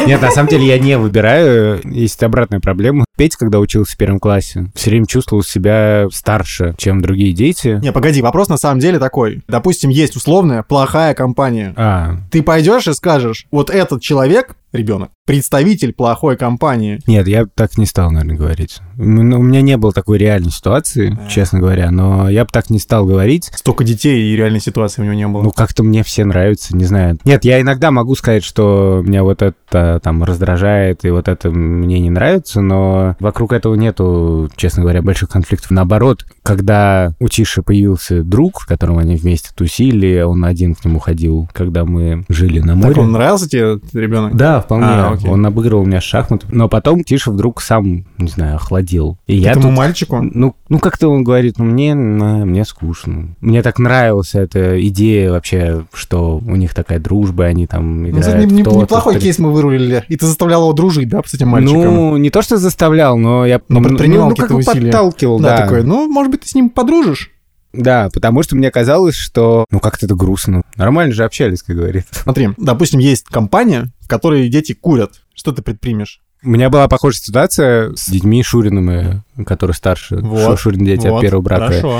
Нет, 0.07 0.21
на 0.21 0.31
самом 0.31 0.49
деле 0.49 0.65
я 0.65 0.79
не 0.79 0.97
выбираю. 0.97 1.79
Есть 1.83 2.23
обратная 2.23 2.59
проблема. 2.59 3.05
Петя, 3.15 3.37
когда 3.37 3.59
учился 3.59 3.93
в 3.93 3.97
первом 3.97 4.19
классе, 4.19 4.71
все 4.73 4.89
время 4.89 5.05
чувствовал 5.05 5.43
себя 5.43 6.07
старше, 6.11 6.73
чем 6.77 6.99
другие 7.01 7.31
дети. 7.31 7.79
Не, 7.81 7.91
погоди, 7.91 8.21
вопрос 8.23 8.49
на 8.49 8.57
самом 8.57 8.79
деле 8.79 8.97
такой. 8.97 9.43
Допустим, 9.47 9.91
есть 9.91 10.15
условная 10.15 10.63
плохая 10.63 11.13
компания. 11.13 11.73
А, 11.77 12.17
Ты 12.31 12.41
пойдешь 12.41 12.87
и 12.87 12.93
скажешь, 12.93 13.45
вот 13.51 13.69
этот 13.69 14.01
человек, 14.01 14.55
ребенок, 14.71 15.11
представитель 15.27 15.93
плохой 15.93 16.35
компании. 16.37 16.99
Нет, 17.05 17.27
я 17.27 17.45
так 17.45 17.77
не 17.77 17.85
стал, 17.85 18.09
наверное, 18.09 18.35
говорить. 18.35 18.79
Ну, 18.97 19.39
У 19.39 19.43
меня 19.43 19.61
не 19.61 19.77
было 19.77 19.93
такой 19.93 20.17
реальной 20.17 20.49
ситуации, 20.49 21.15
честно 21.29 21.59
говоря, 21.59 21.91
но 21.91 22.27
я 22.29 22.43
бы 22.45 22.49
так 22.51 22.71
не 22.71 22.79
стал 22.79 23.05
говорить. 23.05 23.51
Столько 23.53 23.83
детей 23.83 24.23
и 24.23 24.35
реальной 24.35 24.59
ситуации 24.59 25.03
у 25.03 25.05
него 25.05 25.13
не 25.13 25.27
было. 25.27 25.43
Ну, 25.43 25.51
как-то 25.51 25.83
мне 25.83 26.03
все 26.03 26.25
нравятся, 26.25 26.75
не 26.75 26.85
знаю. 26.85 27.19
Нет, 27.25 27.45
я 27.45 27.61
иногда 27.61 27.91
могу 27.91 28.15
сказать, 28.15 28.43
что 28.43 29.03
меня 29.05 29.23
вот 29.23 29.43
это 29.43 29.99
там 30.03 30.23
раздражает, 30.23 31.05
и 31.05 31.11
вот 31.11 31.27
это 31.27 31.51
мне 31.51 31.99
не 31.99 32.09
нравится, 32.09 32.61
но 32.61 33.02
вокруг 33.19 33.53
этого 33.53 33.75
нету, 33.75 34.49
честно 34.55 34.81
говоря, 34.81 35.01
больших 35.01 35.29
конфликтов. 35.29 35.71
Наоборот, 35.71 36.25
когда 36.43 37.13
у 37.19 37.27
Тиши 37.27 37.61
появился 37.61 38.23
друг, 38.23 38.61
с 38.61 38.65
которым 38.65 38.97
они 38.97 39.15
вместе 39.15 39.49
тусили, 39.55 40.21
он 40.21 40.43
один 40.45 40.75
к 40.75 40.83
нему 40.85 40.99
ходил, 40.99 41.47
когда 41.53 41.85
мы 41.85 42.25
жили 42.29 42.59
на 42.59 42.75
море. 42.75 42.93
так 42.95 43.03
он 43.03 43.11
нравился 43.11 43.47
тебе, 43.49 43.79
ребенок? 43.93 44.35
Да, 44.35 44.61
вполне. 44.61 44.85
А, 44.87 45.11
окей. 45.13 45.29
Он 45.29 45.45
обыгрывал 45.45 45.85
меня 45.85 46.01
шахматы. 46.01 46.47
Но 46.51 46.67
потом 46.69 47.03
Тиша 47.03 47.31
вдруг 47.31 47.61
сам, 47.61 48.05
не 48.17 48.27
знаю, 48.27 48.55
охладел. 48.55 49.17
И 49.27 49.35
я 49.35 49.51
Этому 49.51 49.69
тут- 49.69 49.77
мальчику? 49.77 50.21
Ну, 50.21 50.55
ну 50.69 50.79
как-то 50.79 51.09
он 51.09 51.23
говорит, 51.23 51.57
ну, 51.57 51.65
мне, 51.65 51.95
на- 51.95 52.45
мне 52.45 52.65
скучно. 52.65 53.35
Мне 53.41 53.61
так 53.61 53.79
нравилась 53.79 54.35
эта 54.35 54.85
идея 54.87 55.31
вообще, 55.31 55.85
что 55.93 56.37
у 56.45 56.55
них 56.55 56.73
такая 56.73 56.99
дружба, 56.99 57.45
они 57.45 57.67
там 57.67 58.03
Ну, 58.03 58.09
играют 58.09 58.25
кстати, 58.25 58.45
не- 58.45 58.55
не- 58.55 58.61
в 58.63 58.65
то-то, 58.65 58.81
неплохой 58.81 59.13
то- 59.15 59.19
кейс 59.21 59.39
мы 59.39 59.51
вырулили. 59.51 60.03
И 60.07 60.15
ты 60.17 60.25
заставлял 60.25 60.61
его 60.63 60.73
дружить, 60.73 61.09
да, 61.09 61.21
с 61.25 61.33
этим 61.33 61.49
мальчиком? 61.49 61.81
Ну, 61.83 62.17
не 62.17 62.29
то, 62.29 62.41
что 62.41 62.57
заставлял, 62.57 62.92
но 62.93 63.45
я... 63.45 63.61
Но 63.69 63.81
предпринимал 63.81 64.29
ну, 64.29 64.29
ну, 64.29 64.35
какие-то 64.35 64.55
усилия. 64.55 64.91
подталкивал, 64.91 65.39
да, 65.39 65.57
да. 65.57 65.63
такой, 65.63 65.83
ну, 65.83 66.07
может 66.07 66.31
быть, 66.31 66.41
ты 66.41 66.47
с 66.49 66.55
ним 66.55 66.69
подружишь? 66.69 67.31
Да, 67.73 68.09
потому 68.13 68.43
что 68.43 68.55
мне 68.55 68.69
казалось, 68.69 69.15
что, 69.15 69.65
ну, 69.71 69.79
как-то 69.79 70.05
это 70.05 70.15
грустно. 70.15 70.61
Нормально 70.75 71.13
же 71.13 71.23
общались, 71.23 71.63
как 71.63 71.75
говорится. 71.75 72.13
Смотри, 72.13 72.49
допустим, 72.57 72.99
есть 72.99 73.25
компания, 73.25 73.91
в 73.99 74.07
которой 74.07 74.47
дети 74.47 74.73
курят. 74.73 75.21
Что 75.33 75.51
ты 75.51 75.63
предпримешь? 75.63 76.21
У 76.45 76.49
меня 76.49 76.69
была 76.69 76.87
похожая 76.87 77.21
ситуация 77.21 77.95
с 77.95 78.09
детьми 78.09 78.43
Шуриными, 78.43 79.23
которые 79.45 79.73
старше. 79.73 80.17
Вот, 80.17 80.59
Шурин 80.59 80.85
дети 80.85 81.07
Вот, 81.07 81.15
от 81.15 81.21
первого 81.21 81.41
брака. 81.41 81.65
Хорошо. 81.67 81.99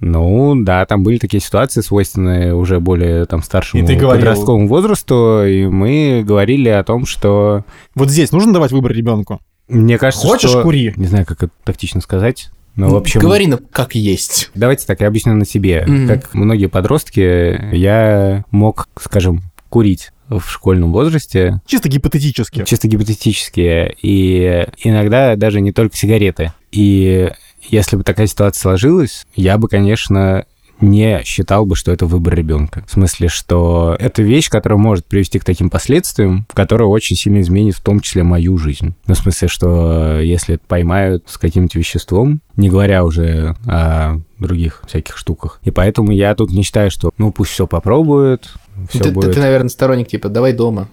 Ну, 0.00 0.56
да, 0.56 0.84
там 0.84 1.04
были 1.04 1.18
такие 1.18 1.40
ситуации, 1.40 1.80
свойственные 1.80 2.56
уже 2.56 2.80
более 2.80 3.24
там 3.26 3.40
старшему 3.40 3.84
И 3.84 3.86
ты 3.86 3.94
говорил- 3.94 4.20
подростковому 4.20 4.66
возрасту, 4.66 5.44
и 5.44 5.66
мы 5.66 6.24
говорили 6.26 6.70
о 6.70 6.82
том, 6.82 7.06
что 7.06 7.64
Вот 7.94 8.10
здесь 8.10 8.32
нужно 8.32 8.52
давать 8.52 8.72
выбор 8.72 8.90
ребенку. 8.90 9.40
Мне 9.68 9.98
кажется, 9.98 10.26
Хочешь, 10.26 10.50
что... 10.50 10.62
кури. 10.62 10.92
Не 10.96 11.06
знаю, 11.06 11.26
как 11.26 11.42
это 11.42 11.52
тактично 11.64 12.00
сказать. 12.00 12.50
Но, 12.74 12.88
в 12.88 12.96
общем, 12.96 13.20
Говори, 13.20 13.46
ну, 13.46 13.58
как 13.70 13.94
есть. 13.94 14.50
давайте 14.54 14.86
так, 14.86 15.00
я 15.00 15.08
объясню 15.08 15.34
на 15.34 15.44
себе. 15.44 15.84
Мгм. 15.86 16.08
Как 16.08 16.32
многие 16.32 16.66
подростки, 16.66 17.74
я 17.74 18.44
мог, 18.50 18.88
скажем, 18.98 19.42
курить 19.68 20.10
в 20.28 20.40
школьном 20.48 20.92
возрасте, 20.92 21.60
Чисто 21.66 21.88
гипотетически. 21.90 22.64
чисто 22.64 22.88
гипотетически, 22.88 23.94
и 24.00 24.66
иногда 24.82 25.36
даже 25.36 25.60
не 25.60 25.72
только 25.72 25.96
сигареты. 25.96 26.52
И 26.70 27.30
если 27.68 27.96
бы 27.96 28.04
такая 28.04 28.26
ситуация 28.26 28.60
сложилась, 28.62 29.26
я 29.36 29.58
бы, 29.58 29.68
конечно, 29.68 30.46
не 30.82 31.22
считал 31.24 31.64
бы, 31.64 31.76
что 31.76 31.92
это 31.92 32.06
выбор 32.06 32.34
ребенка. 32.34 32.84
В 32.86 32.90
смысле, 32.92 33.28
что 33.28 33.96
это 33.98 34.22
вещь, 34.22 34.50
которая 34.50 34.78
может 34.78 35.06
привести 35.06 35.38
к 35.38 35.44
таким 35.44 35.70
последствиям, 35.70 36.46
которая 36.52 36.88
очень 36.88 37.16
сильно 37.16 37.40
изменит 37.40 37.76
в 37.76 37.80
том 37.80 38.00
числе 38.00 38.22
мою 38.22 38.58
жизнь. 38.58 38.94
Ну, 39.06 39.14
в 39.14 39.18
смысле, 39.18 39.48
что 39.48 40.20
если 40.20 40.56
поймают 40.66 41.24
с 41.28 41.38
каким-то 41.38 41.78
веществом, 41.78 42.40
не 42.56 42.68
говоря 42.68 43.04
уже 43.04 43.56
о 43.66 44.16
других 44.38 44.82
всяких 44.86 45.16
штуках. 45.16 45.60
И 45.62 45.70
поэтому 45.70 46.10
я 46.12 46.34
тут 46.34 46.50
не 46.50 46.62
считаю, 46.62 46.90
что 46.90 47.10
ну 47.16 47.32
пусть 47.32 47.52
все 47.52 47.66
попробуют, 47.66 48.52
все 48.90 48.98
Ты, 48.98 49.04
ты- 49.08 49.10
будет. 49.12 49.34
ты, 49.34 49.40
наверное, 49.40 49.68
сторонник, 49.68 50.08
типа, 50.08 50.28
давай 50.28 50.52
дома. 50.52 50.88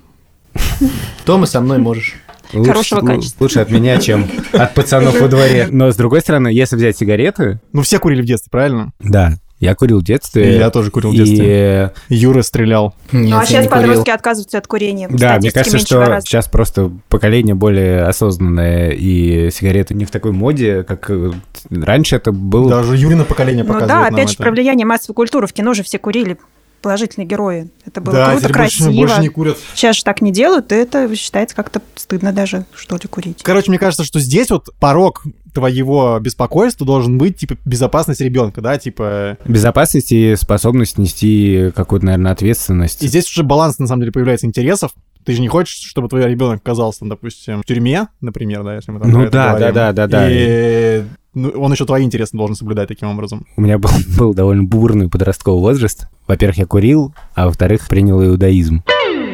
Дома 1.26 1.46
со 1.46 1.62
мной 1.62 1.78
можешь. 1.80 2.16
Лучше- 2.54 2.72
Хорошего 2.72 3.02
качества. 3.06 3.44
Лучше 3.44 3.60
от 3.60 3.70
меня, 3.70 4.00
чем 4.00 4.26
от 4.54 4.74
пацанов 4.74 5.20
во 5.22 5.28
дворе. 5.28 5.68
Но, 5.70 5.92
с 5.92 5.96
другой 5.96 6.22
стороны, 6.22 6.48
если 6.48 6.76
взять 6.78 6.98
сигареты, 6.98 7.60
Ну, 7.74 7.84
все 7.84 8.00
курили 8.00 8.22
в 8.22 8.26
детстве, 8.26 8.50
правильно? 8.50 8.92
да, 9.00 9.36
я 9.60 9.76
курил 9.76 10.00
в 10.00 10.04
детстве. 10.04 10.56
И 10.56 10.58
я 10.58 10.70
тоже 10.70 10.90
курил 10.92 11.12
в 11.12 11.14
и, 11.14 11.18
детстве. 11.18 11.48
э, 11.48 11.90
Юра 12.10 12.42
стрелял. 12.42 12.96
Нет, 13.12 13.30
ну, 13.32 13.38
а 13.40 13.46
сейчас 13.46 13.64
не 13.64 13.70
курил. 13.70 13.84
подростки 13.88 14.10
отказываются 14.10 14.58
от 14.58 14.68
курения. 14.68 15.08
Да, 15.12 15.38
мне 15.38 15.52
кажется, 15.52 15.80
что 15.80 16.00
гораздо. 16.00 16.28
сейчас 16.30 16.48
просто 16.48 16.92
поколение 17.10 17.56
более 17.56 18.04
осознанное, 18.04 18.92
и 18.92 19.52
сигареты 19.52 19.94
не 19.94 20.06
в 20.06 20.12
такой 20.12 20.32
моде, 20.32 20.84
как 20.84 21.10
э, 21.10 21.32
раньше 21.70 22.16
это 22.16 22.32
было. 22.32 22.70
Даже 22.70 22.96
Юрина 22.96 23.26
поколение 23.26 23.64
Ну 23.64 23.74
показывает 23.74 23.90
да, 23.90 24.06
нам 24.06 24.14
опять 24.14 24.30
же, 24.30 24.36
это. 24.36 24.44
про 24.44 24.52
влияние 24.52 24.86
массовой 24.86 25.16
культуры. 25.16 25.48
В 25.48 25.54
кино 25.54 25.74
же 25.74 25.84
все 25.84 26.00
курили. 26.00 26.38
Положительные 26.82 27.28
герои. 27.28 27.70
Это 27.86 28.00
было 28.00 28.16
Да, 28.16 28.32
круто, 28.32 28.54
красиво. 28.54 28.92
больше 28.94 29.20
не 29.20 29.28
курят. 29.28 29.58
Сейчас 29.76 29.98
же 29.98 30.04
так 30.06 30.22
не 30.22 30.32
делают, 30.32 30.72
и 30.72 30.76
это 30.76 31.14
считается 31.14 31.54
как-то 31.54 31.82
стыдно 31.96 32.32
даже, 32.32 32.64
что 32.74 32.96
ли, 32.96 33.02
курить. 33.10 33.42
Короче, 33.44 33.70
мне 33.70 33.78
кажется, 33.78 34.06
что 34.06 34.22
здесь 34.22 34.50
вот 34.50 34.70
порог 34.80 35.24
твоего 35.54 36.20
беспокойства 36.20 36.86
должен 36.86 37.18
быть, 37.18 37.38
типа, 37.38 37.58
безопасность 37.66 38.22
ребенка, 38.22 38.62
да, 38.62 38.78
типа... 38.78 39.38
Безопасность 39.46 40.12
и 40.12 40.36
способность 40.36 40.98
нести 40.98 41.72
какую-то, 41.76 42.06
наверное, 42.06 42.32
ответственность. 42.32 43.04
И 43.04 43.08
здесь 43.08 43.30
уже 43.30 43.44
баланс, 43.44 43.80
на 43.80 43.88
самом 43.88 44.02
деле, 44.02 44.12
появляется 44.12 44.48
интересов. 44.48 44.92
Ты 45.26 45.34
же 45.34 45.42
не 45.42 45.48
хочешь, 45.48 45.76
чтобы 45.76 46.08
твой 46.08 46.26
ребенок 46.28 46.62
оказался, 46.62 47.06
допустим, 47.06 47.62
в 47.62 47.66
тюрьме, 47.66 48.08
например, 48.22 48.64
да, 48.64 48.76
если 48.76 48.92
мы 48.92 49.00
там 49.00 49.12
Ну 49.12 49.30
да, 49.30 49.58
да, 49.60 49.72
да, 49.72 49.92
да, 49.92 50.08
да. 50.08 50.28
И 50.32 51.04
ну, 51.34 51.50
он 51.50 51.72
еще 51.72 51.86
твои 51.86 52.04
интересы 52.04 52.36
должен 52.36 52.56
соблюдать 52.56 52.88
таким 52.88 53.10
образом. 53.10 53.46
У 53.56 53.62
меня 53.62 53.78
был, 53.78 53.90
был 54.18 54.34
довольно 54.34 54.64
бурный 54.64 55.10
подростковый 55.10 55.62
возраст. 55.62 56.08
Во-первых, 56.28 56.58
я 56.58 56.66
курил, 56.66 57.14
а 57.36 57.46
во-вторых, 57.48 57.88
принял 57.88 58.24
иудаизм. 58.24 58.84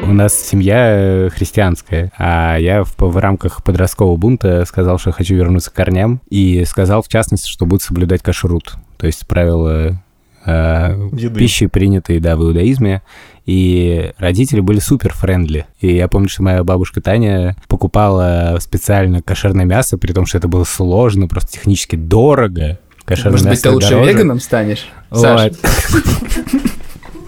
У 0.08 0.12
нас 0.12 0.34
семья 0.34 1.26
э, 1.26 1.30
христианская, 1.30 2.12
а 2.16 2.56
я 2.58 2.84
в, 2.84 2.94
в 2.96 3.16
рамках 3.16 3.64
подросткового 3.64 4.16
бунта 4.16 4.64
сказал, 4.64 4.98
что 4.98 5.10
хочу 5.10 5.34
вернуться 5.34 5.70
к 5.70 5.74
корням, 5.74 6.20
и 6.30 6.64
сказал, 6.64 7.02
в 7.02 7.08
частности, 7.08 7.48
что 7.48 7.66
буду 7.66 7.82
соблюдать 7.82 8.22
кашрут, 8.22 8.74
то 8.98 9.06
есть 9.06 9.26
правила 9.26 10.00
э, 10.44 11.08
пищи, 11.34 11.66
принятой, 11.66 12.20
да, 12.20 12.36
в 12.36 12.42
иудаизме. 12.44 13.02
И 13.46 14.12
родители 14.18 14.60
были 14.60 14.78
супер 14.78 15.12
френдли. 15.12 15.66
И 15.80 15.96
я 15.96 16.06
помню, 16.06 16.28
что 16.28 16.44
моя 16.44 16.62
бабушка 16.62 17.00
Таня 17.00 17.56
покупала 17.66 18.58
специально 18.60 19.22
кошерное 19.22 19.64
мясо, 19.64 19.98
при 19.98 20.12
том, 20.12 20.24
что 20.24 20.38
это 20.38 20.46
было 20.46 20.64
сложно, 20.64 21.26
просто 21.26 21.52
технически 21.52 21.96
дорого. 21.96 22.78
Кошерное 23.04 23.32
Может 23.32 23.48
быть, 23.48 23.62
ты 23.62 23.70
лучше 23.70 23.90
дороже. 23.90 24.12
веганом 24.12 24.40
станешь, 24.40 24.86
вот. 25.10 25.52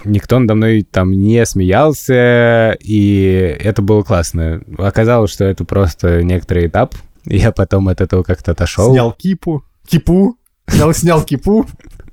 Никто 0.09 0.39
надо 0.39 0.55
мной 0.55 0.83
там 0.83 1.11
не 1.11 1.45
смеялся, 1.45 2.77
и 2.79 3.57
это 3.59 3.81
было 3.81 4.01
классно. 4.03 4.61
Оказалось, 4.77 5.31
что 5.31 5.45
это 5.45 5.65
просто 5.65 6.23
некоторый 6.23 6.67
этап. 6.67 6.95
Я 7.25 7.51
потом 7.51 7.87
от 7.87 8.01
этого 8.01 8.23
как-то 8.23 8.51
отошел. 8.51 8.91
Снял 8.91 9.11
кипу, 9.11 9.63
кипу, 9.87 10.37
снял, 10.67 10.93
снял 10.93 11.23
кипу. 11.23 11.65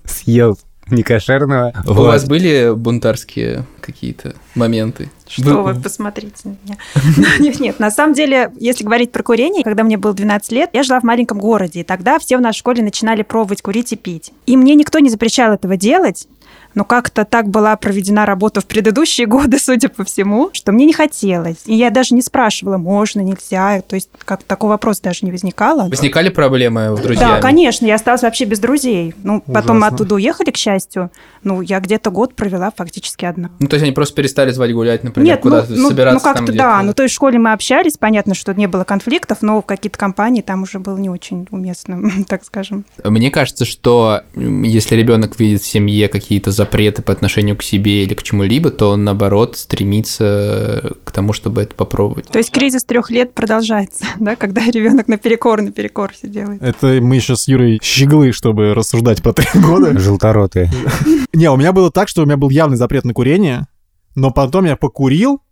Съел 0.05 0.57
некошерного. 0.90 1.72
У 1.86 1.94
вот. 1.94 2.07
вас 2.07 2.24
были 2.26 2.72
бунтарские 2.74 3.64
какие-то 3.80 4.34
моменты? 4.55 5.11
Что 5.26 5.62
вы, 5.62 5.72
вы 5.72 5.80
посмотрите 5.80 6.34
на 6.44 6.57
меня. 6.64 6.76
нет, 7.40 7.61
нет, 7.61 7.80
на 7.80 7.90
самом 7.90 8.14
деле, 8.14 8.53
если 8.59 8.84
говорить 8.84 9.11
про 9.11 9.22
курение, 9.22 9.64
когда 9.64 9.82
мне 9.82 9.97
было 9.97 10.14
12 10.14 10.53
лет, 10.53 10.70
я 10.72 10.82
жила 10.82 11.01
в 11.01 11.05
маленьком 11.05 11.38
городе, 11.38 11.80
и 11.80 11.84
тогда 11.84 12.18
все 12.18 12.36
в 12.36 12.40
нашей 12.40 12.59
школе 12.59 12.82
начинали 12.82 13.22
пробовать 13.22 13.62
курить 13.62 13.92
и 13.92 13.97
пить. 13.97 14.32
И 14.47 14.57
мне 14.57 14.74
никто 14.74 14.99
не 15.01 15.11
запрещал 15.11 15.53
этого 15.53 15.76
делать, 15.76 16.28
но 16.77 16.85
как-то 16.85 17.24
так 17.24 17.49
была 17.49 17.74
проведена 17.77 18.27
работа 18.27 18.61
в 18.61 18.66
предыдущие 18.66 19.27
годы, 19.27 19.59
судя 19.61 19.89
по 19.89 20.05
всему, 20.05 20.51
что 20.53 20.70
мне 20.70 20.85
не 20.85 20.93
хотелось. 20.93 21.57
И 21.64 21.74
я 21.74 21.91
даже 21.91 22.14
не 22.14 22.20
спрашивала, 22.22 22.77
можно, 22.77 23.20
нельзя. 23.20 23.81
То 23.81 23.97
есть 23.97 24.11
как 24.24 24.43
такой 24.45 24.68
вопрос 24.68 25.01
даже 25.01 25.20
не 25.22 25.33
возникало. 25.33 25.89
Возникали 25.89 26.29
проблемы 26.29 26.95
в 26.95 27.03
друзьях? 27.03 27.37
Да, 27.37 27.41
конечно. 27.41 27.87
Я 27.87 27.95
осталась 27.95 28.22
вообще 28.22 28.45
без 28.45 28.59
друзей. 28.59 29.14
Ну, 29.22 29.39
Ужасно. 29.39 29.55
потом 29.55 29.81
мы 29.81 29.87
оттуда 29.87 30.14
уехали, 30.16 30.51
к 30.51 30.57
счастью. 30.59 31.11
Ну, 31.43 31.62
я 31.62 31.81
где-то 31.81 32.11
год 32.11 32.35
провела 32.35 32.70
фактически 32.77 33.24
одна. 33.24 33.51
Ну, 33.59 33.68
то 33.68 33.77
есть 33.77 33.83
они 33.83 33.93
просто 33.93 34.14
перестали 34.14 34.51
звать 34.51 34.74
гулять, 34.74 35.03
например, 35.03 35.33
Нет, 35.33 35.41
куда-то 35.41 35.72
ну, 35.72 35.89
собираться 35.89 36.29
ну, 36.29 36.35
как-то 36.35 36.53
да. 36.53 36.83
Ну, 36.83 36.93
то 36.93 37.05
есть 37.05 37.14
в 37.14 37.16
школе 37.16 37.39
мы 37.39 37.53
общались, 37.53 37.97
понятно, 37.97 38.35
что 38.35 38.53
не 38.53 38.66
было 38.66 38.85
конфликтов, 38.85 39.39
но 39.41 39.62
в 39.62 39.64
какие-то 39.64 39.97
компании 39.97 40.43
там 40.43 40.64
уже 40.64 40.79
было 40.79 40.99
не 40.99 41.09
очень 41.09 41.49
уместно, 41.51 42.03
так 42.29 42.45
скажем. 42.45 42.85
Мне 43.03 43.31
кажется, 43.31 43.64
что 43.64 44.20
если 44.35 44.95
ребенок 44.95 45.41
видит 45.41 45.62
в 45.62 45.66
семье 45.66 46.09
какие-то 46.09 46.51
запреты 46.51 46.66
по 46.67 47.12
отношению 47.12 47.57
к 47.57 47.62
себе 47.62 48.05
или 48.05 48.14
к 48.14 48.23
чему-либо, 48.23 48.71
то 48.71 48.91
он, 48.91 49.05
наоборот, 49.05 49.57
стремится 49.57 50.93
к 51.05 51.11
тому, 51.11 51.33
чтобы 51.33 51.62
это 51.62 51.75
попробовать. 51.75 52.29
То 52.29 52.39
есть 52.39 52.51
кризис 52.51 52.85
трех 52.85 53.11
лет 53.11 53.35
продолжается, 53.35 54.05
да, 54.21 54.37
когда 54.37 54.62
ребенок 54.67 55.09
наперекор, 55.09 55.62
наперекор 55.62 56.12
все 56.12 56.29
делает. 56.29 56.62
Это 56.62 56.99
мы 57.01 57.21
сейчас 57.21 57.43
с 57.43 57.49
Юрой 57.49 57.81
щеглы, 57.83 58.33
чтобы 58.33 58.75
рассуждать 58.75 59.23
по 59.23 59.33
три 59.33 59.49
года. 59.61 59.99
Желторотые. 59.99 60.71
Не, 61.33 61.51
у 61.51 61.57
меня 61.57 61.73
было 61.73 61.91
так, 61.91 62.09
что 62.09 62.23
у 62.23 62.27
меня 62.27 62.37
был 62.37 62.51
явный 62.51 62.77
запрет 62.77 63.05
на 63.05 63.14
курение, 63.14 63.67
но 64.14 64.31
потом 64.31 64.64
я 64.64 64.77
покурил, 64.77 65.43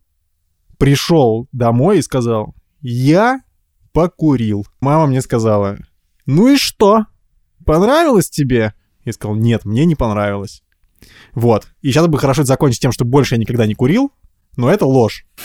пришел 0.78 1.48
домой 1.52 1.98
и 1.98 2.02
сказал, 2.02 2.54
я 2.80 3.40
покурил. 3.92 4.66
Мама 4.80 5.06
мне 5.06 5.22
сказала, 5.22 5.78
ну 6.26 6.48
и 6.48 6.56
что? 6.56 7.06
Понравилось 7.64 8.28
тебе? 8.28 8.74
Я 9.04 9.12
сказал, 9.12 9.36
нет, 9.36 9.64
мне 9.64 9.84
не 9.84 9.94
понравилось. 9.94 10.63
Вот. 11.34 11.66
И 11.82 11.90
сейчас 11.90 12.06
бы 12.06 12.18
хорошо 12.18 12.44
закончить 12.44 12.80
тем, 12.80 12.92
что 12.92 13.04
больше 13.04 13.34
я 13.34 13.40
никогда 13.40 13.66
не 13.66 13.74
курил, 13.74 14.12
но 14.56 14.70
это 14.70 14.86
ложь. 14.86 15.26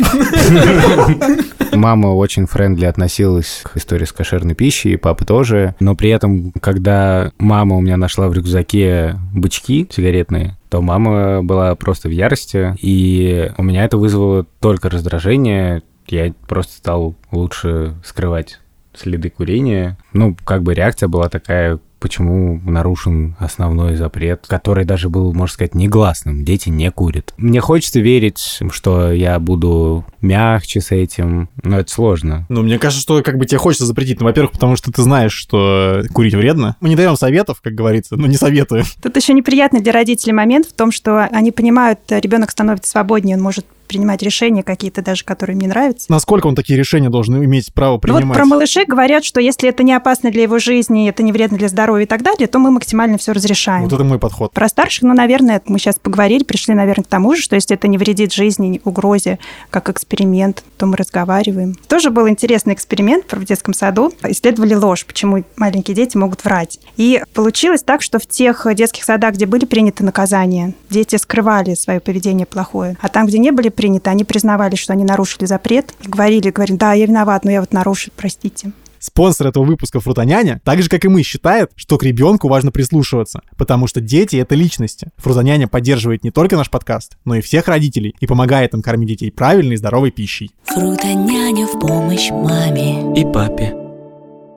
Мама 1.74 2.08
очень 2.08 2.46
френдли 2.46 2.86
относилась 2.86 3.62
к 3.64 3.78
истории 3.78 4.06
с 4.06 4.12
кошерной 4.12 4.56
пищей, 4.56 4.94
и 4.94 4.98
папа 4.98 5.26
тоже. 5.26 5.76
Но 5.80 5.96
при 5.96 6.10
этом, 6.10 6.52
когда 6.54 7.32
мама 7.38 7.78
у 7.78 7.82
меня 7.82 7.98
нашла 7.98 8.28
в 8.28 8.34
рюкзаке 8.34 9.16
бычки 9.34 9.88
сигаретные, 9.92 10.58
то 10.70 10.82
мама 10.82 11.44
была 11.44 11.76
просто 11.76 12.10
в 12.10 12.12
ярости, 12.12 12.76
и 12.82 13.52
у 13.58 13.64
меня 13.64 13.86
это 13.86 13.98
вызвало 13.98 14.46
только 14.60 14.90
раздражение. 14.90 15.84
Я 16.08 16.34
просто 16.48 16.74
стал 16.74 17.16
лучше 17.32 17.96
скрывать 18.04 18.60
следы 18.94 19.30
курения. 19.30 19.98
Ну, 20.14 20.36
как 20.44 20.64
бы 20.64 20.74
реакция 20.74 21.08
была 21.08 21.30
такая, 21.30 21.80
почему 22.00 22.60
нарушен 22.64 23.36
основной 23.40 23.96
запрет, 23.96 24.46
который 24.48 24.86
даже 24.86 25.10
был, 25.10 25.34
можно 25.34 25.54
сказать, 25.54 25.76
негласным. 25.76 26.44
Дети 26.46 26.70
не 26.70 26.92
курят. 26.92 27.34
Мне 27.38 27.62
хочется 27.62 28.00
верить, 28.00 28.60
что 28.72 29.12
я 29.12 29.40
буду 29.40 30.06
мягче 30.22 30.82
с 30.82 30.92
этим, 30.92 31.50
но 31.64 31.80
это 31.80 31.92
сложно. 31.92 32.46
Ну, 32.50 32.62
мне 32.62 32.80
кажется, 32.80 33.02
что 33.02 33.22
как 33.22 33.38
бы 33.38 33.46
тебе 33.46 33.58
хочется 33.58 33.86
запретить. 33.86 34.20
Ну, 34.20 34.26
во-первых, 34.26 34.52
потому 34.52 34.76
что 34.76 34.92
ты 34.92 35.02
знаешь, 35.02 35.34
что 35.34 36.04
курить 36.14 36.34
вредно. 36.34 36.76
Мы 36.82 36.90
не 36.90 36.96
даем 36.96 37.16
советов, 37.16 37.62
как 37.62 37.74
говорится, 37.74 38.16
но 38.16 38.28
не 38.28 38.36
советую. 38.36 38.84
Тут 39.02 39.16
еще 39.16 39.34
неприятный 39.34 39.82
для 39.82 39.92
родителей 39.92 40.34
момент 40.34 40.68
в 40.68 40.74
том, 40.74 40.92
что 40.92 41.26
они 41.26 41.52
понимают, 41.52 42.00
ребенок 42.10 42.52
становится 42.52 42.92
свободнее, 42.92 43.38
он 43.38 43.44
может 43.44 43.66
принимать 43.90 44.22
решения 44.22 44.64
какие-то 44.64 45.02
даже, 45.02 45.26
которые 45.26 45.58
мне 45.58 45.68
нравятся. 45.68 46.06
Насколько 46.10 46.48
он 46.48 46.56
такие 46.56 46.78
решения 46.78 47.10
должен 47.10 47.44
иметь 47.44 47.74
право 47.74 47.98
принимать? 47.98 48.26
Вот 48.26 48.34
про 48.36 48.46
малышей 48.46 48.86
говорят, 48.86 49.26
что 49.26 49.42
если 49.42 49.68
это 49.68 49.84
не 49.84 49.94
опасно 49.94 50.32
для 50.32 50.44
его 50.44 50.60
жизни, 50.60 51.10
это 51.10 51.24
не 51.24 51.34
вредно 51.34 51.58
для 51.58 51.68
здоровья 51.68 52.06
и 52.06 52.08
так 52.08 52.22
далее, 52.22 52.48
то 52.48 52.60
мы 52.60 52.72
максимально 52.72 53.18
все 53.18 53.34
разрешаем. 53.34 53.84
Вот 53.84 53.94
это 53.94 54.04
мой 54.04 54.20
подход. 54.20 54.54
Про 54.54 54.70
старших, 54.70 55.04
ну, 55.04 55.14
наверное, 55.14 55.62
мы 55.66 55.80
сейчас 55.80 55.96
поговорили, 56.00 56.44
пришли, 56.44 56.74
наверное, 56.74 57.04
к 57.04 57.08
тому 57.08 57.36
же, 57.36 57.42
что 57.42 57.56
если 57.56 57.76
это 57.76 57.88
не 57.88 57.98
вредит 57.98 58.32
жизни, 58.32 58.80
угрозе, 58.86 59.40
как 59.72 59.90
эксперимент, 59.90 60.64
то 60.78 60.86
мы 60.86 60.96
разговариваем. 60.96 61.76
Тоже 61.88 62.12
был 62.12 62.30
интересный 62.30 62.76
эксперимент 62.76 63.34
в 63.34 63.44
детском 63.44 63.74
саду. 63.74 64.14
Исследовали 64.24 64.76
ложь, 64.76 65.06
почему 65.06 65.44
маленькие 65.56 65.96
дети 65.96 66.16
могут 66.16 66.46
врать. 66.46 66.80
И 66.96 67.22
получилось 67.34 67.82
так, 67.82 68.04
что 68.04 68.20
в 68.20 68.28
тех 68.28 68.68
детских 68.76 69.04
садах, 69.04 69.34
где 69.34 69.48
были 69.48 69.66
приняты 69.66 70.04
наказания, 70.04 70.74
дети 70.90 71.16
скрывали 71.16 71.74
свое 71.74 72.00
поведение 72.00 72.46
плохое. 72.46 72.96
А 73.02 73.10
там, 73.10 73.26
где 73.26 73.40
не 73.40 73.52
были 73.52 73.70
принято, 73.80 74.10
они 74.10 74.26
признавали, 74.26 74.76
что 74.76 74.92
они 74.92 75.06
нарушили 75.06 75.46
запрет, 75.46 75.94
и 76.04 76.10
говорили, 76.10 76.50
говорили, 76.50 76.76
да, 76.76 76.92
я 76.92 77.06
виноват, 77.06 77.46
но 77.46 77.52
я 77.52 77.62
вот 77.62 77.72
нарушил, 77.72 78.12
простите. 78.18 78.74
Спонсор 79.00 79.48
этого 79.48 79.64
выпуска 79.64 80.02
Фрутоняня, 80.02 80.60
так 80.66 80.82
же 80.82 80.90
как 80.90 81.06
и 81.06 81.08
мы, 81.08 81.24
считает, 81.24 81.72
что 81.78 81.98
к 81.98 82.04
ребенку 82.04 82.50
важно 82.50 82.74
прислушиваться, 82.74 83.40
потому 83.56 83.88
что 83.88 84.02
дети— 84.02 84.36
это 84.38 84.56
личности. 84.56 85.08
Фрутоняня 85.16 85.70
поддерживает 85.70 86.26
не 86.26 86.32
только 86.32 86.58
наш 86.58 86.70
подкаст, 86.70 87.18
но 87.24 87.36
и 87.36 87.42
всех 87.42 87.70
родителей 87.70 88.14
и 88.20 88.28
помогает 88.28 88.74
им 88.74 88.82
кормить 88.82 89.08
детей 89.08 89.32
правильной 89.32 89.76
и 89.76 89.78
здоровой 89.78 90.12
пищей. 90.12 90.52
Фрутоняня 90.66 91.66
в 91.66 91.80
помощь 91.80 92.30
маме 92.32 93.18
и 93.18 93.24
папе. 93.24 93.89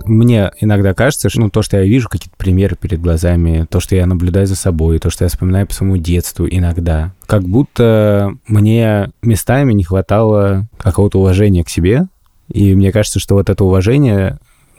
Мне 0.06 0.50
иногда 0.60 0.94
кажется, 0.94 1.28
что 1.28 1.40
ну, 1.40 1.50
то, 1.50 1.62
что 1.62 1.78
я 1.78 1.84
вижу, 1.84 2.08
какие-то 2.08 2.36
примеры 2.36 2.76
перед 2.76 3.00
глазами, 3.00 3.66
то, 3.70 3.80
что 3.80 3.96
я 3.96 4.06
наблюдаю 4.06 4.46
за 4.46 4.56
собой, 4.56 4.98
то, 4.98 5.10
что 5.10 5.24
я 5.24 5.28
вспоминаю 5.28 5.66
по 5.66 5.74
своему 5.74 5.96
детству 5.96 6.46
иногда, 6.48 7.12
как 7.26 7.42
будто 7.44 8.34
мне 8.46 9.10
местами 9.22 9.72
не 9.72 9.84
хватало 9.84 10.68
какого-то 10.78 11.18
уважения 11.20 11.64
к 11.64 11.68
себе. 11.68 12.06
И 12.48 12.74
мне 12.74 12.92
кажется, 12.92 13.18
что 13.18 13.34
вот 13.34 13.48
это 13.48 13.64
уважение 13.64 14.38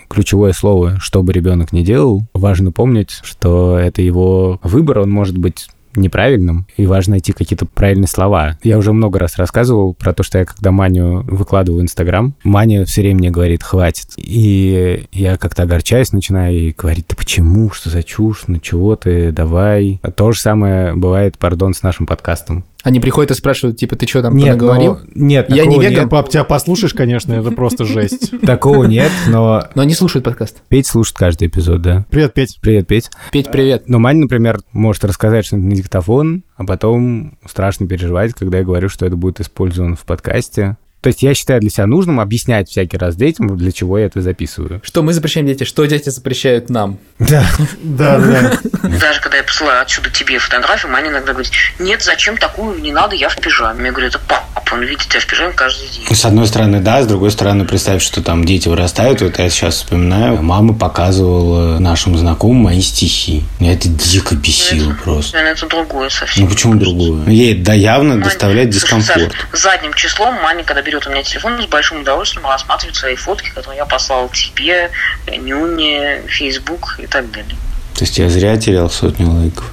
ключевое 0.10 0.54
слово, 0.54 1.00
что 1.00 1.24
бы 1.24 1.34
ребенок 1.34 1.74
ни 1.74 1.82
делал, 1.82 2.24
важно 2.34 2.72
помнить, 2.72 3.20
что 3.24 3.78
это 3.78 4.02
его 4.02 4.60
выбор, 4.64 5.00
он 5.00 5.10
может 5.10 5.38
быть 5.38 5.68
неправильным, 5.96 6.68
и 6.78 6.86
важно 6.86 7.12
найти 7.12 7.32
какие-то 7.32 7.66
правильные 7.66 8.08
слова. 8.08 8.58
Я 8.64 8.78
уже 8.78 8.94
много 8.94 9.20
раз 9.20 9.38
рассказывал 9.38 9.94
про 9.94 10.14
то, 10.14 10.24
что 10.24 10.40
я 10.40 10.46
когда 10.46 10.72
Маню 10.72 11.24
выкладываю 11.24 11.82
в 11.82 11.84
Инстаграм, 11.84 12.36
Маня 12.44 12.86
все 12.86 13.02
время 13.02 13.18
мне 13.18 13.30
говорит 13.32 13.64
«хватит». 13.64 14.08
И 14.18 15.08
я 15.12 15.38
как-то 15.38 15.64
огорчаюсь, 15.64 16.12
начинаю 16.12 16.56
и 16.56 16.72
говорить 16.72 17.08
«ты 17.08 17.16
почему? 17.16 17.72
Что 17.72 17.90
за 17.90 18.04
чушь? 18.04 18.44
Ну 18.48 18.60
чего 18.60 18.96
ты? 18.96 19.32
Давай». 19.32 20.00
То 20.16 20.32
же 20.32 20.40
самое 20.40 20.96
бывает, 20.96 21.38
пардон, 21.38 21.74
с 21.74 21.84
нашим 21.84 22.06
подкастом. 22.06 22.66
Они 22.84 23.00
приходят 23.00 23.32
и 23.32 23.34
спрашивают, 23.34 23.78
типа, 23.78 23.96
ты 23.96 24.06
что 24.06 24.22
там 24.22 24.36
нет, 24.36 24.50
наговорил? 24.50 25.00
Но... 25.16 25.26
Нет, 25.26 25.50
Я 25.50 25.66
не 25.66 25.80
веган, 25.80 26.04
нет. 26.04 26.10
пап, 26.10 26.28
тебя 26.28 26.44
послушаешь, 26.44 26.94
конечно, 26.94 27.32
это 27.32 27.52
просто 27.52 27.86
жесть. 27.86 28.34
Такого 28.46 28.84
нет, 28.84 29.10
но... 29.28 29.64
Но 29.74 29.82
они 29.82 29.94
слушают 29.94 30.26
подкаст. 30.26 30.62
Петь 30.68 30.86
слушает 30.86 31.18
каждый 31.18 31.48
эпизод, 31.48 31.82
да. 31.82 32.06
Привет, 32.10 32.34
Петь. 32.34 32.60
Привет, 32.62 32.86
Петь. 32.86 33.10
Петь, 33.32 33.50
привет. 33.50 33.88
Но 33.88 34.00
Маня, 34.00 34.22
например, 34.22 34.60
может 34.74 35.06
рассказать 35.06 35.46
что-нибудь 35.46 35.70
на 35.70 35.76
диктофон, 35.78 36.44
а 36.58 36.66
потом 36.66 37.38
страшно 37.46 37.88
переживать, 37.88 38.34
когда 38.34 38.58
я 38.58 38.66
говорю, 38.66 38.90
что 38.90 39.06
это 39.06 39.16
будет 39.16 39.40
использовано 39.40 39.96
в 39.96 40.04
подкасте. 40.04 40.76
То 41.04 41.08
есть 41.08 41.22
я 41.22 41.34
считаю 41.34 41.60
для 41.60 41.70
себя 41.70 41.86
нужным 41.86 42.22
объяснять 42.22 42.70
всякий 42.70 42.96
раз 42.96 43.18
детям, 43.18 43.58
для 43.58 43.74
чего 43.74 44.00
я 44.00 44.06
это 44.06 44.22
записываю. 44.22 44.82
Что 44.86 45.04
мы 45.04 45.12
запрещаем 45.12 45.46
дети, 45.46 45.66
что 45.66 45.84
дети 45.84 46.08
запрещают 46.08 46.70
нам. 46.70 46.98
Да, 47.20 47.46
да, 47.82 48.18
да. 48.18 48.58
Даже 49.02 49.20
когда 49.20 49.36
я 49.36 49.44
посылаю 49.44 49.82
отсюда 49.82 50.10
тебе 50.10 50.40
фотографию, 50.40 50.94
Маня 50.94 51.10
иногда 51.10 51.34
говорит, 51.34 51.52
нет, 51.78 52.02
зачем 52.02 52.38
такую, 52.38 52.80
не 52.80 52.94
надо, 52.94 53.18
я 53.18 53.28
в 53.28 53.36
пижаме. 53.36 53.84
Я 53.84 53.92
говорю, 53.92 54.08
это 54.08 54.20
папа, 54.20 54.64
он 54.72 54.84
видит 54.84 55.02
тебя 55.10 55.20
в 55.20 55.28
пижаме 55.28 55.52
каждый 55.52 55.90
день. 55.90 56.16
С 56.16 56.24
одной 56.24 56.48
стороны, 56.48 56.80
да, 56.80 57.04
с 57.04 57.06
другой 57.06 57.32
стороны, 57.32 57.66
представь, 57.66 58.02
что 58.02 58.24
там 58.24 58.46
дети 58.46 58.70
вырастают, 58.70 59.22
вот 59.22 59.40
я 59.40 59.50
сейчас 59.50 59.76
вспоминаю, 59.76 60.42
мама 60.42 60.74
показывала 60.74 61.80
нашим 61.80 62.18
знакомым 62.18 62.64
мои 62.64 62.82
стихи. 62.82 63.44
Меня 63.60 63.74
это 63.74 63.90
дико 63.90 64.36
бесило 64.36 64.94
это, 64.94 65.04
просто. 65.04 65.38
Это 65.38 65.68
другое 65.68 66.08
совсем. 66.08 66.46
Ну 66.46 66.50
почему 66.50 66.76
другое? 66.76 67.26
Ей 67.28 67.56
да 67.56 67.74
явно 67.74 68.12
Маня, 68.12 68.24
доставляет 68.24 68.70
дискомфорт. 68.70 69.34
Саша, 69.52 69.58
задним 69.64 69.94
числом 69.94 70.36
Маня, 70.36 70.64
когда 70.64 70.82
берет 70.82 70.93
у 71.08 71.10
меня 71.10 71.24
телефон, 71.24 71.62
с 71.62 71.66
большим 71.68 72.02
удовольствием 72.02 72.46
рассматривает 72.46 72.96
свои 72.96 73.16
фотки, 73.16 73.50
которые 73.50 73.78
я 73.78 73.86
послал 73.86 74.30
тебе, 74.30 74.90
Нюне, 75.28 76.22
Facebook 76.28 77.00
и 77.00 77.08
так 77.08 77.30
далее. 77.32 77.56
То 77.96 78.04
есть 78.06 78.18
я 78.18 78.30
зря 78.30 78.58
терял 78.58 78.90
сотню 78.90 79.30
лайков? 79.30 79.72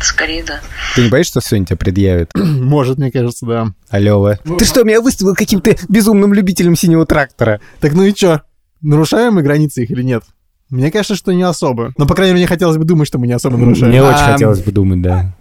Скорее, 0.00 0.44
да. 0.44 0.60
Ты 0.94 1.02
не 1.04 1.08
боишься, 1.08 1.40
что 1.40 1.48
Соня 1.48 1.64
тебя 1.66 1.76
предъявит? 1.76 2.30
Может, 2.34 2.98
мне 2.98 3.10
кажется, 3.10 3.46
да. 3.46 3.66
Алёва. 3.88 4.38
Ты 4.58 4.64
что, 4.64 4.84
меня 4.84 5.00
выставил 5.00 5.34
каким-то 5.34 5.74
безумным 5.88 6.34
любителем 6.34 6.76
синего 6.76 7.06
трактора? 7.06 7.60
Так 7.80 7.92
ну 7.94 8.04
и 8.04 8.12
чё? 8.12 8.42
Нарушаем 8.82 9.34
мы 9.34 9.42
границы 9.42 9.84
их 9.84 9.90
или 9.90 10.02
нет? 10.02 10.22
Мне 10.68 10.90
кажется, 10.90 11.14
что 11.14 11.32
не 11.32 11.44
особо. 11.44 11.92
Но, 11.96 12.06
по 12.06 12.14
крайней 12.14 12.34
мере, 12.34 12.42
мне 12.44 12.48
хотелось 12.48 12.76
бы 12.76 12.84
думать, 12.84 13.08
что 13.08 13.18
мы 13.18 13.26
не 13.26 13.32
особо 13.32 13.56
нарушаем. 13.56 13.88
Мне 13.88 14.02
очень 14.02 14.18
А, 14.18 14.32
хотелось 14.32 14.60
бы 14.60 14.72
думать, 14.72 15.00
да. 15.00 15.32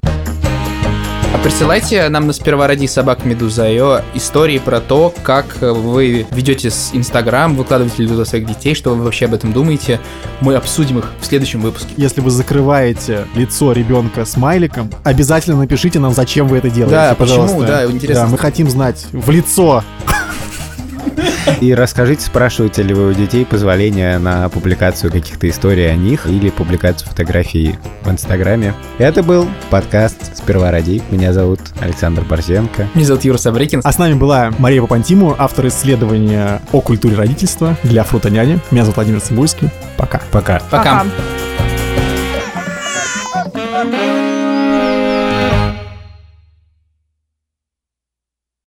А 1.36 1.38
присылайте 1.38 2.08
нам 2.08 2.28
на 2.28 2.32
сперва 2.34 2.66
ради 2.66 2.86
собак 2.86 3.26
Медуза.io 3.26 4.02
истории 4.14 4.58
про 4.58 4.80
то, 4.80 5.14
как 5.22 5.58
вы 5.60 6.26
ведете 6.32 6.70
с 6.72 6.92
Инстаграм, 6.94 7.58
выкладываете 7.58 8.04
ли 8.04 8.08
туда 8.08 8.24
своих 8.24 8.48
детей, 8.48 8.74
что 8.74 8.92
вы 8.92 9.04
вообще 9.04 9.26
об 9.26 9.34
этом 9.34 9.52
думаете. 9.52 10.00
Мы 10.40 10.56
обсудим 10.56 11.00
их 11.00 11.12
в 11.20 11.26
следующем 11.26 11.60
выпуске. 11.60 11.90
Если 11.98 12.22
вы 12.22 12.32
закрываете 12.32 13.28
лицо 13.36 13.74
ребенка 13.74 14.24
смайликом, 14.24 14.90
обязательно 15.04 15.58
напишите 15.58 16.00
нам, 16.00 16.14
зачем 16.14 16.48
вы 16.48 16.60
это 16.60 16.70
делаете. 16.70 16.96
Да, 16.96 17.16
почему? 17.16 17.42
пожалуйста. 17.42 17.68
Да, 17.68 17.86
интересно. 17.86 18.24
Да, 18.24 18.30
мы 18.30 18.38
хотим 18.38 18.70
знать 18.70 19.06
в 19.12 19.30
лицо. 19.30 19.84
И 21.62 21.74
расскажите, 21.74 22.26
спрашиваете 22.26 22.84
ли 22.84 22.94
вы 22.94 23.10
у 23.10 23.14
детей 23.14 23.46
позволения 23.46 24.18
на 24.18 24.50
публикацию 24.50 25.12
каких-то 25.12 25.50
историй 25.50 25.92
о 25.92 25.96
них 25.96 26.28
или 26.28 26.50
публикацию 26.50 27.10
фотографий 27.10 27.78
в 28.04 28.12
Инстаграме. 28.12 28.74
Это 28.98 29.24
был 29.24 29.48
подкаст 29.70 30.38
«Сперва 30.38 30.72
ради». 30.72 31.02
Меня 31.12 31.34
зовут 31.34 31.60
Александр 31.82 32.24
Борзенко. 32.24 32.90
Меня 32.94 33.06
зовут 33.06 33.24
Юра 33.24 33.38
Саврикин. 33.38 33.82
А 33.84 33.92
с 33.92 33.98
нами 33.98 34.14
была 34.16 34.52
Мария 34.58 34.82
Папантиму, 34.82 35.36
автор 35.38 35.68
исследования 35.68 36.62
о 36.72 36.82
культуре 36.82 37.16
родительства 37.16 37.78
для 37.84 38.04
фрутоняни. 38.04 38.60
Меня 38.72 38.84
зовут 38.84 38.98
Владимир 38.98 39.22
Цибульский. 39.22 39.70
Пока. 39.98 40.22
Пока. 40.32 40.62
Пока. 40.70 41.06
Пока. 43.54 44.25